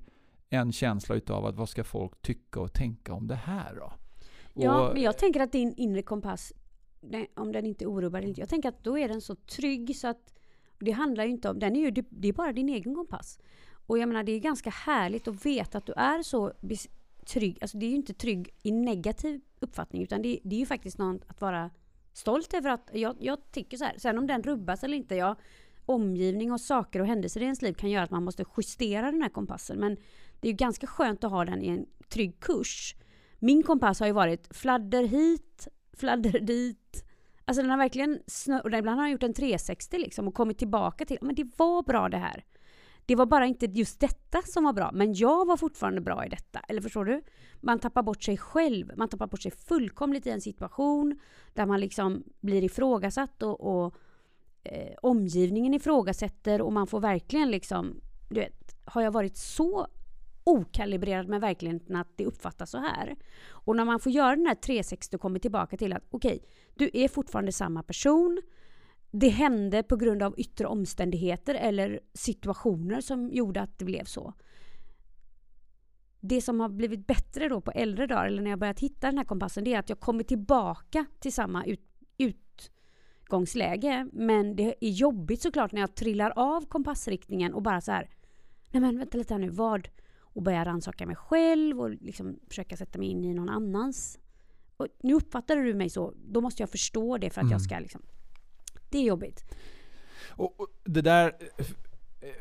en 0.49 0.73
känsla 0.73 1.15
utav 1.15 1.47
att 1.47 1.55
vad 1.57 1.69
ska 1.69 1.85
folk 1.85 2.23
tycka 2.23 2.61
och 2.61 2.73
tänka 2.73 3.13
om 3.15 3.27
det 3.27 3.35
här 3.35 3.75
då? 3.75 3.93
Ja, 4.55 4.89
Och- 4.89 4.95
men 4.95 5.03
jag 5.03 5.19
tänker 5.19 5.41
att 5.41 5.53
din 5.53 5.75
inre 5.77 6.03
kompass, 6.03 6.53
om 7.37 7.53
den 7.53 7.67
inte 7.67 7.85
eller 7.85 8.23
inte, 8.29 8.41
jag 8.41 8.49
tänker 8.49 8.69
att 8.69 8.85
då 8.85 8.99
är 8.99 9.09
den 9.09 9.21
så 9.21 9.35
trygg 9.35 9.97
så 9.97 10.09
att 10.09 10.35
det 10.79 10.91
handlar 10.91 11.25
ju 11.25 11.31
inte 11.31 11.51
om, 11.51 11.59
den 11.59 11.77
är 11.77 11.81
ju, 11.81 11.91
det, 11.91 12.29
är 12.29 12.33
bara 12.33 12.53
din 12.53 12.69
egen 12.69 12.95
kompass. 12.95 13.39
Och 13.87 13.99
jag 13.99 14.09
menar 14.09 14.23
det 14.25 14.33
är 14.33 14.41
ganska 14.41 14.71
härligt 14.71 15.29
att 15.29 15.47
veta 15.47 15.79
att 15.79 15.87
du 15.87 15.93
är 15.93 16.23
så 16.23 16.53
trygg, 17.27 17.59
alltså 17.61 17.79
det 17.79 17.87
är 17.87 17.91
ju 17.91 17.97
inte 17.97 18.15
trygg 18.15 18.55
i 18.63 18.73
negativ 18.73 19.41
uppfattning 19.61 20.03
utan 20.03 20.23
det, 20.23 20.39
det 20.45 20.57
är 20.57 20.61
ju 20.61 20.67
faktiskt 20.67 20.99
något 20.99 21.23
att 21.27 21.41
vara 21.41 21.71
stolt 22.13 22.55
över 22.55 22.71
att, 22.71 22.91
jag, 22.93 23.17
jag 23.21 23.51
tycker 23.51 23.77
så 23.77 23.85
här, 23.85 23.95
sen 23.99 24.19
om 24.19 24.27
den 24.27 24.43
rubbas 24.43 24.85
eller 24.85 24.97
inte, 24.97 25.15
ja, 25.15 25.37
omgivning 25.87 26.53
och 26.53 26.61
saker 26.61 27.01
och 27.01 27.07
händelser 27.07 27.41
i 27.41 27.45
ens 27.45 27.63
liv 27.63 27.73
kan 27.73 27.91
göra 27.91 28.05
att 28.05 28.11
man 28.11 28.25
måste 28.25 28.45
justera 28.57 29.11
den 29.11 29.23
här 29.23 29.29
kompassen 29.29 29.79
men 29.79 29.97
det 30.41 30.49
är 30.49 30.53
ju 30.53 30.57
ganska 30.57 30.87
skönt 30.87 31.25
att 31.25 31.31
ha 31.31 31.45
den 31.45 31.63
i 31.63 31.69
en 31.69 31.87
trygg 32.09 32.41
kurs. 32.41 32.95
Min 33.39 33.63
kompass 33.63 34.01
har 34.01 34.07
ju 34.07 34.13
varit 34.13 34.57
fladder 34.57 35.05
hit, 35.05 35.69
fladder 35.93 36.41
dit. 36.41 37.05
Alltså 37.45 37.63
den 37.63 37.71
har 37.71 37.79
verkligen 37.79 38.23
snurrat, 38.27 38.65
och 38.65 38.73
ibland 38.73 38.99
har 38.99 39.07
jag 39.07 39.13
gjort 39.13 39.23
en 39.23 39.35
360 39.35 39.99
liksom 39.99 40.29
och 40.29 40.35
kommit 40.35 40.59
tillbaka 40.59 41.05
till, 41.05 41.19
men 41.21 41.35
det 41.35 41.51
var 41.57 41.83
bra 41.83 42.09
det 42.09 42.17
här. 42.17 42.45
Det 43.07 43.15
var 43.15 43.27
bara 43.27 43.47
inte 43.47 43.67
just 43.67 44.01
detta 44.01 44.43
som 44.43 44.65
var 44.65 44.73
bra, 44.73 44.91
men 44.93 45.15
jag 45.15 45.47
var 45.47 45.57
fortfarande 45.57 46.01
bra 46.01 46.27
i 46.27 46.29
detta. 46.29 46.61
Eller 46.69 46.81
förstår 46.81 47.05
du? 47.05 47.23
Man 47.61 47.79
tappar 47.79 48.03
bort 48.03 48.23
sig 48.23 48.37
själv. 48.37 48.93
Man 48.97 49.09
tappar 49.09 49.27
bort 49.27 49.43
sig 49.43 49.51
fullkomligt 49.51 50.27
i 50.27 50.31
en 50.31 50.41
situation 50.41 51.19
där 51.55 51.67
man 51.67 51.81
liksom 51.81 52.25
blir 52.41 52.65
ifrågasatt 52.65 53.43
och, 53.43 53.61
och 53.61 53.95
eh, 54.63 54.95
omgivningen 55.03 55.75
ifrågasätter 55.75 56.61
och 56.61 56.73
man 56.73 56.87
får 56.87 57.01
verkligen 57.01 57.51
liksom, 57.51 58.01
du 58.29 58.41
vet, 58.41 58.77
har 58.85 59.03
jag 59.03 59.11
varit 59.11 59.37
så 59.37 59.87
okalibrerad 60.45 61.29
med 61.29 61.41
verkligheten 61.41 61.97
att 61.97 62.09
det 62.17 62.27
uppfattas 62.27 62.71
så 62.71 62.79
här? 62.79 63.17
Och 63.49 63.77
när 63.77 63.85
man 63.85 64.01
får 64.01 64.13
göra 64.13 64.37
den 64.37 64.47
här 64.47 64.55
360 64.55 65.17
och 65.17 65.23
kommer 65.23 65.39
tillbaka 65.39 65.77
till 65.77 65.93
att 65.93 66.05
okej, 66.11 66.43
du 66.75 66.91
är 66.93 67.09
fortfarande 67.09 67.53
samma 67.53 67.83
person. 67.83 68.43
Det 69.19 69.29
hände 69.29 69.83
på 69.83 69.97
grund 69.97 70.23
av 70.23 70.35
yttre 70.39 70.67
omständigheter 70.67 71.55
eller 71.55 72.01
situationer 72.15 73.01
som 73.01 73.31
gjorde 73.31 73.61
att 73.61 73.79
det 73.79 73.85
blev 73.85 74.05
så. 74.05 74.35
Det 76.21 76.41
som 76.41 76.61
har 76.61 76.69
blivit 76.69 77.07
bättre 77.07 77.49
då 77.49 77.61
på 77.61 77.71
äldre 77.71 78.07
dagar, 78.07 78.27
eller 78.27 78.43
när 78.43 78.51
jag 78.51 78.59
börjat 78.59 78.81
hitta 78.81 79.07
den 79.07 79.19
här 79.19 79.25
kompassen, 79.25 79.65
det 79.65 79.75
är 79.75 79.79
att 79.79 79.89
jag 79.89 80.01
kommer 80.01 80.25
tillbaka 80.25 81.07
till 81.21 81.33
samma 81.33 81.65
ut, 81.65 81.81
utgångsläge. 82.19 84.09
Men 84.13 84.57
det 84.57 84.75
är 84.81 84.91
jobbigt 84.91 85.43
såklart 85.43 85.73
när 85.73 85.81
jag 85.81 85.95
trillar 85.95 86.33
av 86.37 86.67
kompassriktningen 86.67 87.55
och 87.55 87.63
bara 87.63 87.81
så 87.81 87.93
här, 87.93 88.11
nej 88.71 88.81
men 88.81 88.99
vänta 88.99 89.19
lite 89.19 89.35
här 89.35 89.39
nu, 89.39 89.49
vad? 89.49 89.89
Och 90.21 90.43
börjar 90.43 90.65
rannsaka 90.65 91.07
mig 91.07 91.17
själv 91.17 91.81
och 91.81 91.91
liksom 91.91 92.39
försöka 92.49 92.77
sätta 92.77 92.99
mig 92.99 93.09
in 93.09 93.25
i 93.25 93.35
någon 93.35 93.49
annans. 93.49 94.19
Och 94.77 94.87
nu 95.03 95.15
uppfattade 95.15 95.63
du 95.63 95.75
mig 95.75 95.91
så, 95.91 96.15
då 96.17 96.41
måste 96.41 96.63
jag 96.63 96.71
förstå 96.71 97.19
det 97.19 97.31
för 97.31 97.41
att 97.41 97.45
Mm. 97.45 97.53
jag 97.53 97.63
ska 97.63 97.79
liksom... 97.79 98.03
Det 98.97 99.01
är 99.03 99.07
jobbigt. 99.07 99.45
Och, 100.29 100.61
och 100.61 100.69
det 100.85 101.01
där, 101.01 101.33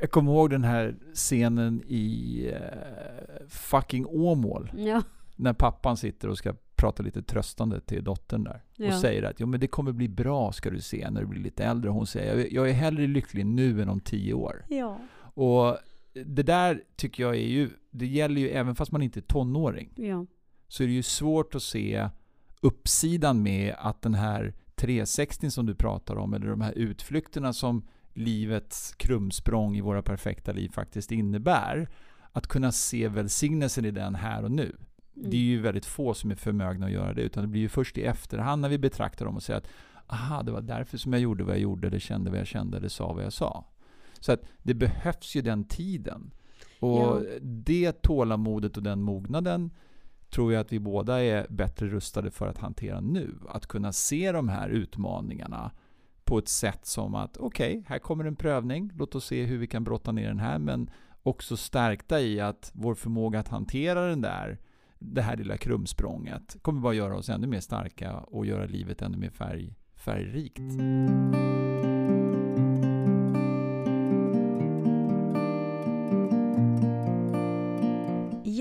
jag 0.02 0.12
kommer 0.12 0.32
ihåg 0.32 0.50
den 0.50 0.64
här 0.64 0.96
scenen 1.14 1.84
i 1.88 2.46
eh, 2.54 3.48
fucking 3.48 4.06
Åmål. 4.06 4.72
Ja. 4.78 5.02
När 5.36 5.54
pappan 5.54 5.98
sitter 5.98 6.30
och 6.30 6.38
ska 6.38 6.56
prata 6.76 7.04
lite 7.04 7.22
tröstande 7.22 7.82
till 7.82 8.04
dottern 8.04 8.44
där. 8.44 8.64
Ja. 8.76 8.88
Och 8.88 8.94
säger 8.94 9.24
att 9.24 9.40
jo, 9.40 9.48
men 9.48 9.60
det 9.60 9.68
kommer 9.68 9.92
bli 9.92 10.08
bra 10.10 10.52
ska 10.52 10.70
du 10.70 10.82
se 10.82 11.10
när 11.10 11.22
du 11.22 11.28
blir 11.28 11.42
lite 11.42 11.64
äldre. 11.64 11.90
Hon 11.90 12.08
säger 12.08 12.38
jag, 12.38 12.52
jag 12.52 12.70
är 12.70 12.74
hellre 12.74 13.08
lycklig 13.08 13.46
nu 13.46 13.82
än 13.82 13.90
om 13.90 14.00
tio 14.00 14.34
år. 14.34 14.66
Ja. 14.70 15.00
Och 15.20 15.78
det 16.26 16.44
där 16.44 16.84
tycker 16.96 17.24
jag 17.24 17.36
är 17.36 17.48
ju, 17.48 17.70
det 17.92 18.06
gäller 18.08 18.42
ju 18.42 18.50
även 18.50 18.76
fast 18.76 18.92
man 18.92 19.02
inte 19.02 19.20
är 19.20 19.22
tonåring. 19.22 19.94
Ja. 19.96 20.26
så 20.68 20.84
är 20.84 20.88
det 20.88 20.94
ju 20.94 21.04
svårt 21.04 21.56
att 21.56 21.64
se 21.64 22.10
uppsidan 22.62 23.44
med 23.44 23.76
att 23.78 24.02
den 24.02 24.14
här 24.14 24.54
360 24.76 25.52
som 25.52 25.66
du 25.66 25.76
pratar 25.76 26.16
om, 26.16 26.34
eller 26.34 26.48
de 26.48 26.62
här 26.62 26.72
utflykterna 26.72 27.54
som 27.54 27.88
livets 28.14 28.94
krumsprång 28.98 29.76
i 29.78 29.82
våra 29.82 30.02
perfekta 30.02 30.52
liv 30.52 30.70
faktiskt 30.70 31.12
innebär, 31.12 31.90
att 32.32 32.48
kunna 32.48 32.72
se 32.72 33.08
välsignelsen 33.08 33.86
i 33.86 33.92
den 33.92 34.16
här 34.16 34.44
och 34.44 34.52
nu. 34.52 34.76
Mm. 35.16 35.30
Det 35.30 35.38
är 35.38 35.42
ju 35.42 35.62
väldigt 35.62 35.86
få 35.86 36.14
som 36.14 36.32
är 36.32 36.36
förmögna 36.36 36.86
att 36.86 36.92
göra 36.92 37.14
det, 37.14 37.22
utan 37.22 37.44
det 37.44 37.48
blir 37.48 37.62
ju 37.62 37.70
först 37.70 37.98
i 37.98 38.04
efterhand 38.04 38.62
när 38.62 38.70
vi 38.70 38.78
betraktar 38.78 39.26
dem 39.26 39.36
och 39.36 39.44
säger 39.44 39.58
att 39.60 39.68
aha, 40.08 40.44
det 40.44 40.52
var 40.52 40.62
därför 40.62 40.98
som 40.98 41.14
jag 41.14 41.22
gjorde 41.22 41.44
vad 41.44 41.54
jag 41.54 41.62
gjorde, 41.62 41.88
eller 41.88 42.00
kände 42.00 42.30
vad 42.30 42.40
jag 42.40 42.48
kände, 42.48 42.78
eller 42.78 42.90
sa 42.90 43.14
vad 43.14 43.24
jag 43.24 43.34
sa. 43.34 43.66
Så 44.20 44.32
att 44.32 44.42
det 44.64 44.74
behövs 44.74 45.36
ju 45.36 45.42
den 45.42 45.64
tiden. 45.64 46.32
Och 46.80 47.00
Ja. 47.00 47.22
det 47.42 48.02
tålamodet 48.02 48.78
och 48.78 48.84
den 48.84 49.02
mognaden 49.02 49.72
tror 50.30 50.54
jag 50.54 50.62
att 50.62 50.72
vi 50.72 50.80
båda 50.80 51.24
är 51.24 51.48
bättre 51.50 51.88
rustade 51.88 52.32
för 52.32 52.48
att 52.48 52.58
hantera 52.58 53.02
nu. 53.02 53.40
Att 53.50 53.68
kunna 53.68 53.92
se 53.92 54.32
de 54.32 54.50
här 54.50 54.70
utmaningarna 54.70 55.72
på 56.24 56.38
ett 56.38 56.48
sätt 56.48 56.86
som 56.86 57.16
att 57.16 57.38
okej, 57.38 57.84
här 57.88 58.00
kommer 58.00 58.26
en 58.26 58.36
prövning, 58.36 58.92
låt 58.96 59.16
oss 59.16 59.26
se 59.26 59.44
hur 59.44 59.58
vi 59.58 59.68
kan 59.68 59.84
brotta 59.84 60.12
ner 60.12 60.28
den 60.28 60.40
här, 60.40 60.60
men 60.60 60.90
också 61.24 61.58
stärkta 61.58 62.22
i 62.22 62.40
att 62.40 62.72
vår 62.74 62.96
förmåga 62.96 63.40
att 63.40 63.48
hantera 63.48 64.08
den 64.08 64.22
där, 64.22 64.60
det 65.00 65.22
här 65.22 65.38
lilla 65.38 65.58
krumsprånget, 65.58 66.58
kommer 66.62 66.82
bara 66.82 66.94
göra 66.94 67.18
oss 67.18 67.30
ännu 67.30 67.48
mer 67.48 67.60
starka 67.60 68.18
och 68.18 68.46
göra 68.46 68.66
livet 68.66 69.02
ännu 69.02 69.18
mer 69.18 69.30
färg, 69.30 69.76
färgrikt. 69.96 70.72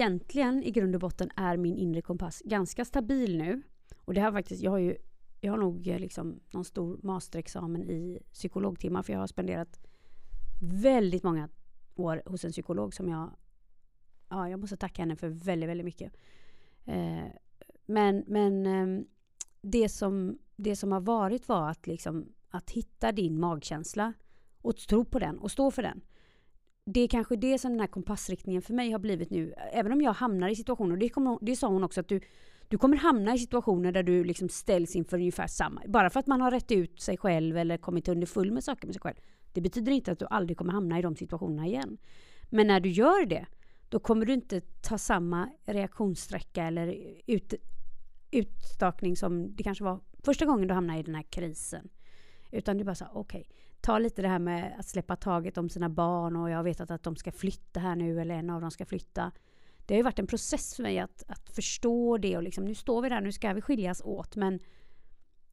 Egentligen 0.05 0.63
i 0.63 0.71
grund 0.71 0.95
och 0.95 1.01
botten 1.01 1.31
är 1.37 1.57
min 1.57 1.77
inre 1.77 2.03
kompass 2.03 2.43
ganska 2.45 2.85
stabil 2.85 3.39
nu. 3.39 3.63
Och 3.99 4.15
det 4.15 4.21
här 4.21 4.33
faktiskt, 4.33 4.63
jag 4.63 4.71
har 4.71 4.79
ju 4.79 4.97
jag 5.41 5.53
har 5.53 5.59
nog 5.59 5.89
eh, 5.89 5.99
liksom 5.99 6.41
någon 6.51 6.65
stor 6.65 6.99
masterexamen 7.03 7.83
i 7.83 8.23
psykologtimmar 8.33 9.03
för 9.03 9.13
jag 9.13 9.21
har 9.21 9.27
spenderat 9.27 9.81
väldigt 10.61 11.23
många 11.23 11.49
år 11.95 12.23
hos 12.27 12.45
en 12.45 12.53
psykolog 12.53 12.95
som 12.95 13.09
jag 13.09 13.31
Ja, 14.29 14.49
jag 14.49 14.61
måste 14.61 14.77
tacka 14.77 15.03
henne 15.03 15.17
för 15.17 15.29
väldigt, 15.29 15.69
väldigt 15.69 15.85
mycket. 15.85 16.13
Eh, 16.85 17.27
men 17.87 18.25
men 18.27 18.67
eh, 18.67 19.05
det, 19.61 19.89
som, 19.89 20.39
det 20.57 20.77
som 20.77 20.93
har 20.93 21.01
varit 21.01 21.49
var 21.49 21.71
att, 21.71 21.87
liksom, 21.87 22.33
att 22.49 22.71
hitta 22.71 23.13
din 23.13 23.41
magkänsla 23.41 24.13
och 24.63 24.77
tro 24.77 25.05
på 25.05 25.19
den 25.19 25.39
och 25.39 25.51
stå 25.51 25.71
för 25.71 25.83
den. 25.83 26.01
Det 26.87 27.01
är 27.01 27.09
kanske 27.09 27.37
det 27.37 27.59
som 27.59 27.71
den 27.71 27.81
här 27.81 27.87
kompassriktningen 27.87 28.63
för 28.63 28.75
mig 28.75 28.91
har 28.91 28.99
blivit 28.99 29.31
nu. 29.31 29.55
Även 29.73 29.93
om 29.93 30.01
jag 30.01 30.13
hamnar 30.13 30.49
i 30.49 30.57
situationer, 30.57 30.93
och 30.93 30.99
det, 30.99 31.09
kommer, 31.09 31.39
det 31.41 31.57
sa 31.57 31.69
hon 31.69 31.85
också, 31.85 32.01
att 32.01 32.09
du, 32.09 32.21
du 32.69 32.79
kommer 32.79 32.97
hamna 32.97 33.35
i 33.35 33.39
situationer 33.39 33.93
där 33.93 34.03
du 34.03 34.25
liksom 34.25 34.49
ställs 34.49 34.97
inför 34.97 35.17
ungefär 35.17 35.47
samma. 35.47 35.83
Bara 35.87 36.11
för 36.11 36.21
att 36.21 36.27
man 36.27 36.41
har 36.41 36.51
rätt 36.51 36.73
ut 36.73 37.01
sig 37.01 37.17
själv 37.17 37.57
eller 37.57 37.77
kommit 37.77 38.09
underfull 38.09 38.53
med 38.53 38.65
saker 38.65 38.87
med 38.87 38.95
sig 38.95 39.01
själv. 39.01 39.17
Det 39.53 39.61
betyder 39.61 39.93
inte 39.93 40.13
att 40.13 40.19
du 40.19 40.27
aldrig 40.31 40.59
kommer 40.59 40.73
hamna 40.73 40.99
i 40.99 41.03
de 41.03 41.17
situationerna 41.17 41.67
igen. 41.67 41.99
Men 42.51 42.67
när 42.67 42.81
du 42.81 42.89
gör 42.89 43.27
det, 43.27 43.47
då 43.89 43.99
kommer 43.99 44.27
du 44.27 44.33
inte 44.33 44.61
ta 44.61 44.99
samma 44.99 45.51
reaktionssträcka 45.65 46.65
eller 46.65 46.97
ut, 47.27 47.55
utstakning 48.31 49.17
som 49.17 49.57
det 49.57 49.63
kanske 49.63 49.85
var 49.85 50.01
första 50.25 50.45
gången 50.45 50.69
du 50.69 50.75
hamnade 50.75 50.99
i 50.99 51.03
den 51.03 51.15
här 51.15 51.23
krisen. 51.31 51.89
Utan 52.51 52.79
du 52.79 52.85
bara 52.85 52.95
sa 52.95 53.07
okej, 53.15 53.49
ta 53.85 53.99
lite 53.99 54.23
det 54.23 54.29
här 54.29 54.39
med 54.39 54.77
att 54.79 54.87
släppa 54.87 55.17
taget 55.17 55.59
om 55.59 55.69
sina 55.69 55.89
barn 55.89 56.37
och 56.37 56.51
jag 56.51 56.57
har 56.57 56.65
vetat 56.65 56.91
att 56.91 57.03
de 57.03 57.17
ska 57.17 57.33
flytta 57.33 57.81
här 57.81 57.97
nu 57.97 58.21
eller 58.21 58.35
en 58.35 58.51
av 58.51 58.61
dem 58.61 58.71
ska 58.71 58.87
flytta. 58.87 59.33
Det 59.87 59.95
har 59.95 59.97
ju 59.97 60.03
varit 60.03 60.19
en 60.19 60.27
process 60.27 60.75
för 60.77 60.83
mig 60.83 60.99
att, 60.99 61.25
att 61.29 61.51
förstå 61.51 62.19
det 62.19 62.37
och 62.37 62.43
liksom 62.43 62.65
nu 62.65 62.75
står 62.75 63.03
vi 63.03 63.09
där, 63.09 63.21
nu 63.21 63.33
ska 63.33 63.53
vi 63.53 63.61
skiljas 63.61 64.03
åt 64.05 64.37
men 64.37 64.61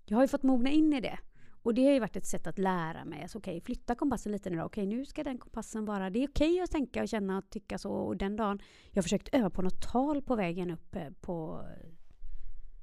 jag 0.06 0.18
har 0.18 0.24
ju 0.24 0.28
fått 0.28 0.44
mogna 0.44 0.70
in 0.70 0.94
i 0.94 1.02
det. 1.02 1.20
Och 1.64 1.74
det 1.74 1.86
har 1.86 1.92
ju 1.92 2.00
varit 2.00 2.16
ett 2.16 2.26
sätt 2.26 2.48
att 2.48 2.60
lära 2.60 3.06
mig. 3.06 3.22
Alltså, 3.22 3.38
okej, 3.38 3.62
flytta 3.62 3.96
kompassen 3.96 4.32
lite 4.32 4.50
nu 4.50 4.58
då. 4.58 4.64
Okej, 4.64 4.86
nu 4.86 5.06
ska 5.06 5.24
den 5.24 5.38
kompassen 5.38 5.86
vara... 5.86 6.10
Det 6.10 6.24
är 6.24 6.28
okej 6.28 6.62
att 6.62 6.72
tänka 6.72 7.02
och 7.02 7.10
känna 7.10 7.38
och 7.38 7.50
tycka 7.50 7.78
så. 7.78 7.92
Och 7.92 8.18
den 8.18 8.36
dagen... 8.36 8.60
Jag 8.90 8.98
har 8.98 9.04
försökt 9.04 9.36
öva 9.36 9.50
på 9.50 9.62
något 9.62 9.82
tal 9.82 10.22
på 10.22 10.36
vägen 10.36 10.72
upp 10.72 10.96
eh, 10.96 11.10
på... 11.22 11.66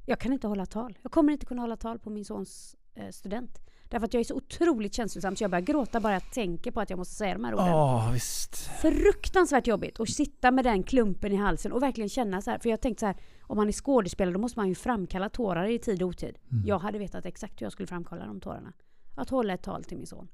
Jag 0.07 0.21
kan 0.21 0.33
inte 0.33 0.47
hålla 0.47 0.67
tal. 0.67 0.99
Jag 1.03 1.13
kommer 1.13 1.33
inte 1.33 1.47
kunna 1.47 1.63
hålla 1.63 1.77
tal 1.77 1.99
på 1.99 2.11
min 2.11 2.25
sons 2.25 2.77
eh, 2.95 3.11
student. 3.11 3.68
Därför 3.89 4.05
att 4.07 4.15
jag 4.15 4.21
är 4.21 4.25
så 4.25 4.35
otroligt 4.35 4.95
känslosam 4.95 5.37
så 5.37 5.45
jag 5.45 5.51
börjar 5.51 5.63
gråta 5.63 6.01
bara 6.01 6.13
jag 6.13 6.33
tänker 6.33 6.71
på 6.71 6.81
att 6.81 6.91
jag 6.91 6.99
måste 6.99 7.15
säga 7.15 7.35
de 7.35 7.45
här 7.45 7.55
orden. 7.55 7.67
Ja, 7.67 8.11
visst. 8.13 8.57
Fruktansvärt 8.57 9.67
jobbigt 9.67 10.01
att 10.01 10.09
sitta 10.09 10.51
med 10.51 10.65
den 10.65 10.83
klumpen 10.83 11.33
i 11.33 11.37
halsen 11.37 11.73
och 11.73 11.83
verkligen 11.83 12.09
känna 12.09 12.43
så 12.43 12.51
här. 12.51 12.59
För 12.59 12.71
jag 12.71 12.81
tänkte 12.81 13.01
så 13.01 13.07
här, 13.07 13.17
om 13.43 13.57
man 13.57 13.69
är 13.69 13.73
skådespelare 13.73 14.33
då 14.33 14.41
måste 14.41 14.59
man 14.59 14.69
ju 14.69 14.75
framkalla 14.75 15.29
tårar 15.29 15.67
i 15.67 15.79
tid 15.79 16.03
och 16.03 16.09
otid. 16.09 16.39
Mm. 16.53 16.67
Jag 16.67 16.79
hade 16.79 16.99
vetat 16.99 17.27
exakt 17.27 17.61
hur 17.61 17.67
jag 17.67 17.73
skulle 17.73 17.87
framkalla 17.87 18.27
de 18.27 18.41
tårarna. 18.41 18.73
Att 19.15 19.31
hålla 19.31 19.55
ett 19.55 19.63
tal 19.63 19.85
till 19.85 19.97
min 19.97 20.07
son. 20.07 20.29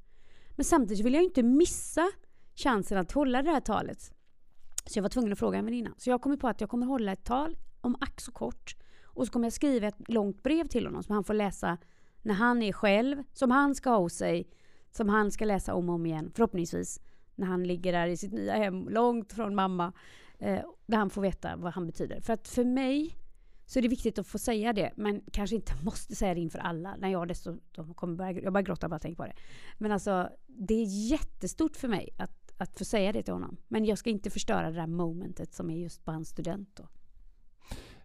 Men 0.50 0.64
samtidigt 0.64 1.04
vill 1.04 1.14
jag 1.14 1.22
ju 1.22 1.28
inte 1.28 1.42
missa 1.42 2.10
chansen 2.54 2.98
att 2.98 3.12
hålla 3.12 3.42
det 3.42 3.50
här 3.50 3.60
talet. 3.60 4.14
Så 4.86 4.98
jag 4.98 5.02
var 5.02 5.08
tvungen 5.08 5.32
att 5.32 5.38
fråga 5.38 5.58
en 5.58 5.64
väninna. 5.64 5.94
Så 5.96 6.10
jag 6.10 6.22
kom 6.22 6.38
på 6.38 6.48
att 6.48 6.60
jag 6.60 6.70
kommer 6.70 6.86
hålla 6.86 7.12
ett 7.12 7.24
tal 7.24 7.56
om 7.80 7.96
ack 8.00 8.20
så 8.20 8.32
kort. 8.32 8.76
Och 9.04 9.26
så 9.26 9.32
kommer 9.32 9.46
jag 9.46 9.52
skriva 9.52 9.86
ett 9.86 10.08
långt 10.08 10.42
brev 10.42 10.66
till 10.66 10.86
honom 10.86 11.02
som 11.02 11.14
han 11.14 11.24
får 11.24 11.34
läsa 11.34 11.78
när 12.24 12.34
han 12.34 12.62
är 12.62 12.72
själv, 12.72 13.22
som 13.32 13.50
han 13.50 13.74
ska 13.74 13.90
ha 13.90 13.98
hos 13.98 14.12
sig, 14.12 14.48
som 14.90 15.08
han 15.08 15.30
ska 15.30 15.44
läsa 15.44 15.74
om 15.74 15.88
och 15.88 15.94
om 15.94 16.06
igen, 16.06 16.30
förhoppningsvis. 16.34 17.00
När 17.34 17.46
han 17.46 17.64
ligger 17.64 17.92
där 17.92 18.06
i 18.06 18.16
sitt 18.16 18.32
nya 18.32 18.54
hem, 18.54 18.88
långt 18.88 19.32
från 19.32 19.54
mamma. 19.54 19.92
Eh, 20.38 20.60
där 20.87 20.98
han 20.98 21.10
får 21.10 21.22
veta 21.22 21.56
vad 21.56 21.72
han 21.72 21.87
betyder. 21.87 22.20
För 22.20 22.32
att 22.32 22.48
för 22.48 22.64
mig 22.64 23.16
så 23.66 23.78
är 23.78 23.82
det 23.82 23.88
viktigt 23.88 24.18
att 24.18 24.26
få 24.26 24.38
säga 24.38 24.72
det, 24.72 24.92
men 24.96 25.22
kanske 25.32 25.56
inte 25.56 25.72
måste 25.84 26.14
säga 26.14 26.34
det 26.34 26.40
inför 26.40 26.58
alla. 26.58 26.96
När 26.96 27.08
jag 27.08 27.28
dessutom 27.28 27.94
kommer 27.94 28.16
börja, 28.16 28.40
jag 28.40 28.52
börjar 28.52 28.66
gråta 28.66 28.88
bara 28.88 28.94
jag 28.94 29.02
tänker 29.02 29.22
på 29.22 29.26
det. 29.26 29.37
Men 29.78 29.92
alltså, 29.92 30.28
det 30.46 30.74
är 30.74 31.10
jättestort 31.10 31.76
för 31.76 31.88
mig 31.88 32.10
att, 32.18 32.52
att 32.58 32.78
få 32.78 32.84
säga 32.84 33.12
det 33.12 33.22
till 33.22 33.34
honom. 33.34 33.56
Men 33.68 33.84
jag 33.84 33.98
ska 33.98 34.10
inte 34.10 34.30
förstöra 34.30 34.70
det 34.70 34.76
där 34.76 34.87
momentet 34.87 35.54
som 35.54 35.70
är 35.70 35.76
just 35.76 36.04
på 36.04 36.12
hans 36.12 36.28
student 36.28 36.76
då. 36.76 36.88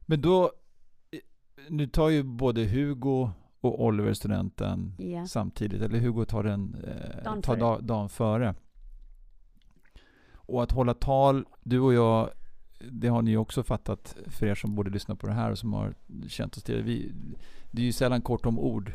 Men 0.02 0.22
då, 0.22 0.52
nu 1.70 1.88
tar 1.88 2.10
ju 2.10 2.24
både 2.24 2.66
Hugo 2.66 3.30
och 3.62 3.86
Oliver 3.86 4.14
studenten 4.14 4.94
Ja. 4.98 5.26
samtidigt. 5.28 5.82
Eller 5.82 6.00
Hugo 6.00 6.26
tar 6.26 6.44
den 6.44 6.76
eh, 6.88 7.24
Dagen 7.24 7.42
tar 7.42 7.54
före. 7.56 7.60
da, 7.60 7.80
dagen 7.80 8.10
före. 8.10 8.56
Och 10.34 10.64
att 10.64 10.72
hålla 10.72 10.94
tal, 10.94 11.46
du 11.64 11.80
och 11.80 11.94
jag, 11.94 12.30
det 12.92 13.08
har 13.08 13.22
ni 13.22 13.38
också 13.38 13.64
fattat 13.64 14.16
för 14.28 14.46
er 14.46 14.56
som 14.56 14.76
både 14.76 14.90
lyssnar 14.90 15.16
på 15.16 15.28
det 15.28 15.34
här 15.34 15.52
och 15.52 15.58
som 15.58 15.74
har 15.74 15.94
känt 16.28 16.58
oss 16.58 16.64
till 16.64 16.84
vi, 16.84 17.12
Det 17.72 17.82
är 17.82 17.86
ju 17.86 17.92
sällan 17.92 18.22
kort 18.22 18.46
om 18.46 18.60
ord 18.60 18.92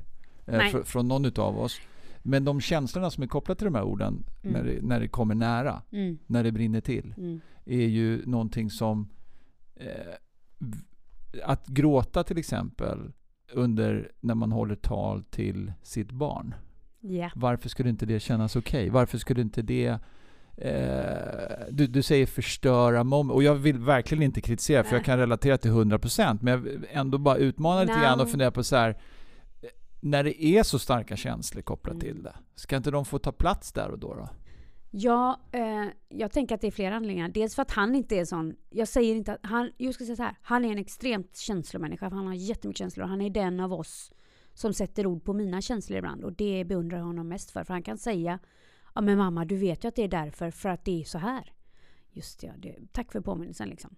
eh, 0.46 0.58
fr, 0.60 0.82
från 0.82 1.08
någon 1.08 1.24
utav 1.24 1.58
oss. 1.58 1.80
Men 2.22 2.44
de 2.44 2.60
känslorna 2.60 3.10
som 3.10 3.22
är 3.22 3.26
kopplade 3.26 3.58
till 3.58 3.64
de 3.64 3.74
här 3.74 3.82
orden, 3.84 4.24
Mm. 4.42 4.52
när, 4.52 4.72
det, 4.72 4.82
när 4.82 5.00
det 5.00 5.08
kommer 5.08 5.34
nära, 5.34 5.82
Mm, 5.90 6.18
när 6.26 6.44
det 6.44 6.52
brinner 6.52 6.80
till, 6.80 7.14
mm, 7.16 7.40
är 7.64 7.86
ju 7.86 8.26
någonting 8.26 8.70
som... 8.70 9.08
Eh, 9.76 10.14
att 11.44 11.66
gråta 11.66 12.24
till 12.24 12.38
exempel 12.38 13.12
under 13.52 14.12
när 14.20 14.34
man 14.34 14.52
håller 14.52 14.74
tal 14.76 15.24
till 15.24 15.72
sitt 15.82 16.10
barn. 16.12 16.54
ja. 17.00 17.30
Varför 17.34 17.68
skulle 17.68 17.88
inte 17.88 18.06
det 18.06 18.20
kännas 18.20 18.56
okej? 18.56 18.90
Varför 18.90 19.18
skulle 19.18 19.40
inte 19.40 19.62
det... 19.62 19.98
Eh, 20.56 21.66
du, 21.70 21.86
du 21.86 22.02
säger 22.02 22.26
förstöra 22.26 23.04
moment. 23.04 23.34
Och 23.34 23.42
jag 23.42 23.54
vill 23.54 23.78
verkligen 23.78 24.22
inte 24.22 24.40
kritisera 24.40 24.84
för 24.84 24.90
jag 24.90 24.98
Nej. 24.98 25.04
kan 25.04 25.18
relatera 25.18 25.58
till 25.58 25.70
100% 25.70 26.38
men 26.42 26.50
jag 26.50 26.58
vill 26.58 26.86
ändå 26.90 27.18
bara 27.18 27.36
utmana 27.36 27.80
lite 27.80 27.92
grann 28.00 28.20
och 28.20 28.30
fundera 28.30 28.50
på 28.50 28.64
så 28.64 28.76
här. 28.76 28.90
eh, 28.90 29.68
När 30.00 30.24
det 30.24 30.44
är 30.44 30.62
så 30.62 30.78
starka 30.78 31.16
känslor 31.16 31.62
kopplat 31.62 31.94
Mm. 31.94 32.00
till 32.06 32.22
det, 32.22 32.34
ska 32.54 32.76
inte 32.76 32.90
de 32.90 33.04
få 33.04 33.18
ta 33.18 33.32
plats 33.32 33.72
där 33.72 33.88
och 33.90 33.98
då? 33.98 34.14
då? 34.14 34.28
Ja, 34.96 35.40
eh, 35.52 35.86
jag 36.08 36.32
tänker 36.32 36.54
att 36.54 36.60
det 36.60 36.66
är 36.66 36.70
flera 36.70 36.96
anledningar. 36.96 37.28
Dels 37.28 37.54
för 37.54 37.62
att 37.62 37.70
han 37.70 37.94
inte 37.94 38.16
är 38.16 38.24
sån, 38.24 38.56
jag 38.70 38.88
säger 38.88 39.14
inte 39.14 39.32
att 39.32 39.38
han, 39.42 39.70
jag 39.76 39.94
ska 39.94 40.04
säga 40.04 40.16
så 40.16 40.22
här, 40.22 40.36
han 40.42 40.64
är 40.64 40.72
en 40.72 40.78
extremt 40.78 41.36
känslomänniska, 41.36 42.10
för 42.10 42.16
han 42.16 42.26
har 42.26 42.34
jättemycket 42.34 42.78
känslor. 42.78 43.04
Han 43.06 43.20
är 43.20 43.30
den 43.30 43.60
av 43.60 43.72
oss 43.72 44.12
som 44.52 44.74
sätter 44.74 45.06
ord 45.06 45.24
på 45.24 45.32
mina 45.32 45.60
känslor 45.60 45.98
ibland 45.98 46.24
och 46.24 46.32
det 46.32 46.64
beundrar 46.64 46.98
jag 46.98 47.04
honom 47.04 47.28
mest 47.28 47.50
för. 47.50 47.64
För 47.64 47.74
han 47.74 47.82
kan 47.82 47.98
säga, 47.98 48.38
ja 48.94 49.00
men 49.00 49.18
mamma 49.18 49.44
du 49.44 49.56
vet 49.56 49.84
ju 49.84 49.88
att 49.88 49.96
det 49.96 50.02
är 50.02 50.08
därför, 50.08 50.50
för 50.50 50.68
att 50.68 50.84
det 50.84 51.00
är 51.00 51.04
så 51.04 51.18
här. 51.18 51.52
Just 52.10 52.40
det, 52.40 52.46
ja, 52.46 52.52
det 52.56 52.76
tack 52.92 53.12
för 53.12 53.20
påminnelsen 53.20 53.68
liksom. 53.68 53.96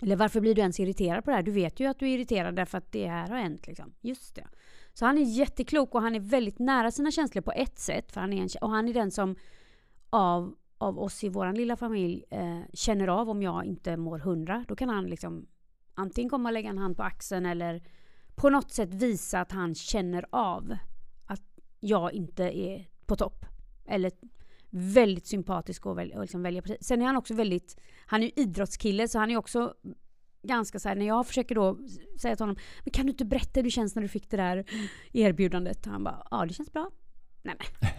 Eller 0.00 0.16
varför 0.16 0.40
blir 0.40 0.54
du 0.54 0.60
ens 0.60 0.80
irriterad 0.80 1.24
på 1.24 1.30
det 1.30 1.36
här? 1.36 1.42
Du 1.42 1.52
vet 1.52 1.80
ju 1.80 1.86
att 1.86 1.98
du 1.98 2.06
är 2.06 2.14
irriterad 2.14 2.56
därför 2.56 2.78
att 2.78 2.92
det 2.92 3.06
här 3.06 3.28
har 3.28 3.38
hänt. 3.38 3.66
Liksom. 3.66 3.94
Just 4.00 4.34
det. 4.34 4.48
Så 4.92 5.06
han 5.06 5.18
är 5.18 5.22
jätteklok 5.22 5.94
och 5.94 6.02
han 6.02 6.14
är 6.14 6.20
väldigt 6.20 6.58
nära 6.58 6.90
sina 6.90 7.10
känslor 7.10 7.42
på 7.42 7.52
ett 7.52 7.78
sätt. 7.78 8.12
För 8.12 8.20
han 8.20 8.32
är 8.32 8.42
en, 8.42 8.48
och 8.60 8.70
han 8.70 8.88
är 8.88 8.94
den 8.94 9.10
som 9.10 9.36
av, 10.10 10.54
av 10.78 10.98
oss 10.98 11.24
i 11.24 11.28
vår 11.28 11.52
lilla 11.52 11.76
familj 11.76 12.24
eh, 12.30 12.60
känner 12.72 13.08
av 13.08 13.30
om 13.30 13.42
jag 13.42 13.64
inte 13.64 13.96
mår 13.96 14.18
hundra. 14.18 14.64
Då 14.68 14.76
kan 14.76 14.88
han 14.88 15.06
liksom 15.06 15.46
antingen 15.94 16.30
komma 16.30 16.48
och 16.48 16.52
lägga 16.52 16.70
en 16.70 16.78
hand 16.78 16.96
på 16.96 17.02
axeln 17.02 17.46
eller 17.46 17.82
på 18.34 18.50
något 18.50 18.70
sätt 18.70 18.94
visa 18.94 19.40
att 19.40 19.52
han 19.52 19.74
känner 19.74 20.26
av 20.30 20.76
att 21.26 21.42
jag 21.80 22.12
inte 22.12 22.44
är 22.44 22.88
på 23.06 23.16
topp. 23.16 23.44
Eller 23.86 24.12
väldigt 24.70 25.26
sympatisk 25.26 25.86
och, 25.86 25.98
väl, 25.98 26.12
och 26.12 26.20
liksom 26.20 26.42
välja 26.42 26.62
parti. 26.62 26.76
Sen 26.80 27.02
är 27.02 27.06
han 27.06 27.16
också 27.16 27.34
väldigt, 27.34 27.80
han 28.06 28.22
är 28.22 28.26
ju 28.26 28.32
idrottskille 28.36 29.08
så 29.08 29.18
han 29.18 29.30
är 29.30 29.36
också 29.36 29.74
ganska 30.42 30.78
så 30.78 30.88
här, 30.88 30.96
när 30.96 31.06
jag 31.06 31.26
försöker 31.26 31.54
då 31.54 31.78
säga 32.20 32.36
till 32.36 32.42
honom, 32.42 32.56
men 32.84 32.92
kan 32.92 33.06
du 33.06 33.12
inte 33.12 33.24
berätta 33.24 33.50
hur 33.54 33.62
det 33.62 33.70
känns 33.70 33.94
när 33.94 34.02
du 34.02 34.08
fick 34.08 34.30
det 34.30 34.36
där 34.36 34.64
erbjudandet? 35.12 35.86
Han 35.86 36.04
bara, 36.04 36.26
ja 36.30 36.44
det 36.46 36.54
känns 36.54 36.72
bra. 36.72 36.90
Nej 37.42 37.54
men 37.58 37.90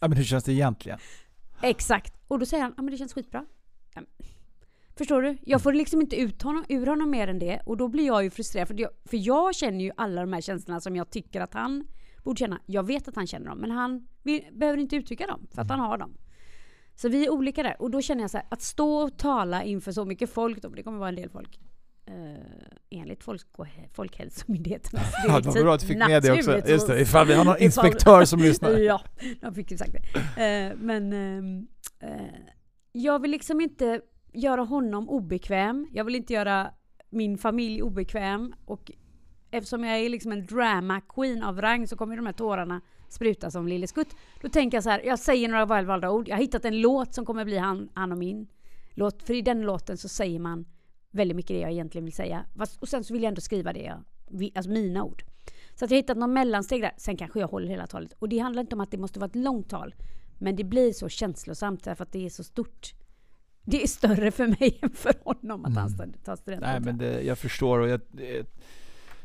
Ja, 0.00 0.08
men 0.08 0.16
hur 0.16 0.24
känns 0.24 0.44
det 0.44 0.52
egentligen? 0.52 0.98
Exakt. 1.62 2.14
Och 2.28 2.38
då 2.38 2.46
säger 2.46 2.62
han, 2.62 2.74
ja 2.76 2.82
men 2.82 2.90
det 2.90 2.96
känns 2.96 3.14
skitbra. 3.14 3.44
Ja, 3.94 4.02
Förstår 4.96 5.22
du? 5.22 5.38
Jag 5.42 5.62
får 5.62 5.72
liksom 5.72 6.00
inte 6.00 6.16
ut 6.16 6.42
honom, 6.42 6.64
ur 6.68 6.86
honom 6.86 7.10
mer 7.10 7.28
än 7.28 7.38
det 7.38 7.60
och 7.66 7.76
då 7.76 7.88
blir 7.88 8.06
jag 8.06 8.24
ju 8.24 8.30
frustrerad 8.30 8.68
för 8.68 8.80
jag, 8.80 8.90
för 9.04 9.16
jag 9.16 9.54
känner 9.54 9.84
ju 9.84 9.90
alla 9.96 10.20
de 10.20 10.32
här 10.32 10.40
känslorna 10.40 10.80
som 10.80 10.96
jag 10.96 11.10
tycker 11.10 11.40
att 11.40 11.54
han 11.54 11.86
borde 12.24 12.38
känna. 12.38 12.60
Jag 12.66 12.86
vet 12.86 13.08
att 13.08 13.16
han 13.16 13.26
känner 13.26 13.46
dem 13.48 13.58
men 13.58 13.70
han 13.70 14.08
vill, 14.22 14.44
behöver 14.52 14.78
inte 14.78 14.96
uttrycka 14.96 15.26
dem 15.26 15.46
för 15.50 15.62
att 15.62 15.70
han 15.70 15.80
har 15.80 15.98
dem. 15.98 16.14
Så 16.94 17.08
vi 17.08 17.26
är 17.26 17.30
olika 17.30 17.62
där 17.62 17.82
och 17.82 17.90
då 17.90 18.02
känner 18.02 18.22
jag 18.22 18.30
så 18.30 18.36
här, 18.36 18.46
att 18.50 18.62
stå 18.62 18.94
och 18.94 19.18
tala 19.18 19.64
inför 19.64 19.92
så 19.92 20.04
mycket 20.04 20.30
folk, 20.30 20.62
då, 20.62 20.68
det 20.68 20.82
kommer 20.82 20.98
vara 20.98 21.08
en 21.08 21.16
del 21.16 21.30
folk, 21.30 21.60
enligt 22.90 23.24
folk. 23.24 23.42
Ja, 25.26 25.40
det 25.40 25.48
var 25.48 25.62
bra 25.62 25.74
att 25.74 25.80
du 25.80 25.86
fick 25.86 25.98
med 25.98 26.22
det 26.22 26.32
också. 26.32 26.68
Just 26.68 26.86
det, 26.86 27.00
ifall 27.00 27.26
vi 27.26 27.34
har 27.34 27.44
någon 27.44 27.58
inspektör 27.62 28.24
som 28.24 28.38
lyssnar. 28.42 28.70
ja, 28.70 29.00
de 29.40 29.54
fick 29.54 29.70
ju 29.70 29.76
sagt 29.76 29.92
det. 29.92 30.42
Eh, 30.44 30.76
men 30.76 31.12
eh, 32.00 32.10
jag 32.92 33.22
vill 33.22 33.30
liksom 33.30 33.60
inte 33.60 34.00
göra 34.32 34.62
honom 34.62 35.08
obekväm. 35.08 35.88
Jag 35.92 36.04
vill 36.04 36.14
inte 36.14 36.32
göra 36.32 36.70
min 37.10 37.38
familj 37.38 37.82
obekväm. 37.82 38.54
Och 38.64 38.92
eftersom 39.50 39.84
jag 39.84 39.98
är 39.98 40.08
liksom 40.08 40.32
en 40.32 40.46
drama 40.46 41.00
queen 41.00 41.42
av 41.42 41.60
rang 41.60 41.86
så 41.86 41.96
kommer 41.96 42.16
de 42.16 42.26
här 42.26 42.32
tårarna 42.32 42.80
spruta 43.08 43.50
som 43.50 43.68
Lille 43.68 43.86
Skutt. 43.86 44.16
Då 44.42 44.48
tänker 44.48 44.76
jag 44.76 44.84
så 44.84 44.90
här, 44.90 45.00
jag 45.04 45.18
säger 45.18 45.48
några 45.48 45.66
välvalda 45.66 46.10
ord. 46.10 46.28
Jag 46.28 46.36
har 46.36 46.40
hittat 46.42 46.64
en 46.64 46.80
låt 46.80 47.14
som 47.14 47.24
kommer 47.24 47.44
bli 47.44 47.58
han, 47.58 47.88
han 47.94 48.12
och 48.12 48.18
min 48.18 48.46
låt. 48.94 49.22
För 49.22 49.34
i 49.34 49.42
den 49.42 49.62
låten 49.62 49.96
så 49.96 50.08
säger 50.08 50.38
man 50.38 50.64
väldigt 51.10 51.36
mycket 51.36 51.54
det 51.56 51.60
jag 51.60 51.72
egentligen 51.72 52.04
vill 52.04 52.14
säga. 52.14 52.44
Och 52.80 52.88
sen 52.88 53.04
så 53.04 53.12
vill 53.14 53.22
jag 53.22 53.28
ändå 53.28 53.40
skriva 53.40 53.72
det 53.72 53.82
jag, 53.82 54.02
alltså 54.54 54.70
mina 54.70 55.04
ord. 55.04 55.24
Så 55.74 55.84
att 55.84 55.90
jag 55.90 55.98
hittat 55.98 56.16
någon 56.16 56.32
mellansteg 56.32 56.82
där. 56.82 56.92
Sen 56.96 57.16
kanske 57.16 57.40
jag 57.40 57.48
håller 57.48 57.68
hela 57.68 57.86
talet. 57.86 58.12
Och 58.18 58.28
det 58.28 58.38
handlar 58.38 58.60
inte 58.60 58.74
om 58.74 58.80
att 58.80 58.90
det 58.90 58.98
måste 58.98 59.18
vara 59.20 59.28
ett 59.28 59.36
långt 59.36 59.68
tal. 59.70 59.94
Men 60.38 60.56
det 60.56 60.64
blir 60.64 60.92
så 60.92 61.08
känslosamt 61.08 61.84
därför 61.84 62.02
att 62.04 62.12
det 62.12 62.26
är 62.26 62.30
så 62.30 62.44
stort. 62.44 62.94
Det 63.64 63.82
är 63.82 63.86
större 63.86 64.30
för 64.30 64.46
mig 64.46 64.78
än 64.82 64.90
för 64.90 65.14
honom 65.24 65.64
att 65.64 65.74
han 65.74 65.94
Mm. 65.94 66.12
tar 66.24 66.36
studenten. 66.36 66.70
Nej, 66.70 66.80
men 66.80 66.98
det, 66.98 67.22
jag 67.22 67.38
förstår 67.38 67.78
och 67.78 67.88
jag, 67.88 68.00
det, 68.10 68.46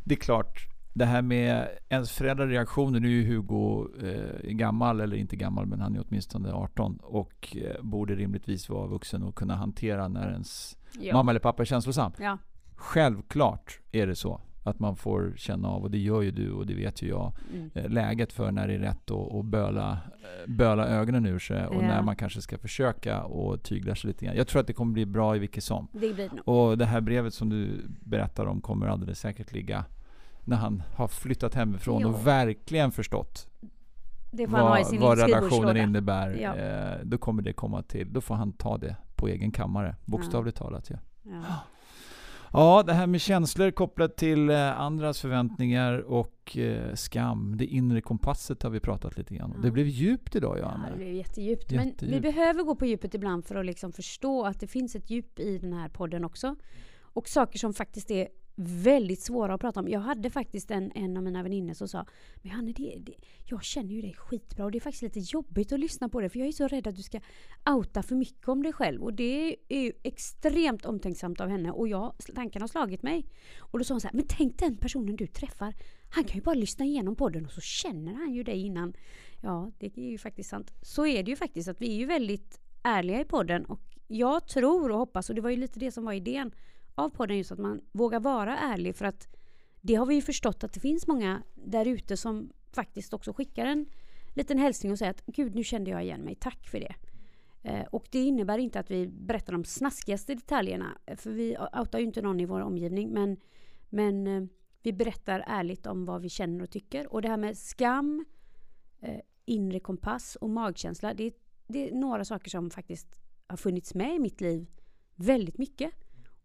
det 0.03 0.13
är 0.15 0.19
klart. 0.19 0.67
Det 0.93 1.05
här 1.05 1.21
med 1.21 1.67
ens 1.89 2.11
föräldrars 2.11 2.49
reaktioner. 2.49 2.99
Nu 2.99 3.07
är 3.07 3.11
ju 3.11 3.25
Hugo 3.36 3.88
eh, 4.07 4.49
gammal, 4.51 4.99
eller 5.01 5.15
inte 5.17 5.36
gammal, 5.36 5.65
men 5.65 5.79
han 5.81 5.95
är 5.95 6.03
åtminstone 6.07 6.51
18 6.53 6.97
och 7.01 7.57
eh, 7.57 7.81
borde 7.84 8.15
rimligtvis 8.15 8.69
vara 8.69 8.88
vuxen 8.88 9.23
och 9.23 9.36
kunna 9.36 9.55
hantera 9.55 10.07
när 10.07 10.31
ens 10.31 10.77
ja. 10.99 11.13
mamma 11.13 11.31
eller 11.31 11.39
pappa 11.39 11.63
är 11.63 11.65
känslosam. 11.65 12.11
Ja. 12.19 12.37
Självklart 12.75 13.79
är 13.91 14.07
det 14.07 14.15
så 14.15 14.41
att 14.65 14.79
man 14.79 14.95
får 14.95 15.33
känna 15.37 15.67
av, 15.67 15.81
och 15.83 15.91
det 15.91 15.97
gör 15.97 16.21
ju 16.21 16.31
du 16.31 16.51
och 16.51 16.67
det 16.67 16.73
vet 16.73 17.01
ju 17.01 17.07
jag, 17.09 17.33
Mm. 17.53 17.71
eh, 17.73 17.89
läget 17.89 18.33
för 18.33 18.51
när 18.51 18.67
det 18.67 18.73
är 18.73 18.79
rätt 18.79 19.11
att 19.11 19.33
att 19.33 19.45
böla, 19.45 19.91
eh, 19.91 20.51
böla 20.51 20.87
ögonen 20.87 21.25
ur 21.25 21.39
sig 21.39 21.65
och 21.67 21.75
Ja. 21.83 21.87
när 21.87 22.01
man 22.01 22.15
kanske 22.15 22.41
ska 22.41 22.57
försöka 22.57 23.23
och 23.23 23.63
tygla 23.63 23.95
sig 23.95 24.07
lite 24.07 24.25
grann. 24.25 24.35
Jag 24.35 24.47
tror 24.47 24.61
att 24.61 24.67
det 24.67 24.73
kommer 24.73 24.93
bli 24.93 25.05
bra 25.05 25.35
i 25.35 25.39
vilket 25.39 25.63
som. 25.63 25.87
Det 25.91 26.13
blir 26.13 26.29
nog. 26.29 26.47
Och 26.47 26.77
det 26.77 26.85
här 26.85 27.01
brevet 27.01 27.33
som 27.33 27.49
du 27.49 27.85
berättar 27.87 28.45
om 28.45 28.61
kommer 28.61 28.87
alldeles 28.87 29.19
säkert 29.19 29.51
ligga 29.51 29.85
när 30.45 30.57
han 30.57 30.83
har 30.95 31.07
flyttat 31.07 31.55
hemifrån 31.55 32.01
Jo. 32.01 32.09
och 32.09 32.27
verkligen 32.27 32.91
förstått 32.91 33.47
vad, 34.47 34.99
vad 34.99 35.17
relationen 35.19 35.77
innebär. 35.77 36.37
Ja. 36.41 36.55
Eh, 36.55 36.99
då 37.03 37.17
kommer 37.17 37.41
det 37.41 37.53
komma 37.53 37.81
till. 37.83 38.13
Då 38.13 38.21
får 38.21 38.35
han 38.35 38.51
ta 38.53 38.77
det 38.77 38.95
på 39.24 39.28
egen 39.28 39.51
kammare. 39.51 39.95
Bokstavligt 40.05 40.57
talat. 40.57 40.89
Ja. 40.89 40.97
Ja. 41.24 41.43
Ja, 42.55 42.84
det 42.84 42.93
här 42.93 43.07
med 43.07 43.21
känslor 43.21 43.71
kopplat 43.71 44.17
till 44.17 44.49
eh, 44.49 44.80
andras 44.80 45.21
förväntningar 45.21 45.99
och 45.99 46.57
eh, 46.57 46.93
skam. 46.95 47.57
Det 47.57 47.65
inre 47.65 48.01
kompasset 48.01 48.63
har 48.63 48.69
vi 48.69 48.80
pratat 48.80 49.17
lite 49.17 49.36
grann 49.36 49.51
om. 49.51 49.57
Ja. 49.57 49.63
Det 49.63 49.71
blev 49.71 49.88
djupt 49.88 50.36
idag 50.36 50.57
Ja, 50.57 50.61
Johanna. 50.61 50.89
det 50.89 50.95
blev 50.95 51.13
jättedjupt. 51.13 51.71
Men 51.71 51.80
vi 51.84 51.86
Jättedjupt. 51.89 52.21
behöver 52.21 52.63
gå 52.63 52.76
på 52.76 52.86
djupet 52.86 53.13
ibland 53.13 53.45
för 53.45 53.55
att 53.55 53.65
liksom 53.65 53.91
förstå 53.91 54.45
att 54.45 54.59
det 54.59 54.67
finns 54.67 54.95
ett 54.95 55.09
djup 55.09 55.39
i 55.39 55.57
den 55.57 55.74
här 55.74 55.89
podden 55.89 56.26
också. 56.26 56.55
Och 57.01 57.28
saker 57.28 57.59
som 57.59 57.74
faktiskt 57.74 58.11
är 58.11 58.28
väldigt 58.55 59.21
svåra 59.21 59.53
att 59.53 59.61
prata 59.61 59.79
om. 59.79 59.87
Jag 59.89 59.99
hade 59.99 60.29
faktiskt 60.29 60.71
en, 60.71 60.91
en 60.95 61.17
av 61.17 61.23
mina 61.23 61.43
väninnor 61.43 61.73
som 61.73 61.87
sa 61.87 62.05
Men 62.41 62.51
Hanne, 62.51 62.71
det, 62.71 62.97
det, 62.99 63.13
jag 63.45 63.63
känner 63.63 63.93
ju 63.93 64.01
dig 64.01 64.13
skitbra 64.13 64.65
och 64.65 64.71
det 64.71 64.77
är 64.77 64.79
faktiskt 64.79 65.03
lite 65.03 65.19
jobbigt 65.19 65.71
att 65.71 65.79
lyssna 65.79 66.09
på 66.09 66.21
det 66.21 66.29
för 66.29 66.39
jag 66.39 66.47
är 66.47 66.51
så 66.51 66.67
rädd 66.67 66.87
att 66.87 66.95
du 66.95 67.03
ska 67.03 67.19
outa 67.69 68.03
för 68.03 68.15
mycket 68.15 68.47
om 68.47 68.63
dig 68.63 68.73
själv. 68.73 69.03
Och 69.03 69.13
det 69.13 69.57
är 69.67 69.81
ju 69.81 69.91
extremt 70.03 70.85
omtänksamt 70.85 71.41
av 71.41 71.49
henne 71.49 71.71
och 71.71 71.87
jag, 71.87 72.15
tanken 72.35 72.61
har 72.61 72.67
slagit 72.67 73.03
mig. 73.03 73.25
Och 73.59 73.79
då 73.79 73.85
sa 73.85 73.93
hon 73.93 74.01
så 74.01 74.07
här, 74.07 74.15
men 74.15 74.25
tänk 74.27 74.59
den 74.59 74.77
personen 74.77 75.15
du 75.15 75.27
träffar. 75.27 75.73
Han 76.09 76.23
kan 76.23 76.35
ju 76.35 76.41
bara 76.41 76.55
lyssna 76.55 76.85
igenom 76.85 77.15
podden 77.15 77.45
och 77.45 77.51
så 77.51 77.61
känner 77.61 78.13
han 78.13 78.33
ju 78.33 78.43
dig 78.43 78.59
innan. 78.59 78.93
Ja, 79.41 79.71
det 79.77 79.97
är 79.97 80.11
ju 80.11 80.17
faktiskt 80.17 80.49
sant. 80.49 80.73
Så 80.81 81.07
är 81.07 81.23
det 81.23 81.31
ju 81.31 81.35
faktiskt 81.35 81.69
att 81.69 81.81
vi 81.81 81.93
är 81.93 81.97
ju 81.97 82.05
väldigt 82.05 82.59
ärliga 82.83 83.21
i 83.21 83.25
podden 83.25 83.65
och 83.65 83.81
jag 84.07 84.47
tror 84.47 84.91
och 84.91 84.97
hoppas, 84.97 85.29
och 85.29 85.35
det 85.35 85.41
var 85.41 85.49
ju 85.49 85.55
lite 85.55 85.79
det 85.79 85.91
som 85.91 86.05
var 86.05 86.13
idén 86.13 86.51
av 86.95 87.09
podden, 87.09 87.37
just 87.37 87.51
att 87.51 87.59
man 87.59 87.81
vågar 87.91 88.19
vara 88.19 88.57
ärlig 88.57 88.95
för 88.95 89.05
att 89.05 89.27
det 89.81 89.95
har 89.95 90.05
vi 90.05 90.15
ju 90.15 90.21
förstått 90.21 90.63
att 90.63 90.73
det 90.73 90.79
finns 90.79 91.07
många 91.07 91.43
där 91.53 91.87
ute 91.87 92.17
som 92.17 92.51
faktiskt 92.71 93.13
också 93.13 93.33
skickar 93.33 93.65
en 93.65 93.85
liten 94.33 94.57
hälsning 94.57 94.91
och 94.91 94.97
säger 94.97 95.11
att 95.11 95.25
gud 95.25 95.55
nu 95.55 95.63
kände 95.63 95.91
jag 95.91 96.03
igen 96.03 96.21
mig, 96.21 96.35
tack 96.35 96.67
för 96.67 96.79
det. 96.79 96.95
Eh, 97.63 97.85
och 97.91 98.07
det 98.11 98.19
innebär 98.19 98.57
inte 98.57 98.79
att 98.79 98.91
vi 98.91 99.07
berättar 99.07 99.53
de 99.53 99.63
snaskigaste 99.63 100.35
detaljerna, 100.35 100.97
eh, 101.05 101.17
för 101.17 101.29
vi 101.31 101.57
outar 101.79 101.99
ju 101.99 102.05
inte 102.05 102.21
någon 102.21 102.39
i 102.39 102.45
vår 102.45 102.59
omgivning, 102.59 103.09
men, 103.09 103.37
men 103.89 104.27
eh, 104.27 104.43
vi 104.81 104.93
berättar 104.93 105.43
ärligt 105.47 105.85
om 105.85 106.05
vad 106.05 106.21
vi 106.21 106.29
känner 106.29 106.63
och 106.63 106.69
tycker. 106.69 107.13
Och 107.13 107.21
det 107.21 107.27
här 107.27 107.37
med 107.37 107.57
skam, 107.57 108.25
eh, 109.01 109.19
inre 109.45 109.79
kompass 109.79 110.35
och 110.35 110.49
magkänsla, 110.49 111.13
det, 111.13 111.33
det 111.67 111.89
är 111.89 111.95
några 111.95 112.25
saker 112.25 112.49
som 112.49 112.69
faktiskt 112.69 113.19
har 113.47 113.57
funnits 113.57 113.93
med 113.93 114.15
i 114.15 114.19
mitt 114.19 114.41
liv 114.41 114.67
väldigt 115.15 115.57
mycket. 115.57 115.91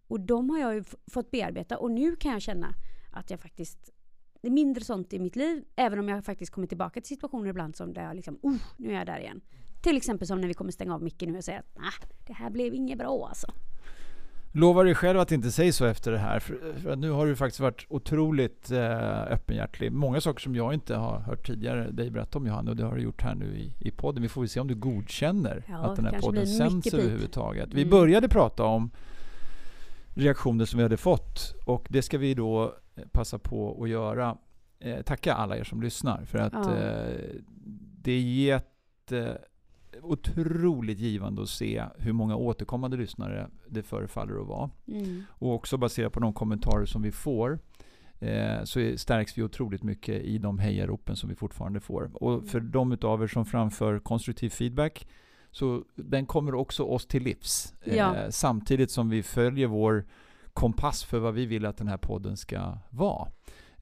Och 0.09 0.21
de 0.21 0.51
har 0.51 0.59
jag 0.59 0.75
ju 0.75 0.85
fått 1.13 1.31
bearbeta 1.31 1.79
och 1.79 1.91
nu 1.91 2.17
kan 2.17 2.33
jag 2.33 2.43
känna 2.43 2.75
att 3.11 3.31
jag 3.31 3.41
faktiskt 3.41 3.93
det 4.43 4.49
är 4.49 4.53
mindre 4.53 4.85
sånt 4.85 5.13
i 5.13 5.19
mitt 5.19 5.37
liv, 5.37 5.65
även 5.77 5.99
om 5.99 6.09
jag 6.09 6.25
faktiskt 6.25 6.53
kommer 6.53 6.67
tillbaka 6.67 7.01
till 7.01 7.09
situationer 7.09 7.51
ibland 7.51 7.77
som 7.77 7.93
där 7.93 8.03
jag 8.03 8.17
liksom, 8.17 8.39
oh, 8.43 8.57
nu 8.77 8.91
är 8.91 8.95
jag 8.95 9.07
där 9.07 9.19
igen. 9.19 9.41
Till 9.83 9.97
exempel 9.97 10.29
som 10.29 10.41
när 10.41 10.49
vi 10.49 10.55
kommer 10.55 10.73
stänga 10.73 10.95
av 10.95 11.03
micken 11.03 11.33
nu 11.33 11.39
och 11.39 11.45
säga 11.45 11.59
att 11.59 11.77
nah, 11.77 12.09
det 12.27 12.33
här 12.33 12.51
blev 12.51 12.75
inget 12.75 12.99
bra 12.99 13.27
alltså. 13.29 13.47
Lovar 14.53 14.85
dig 14.85 14.95
själv 14.95 15.19
att 15.21 15.33
inte 15.33 15.51
säga 15.51 15.73
så 15.73 15.85
efter 15.85 16.13
det 16.13 16.19
här. 16.19 16.41
För, 16.41 16.75
för 16.83 16.97
nu 16.97 17.11
har 17.11 17.27
du 17.27 17.37
faktiskt 17.37 17.61
varit 17.61 17.87
otroligt 17.89 18.71
eh, 18.71 19.23
öppenhjärtig. 19.23 19.93
Många 19.93 20.21
saker 20.21 20.41
som 20.41 20.55
jag 20.55 20.75
inte 20.75 20.95
har 20.97 21.19
hört 21.19 21.47
tidigare 21.47 21.91
dig 21.91 22.11
berätta 22.11 22.39
om 22.39 22.47
Johanna 22.47 22.71
och 22.71 22.77
det 22.77 22.85
har 22.85 22.97
du 22.97 23.03
gjort 23.03 23.23
här 23.23 23.35
nu 23.35 23.57
i, 23.59 23.75
i 23.81 23.91
podden. 23.91 24.23
Vi 24.23 24.29
får 24.29 24.41
väl 24.41 24.49
se 24.49 24.61
om 24.61 24.69
du 24.69 24.75
godkänner 24.75 25.65
Ja, 25.69 25.77
att 25.77 25.97
den 25.97 26.05
här 26.05 26.21
podden 26.21 26.47
sänds 26.47 26.95
överhuvudtaget. 26.95 27.75
Vi 27.75 27.83
Mm. 27.83 27.91
började 27.91 28.29
prata 28.29 28.65
om 28.65 28.91
reaktioner 30.19 30.65
som 30.65 30.77
vi 30.77 30.83
hade 30.83 30.97
fått 30.97 31.55
och 31.67 31.87
det 31.91 32.03
ska 32.03 32.19
vi 32.19 32.35
då 32.35 32.75
eh, 32.97 33.05
passa 33.13 33.39
på 33.39 33.83
att 33.83 33.89
göra. 33.89 34.37
Eh, 34.81 35.03
tacka 35.03 35.35
alla 35.35 35.57
er 35.57 35.65
som 35.65 35.83
lyssnar 35.83 36.25
för 36.25 36.39
att 36.39 36.53
Ja. 36.53 36.77
eh, 36.77 37.31
det 38.03 38.13
är 38.13 38.21
jätte 38.21 39.39
otroligt 40.03 40.99
givande 40.99 41.43
att 41.43 41.49
se 41.49 41.85
hur 41.99 42.13
många 42.13 42.37
återkommande 42.37 42.97
lyssnare 42.97 43.49
det 43.69 43.83
förefaller 43.83 44.41
att 44.41 44.47
vara. 44.47 44.71
Mm. 44.89 45.23
Och 45.31 45.55
också 45.55 45.77
baserat 45.77 46.13
på 46.13 46.21
de 46.21 46.33
kommentarer 46.33 46.87
som 46.87 47.03
vi 47.03 47.13
får 47.13 47.59
eh, 48.21 48.65
så 48.65 48.81
är- 48.81 48.97
stärks 48.97 49.39
vi 49.39 49.43
otroligt 49.43 49.83
mycket 49.83 50.23
i 50.23 50.39
de 50.39 50.59
hejaropen 50.59 51.17
som 51.17 51.29
vi 51.29 51.35
fortfarande 51.35 51.81
får. 51.81 52.11
Och 52.23 52.47
för 52.47 52.61
de 52.61 52.93
utav 52.93 53.23
er 53.23 53.27
som 53.27 53.45
framför 53.47 53.99
konstruktiv 53.99 54.51
feedback 54.51 55.07
så 55.59 55.85
den 55.95 56.27
kommer 56.27 56.55
också 56.55 56.85
oss 56.85 57.07
till 57.07 57.23
livs. 57.23 57.75
Ja. 57.85 58.17
Eh, 58.17 58.31
samtidigt 58.31 58.91
som 58.91 59.09
vi 59.09 59.23
följer 59.23 59.67
vår 59.67 60.07
kompass 60.53 61.05
för 61.05 61.19
vad 61.19 61.35
vi 61.35 61.47
vill 61.47 61.67
att 61.67 61.77
den 61.77 61.89
här 61.89 61.97
podden 61.97 62.37
ska 62.37 62.79
vara. 62.91 63.29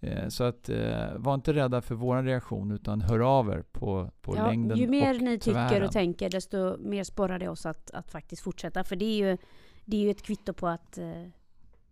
Eh, 0.00 0.28
så 0.28 0.44
att 0.44 0.68
eh, 0.68 1.14
var 1.16 1.34
inte 1.34 1.52
rädda 1.52 1.80
för 1.82 1.94
vår 1.94 2.22
reaktion 2.22 2.70
utan 2.72 3.00
hör 3.00 3.20
av 3.20 3.48
er 3.50 3.64
på, 3.72 4.10
på 4.20 4.36
Ja, 4.36 4.46
längden 4.46 4.78
ju 4.78 4.88
mer 4.88 5.14
och 5.14 5.22
ni 5.22 5.38
tycker 5.38 5.68
tvären. 5.68 5.86
och 5.86 5.92
tänker 5.92 6.30
desto 6.30 6.76
mer 6.78 7.04
sporrar 7.04 7.38
det 7.38 7.48
oss 7.48 7.66
att, 7.66 7.90
att 7.90 8.10
faktiskt 8.10 8.42
fortsätta. 8.42 8.84
För 8.84 8.96
det 8.96 9.04
är 9.04 9.30
ju, 9.30 9.38
det 9.84 9.96
är 9.96 10.00
ju 10.00 10.10
ett 10.10 10.22
kvitto 10.22 10.52
på 10.52 10.68
att 10.68 10.98
eh, 10.98 11.22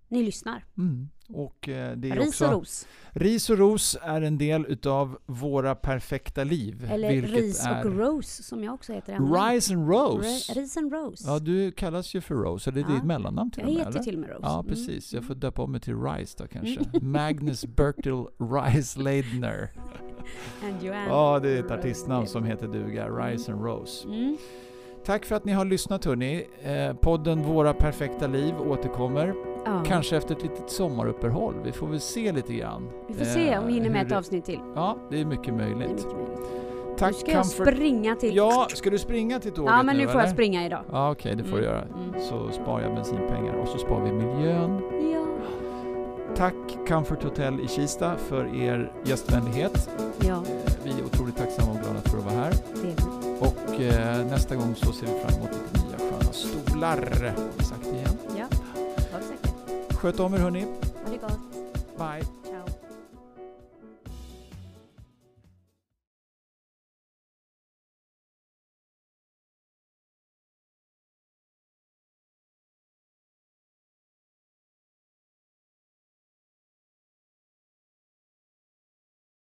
ni 0.09 0.23
lyssnar. 0.23 0.65
Mm. 0.79 1.09
Och 1.29 1.69
eh, 1.69 1.97
det 1.97 2.11
är 2.11 2.17
Ris 2.17 2.29
också, 2.29 2.47
och 2.47 2.53
ros. 2.53 2.87
Ris 3.11 3.51
och 3.51 3.59
ros 3.59 3.97
är 4.03 4.23
en 4.23 4.39
del 4.39 4.67
utav 4.69 5.19
våra 5.27 5.75
perfekta 5.75 6.45
liv. 6.45 6.89
Eller 6.91 7.23
ris 7.23 7.67
och 7.85 7.97
rose 7.99 8.43
som 8.43 8.65
jag 8.65 8.75
också 8.75 8.93
heter. 8.93 9.13
Rise 9.53 9.75
and 9.75 9.89
Rose. 9.89 10.29
Ri- 10.29 10.55
Ris 10.61 10.77
and 10.77 10.93
rose. 10.93 11.25
Ja, 11.29 11.39
du 11.39 11.73
kallas 11.73 12.15
ju 12.15 12.21
för 12.21 12.35
Rose. 12.35 12.71
Eller 12.71 12.83
det 12.83 12.87
är 12.89 12.91
Ja. 12.91 12.95
ditt 12.97 13.05
mellannamn 13.05 13.51
till 13.51 13.61
jag 13.63 13.69
och 13.69 13.75
med, 13.75 13.87
heter 13.87 13.91
eller? 13.99 14.05
till 14.05 14.15
och 14.15 14.21
med 14.21 14.31
Rose. 14.31 14.41
Ja, 14.43 14.55
Mm, 14.61 14.67
precis. 14.67 15.13
Jag 15.13 15.19
mm. 15.19 15.29
får 15.29 15.35
döpa 15.35 15.63
om 15.63 15.73
mig 15.73 15.81
till 15.81 15.97
Rice 16.03 16.35
då 16.39 16.47
kanske. 16.47 16.81
Mm. 16.81 16.91
Magnus 17.13 17.67
Bertil 17.67 18.25
Rice 18.39 19.01
Leidner. 19.01 19.71
And 20.65 20.83
Joanne. 20.83 21.07
Ja, 21.09 21.41
det 21.43 21.49
är 21.51 21.65
ett 21.65 21.71
artistnamn 21.71 22.27
som 22.27 22.45
heter 22.45 22.67
duga. 22.69 23.09
Rice 23.09 23.53
and 23.53 23.63
Rose. 23.65 24.09
Mm. 24.09 24.37
Tack 25.07 25.25
för 25.25 25.37
att 25.37 25.45
ni 25.45 25.53
har 25.53 25.65
lyssnat 25.65 26.05
hörni. 26.05 26.47
Eh, 26.63 26.97
podden 26.97 27.43
Våra 27.43 27.75
Perfekta 27.75 28.27
Liv 28.27 28.55
återkommer. 28.69 29.35
Ja. 29.65 29.83
Kanske 29.87 30.17
efter 30.17 30.35
ett 30.35 30.43
litet 30.43 30.71
sommaruppehåll. 30.71 31.55
Vi 31.65 31.73
får 31.73 31.87
väl 31.87 32.01
se 32.01 32.33
lite 32.33 32.53
grann. 32.55 32.91
Vi 33.09 33.15
får 33.15 33.25
se 33.25 33.59
om 33.59 33.67
vi 33.67 33.73
hinner 33.73 33.91
med 33.91 34.03
ett 34.03 34.09
det- 34.09 34.19
avsnitt 34.19 34.45
till. 34.45 34.61
Ja, 34.75 34.97
det 35.11 35.21
är 35.21 35.25
mycket 35.25 35.49
är 35.49 35.53
möjligt. 35.53 35.79
mycket 35.91 36.05
möjligt. 36.13 36.39
Tack 36.99 37.13
nu 37.13 37.19
ska 37.19 37.31
jag 37.31 37.43
Comfort. 37.43 37.67
springa 37.75 38.17
till... 38.17 38.37
Ja, 38.37 38.67
ska 38.75 38.91
du 38.91 38.99
springa 38.99 39.41
till 39.41 39.53
tåget 39.53 39.71
ja 39.77 39.83
men 39.83 39.97
nu 39.97 40.03
får 40.05 40.13
jag 40.15 40.21
eller? 40.23 40.33
springa 40.33 40.67
idag. 40.67 40.81
Ja, 40.93 41.11
okej, 41.11 41.35
det 41.37 41.45
får 41.45 41.57
du 41.59 41.65
Mm, 41.67 41.75
göra. 41.75 41.83
mm. 42.09 42.21
Så 42.21 42.63
sparar 42.63 42.83
jag 42.83 42.95
bensinpengar 42.95 43.55
och 43.55 43.69
så 43.69 43.79
sparar 43.79 44.05
vi 44.05 44.13
miljön. 44.13 44.81
Ja. 45.13 45.25
Tack 46.37 46.55
Comfort 46.89 47.23
Hotel 47.25 47.61
i 47.61 47.69
Kista 47.69 48.17
för 48.17 48.63
er 48.63 48.93
gästvänlighet. 49.05 49.91
Ja, 50.21 50.35
Eh, 50.35 50.41
Vi 50.85 50.91
är 50.91 51.05
otroligt 51.07 51.37
tacksamma 51.37 51.71
och 51.73 51.77
glada 51.79 52.01
för 52.01 52.14
Och 53.75 53.81
eh, 53.81 54.27
nästa 54.27 54.57
gång 54.57 54.75
så 54.75 54.93
ser 54.93 55.07
vi 55.07 55.13
fram 55.13 55.35
emot 55.35 55.51
lite 55.53 55.87
nya 55.87 55.99
sköna 55.99 56.33
stolar. 56.33 57.35
Sagt 57.59 57.87
igen. 57.87 58.19
Ja, 58.39 58.47
var 59.13 59.21
säker. 59.21 59.97
Sköt 59.97 60.21
om 60.21 60.35
er 60.35 60.39
hörni. 60.39 60.61
Ha 61.05 61.11
det 61.11 61.19
gott. 61.19 61.41
Bye. 61.99 62.44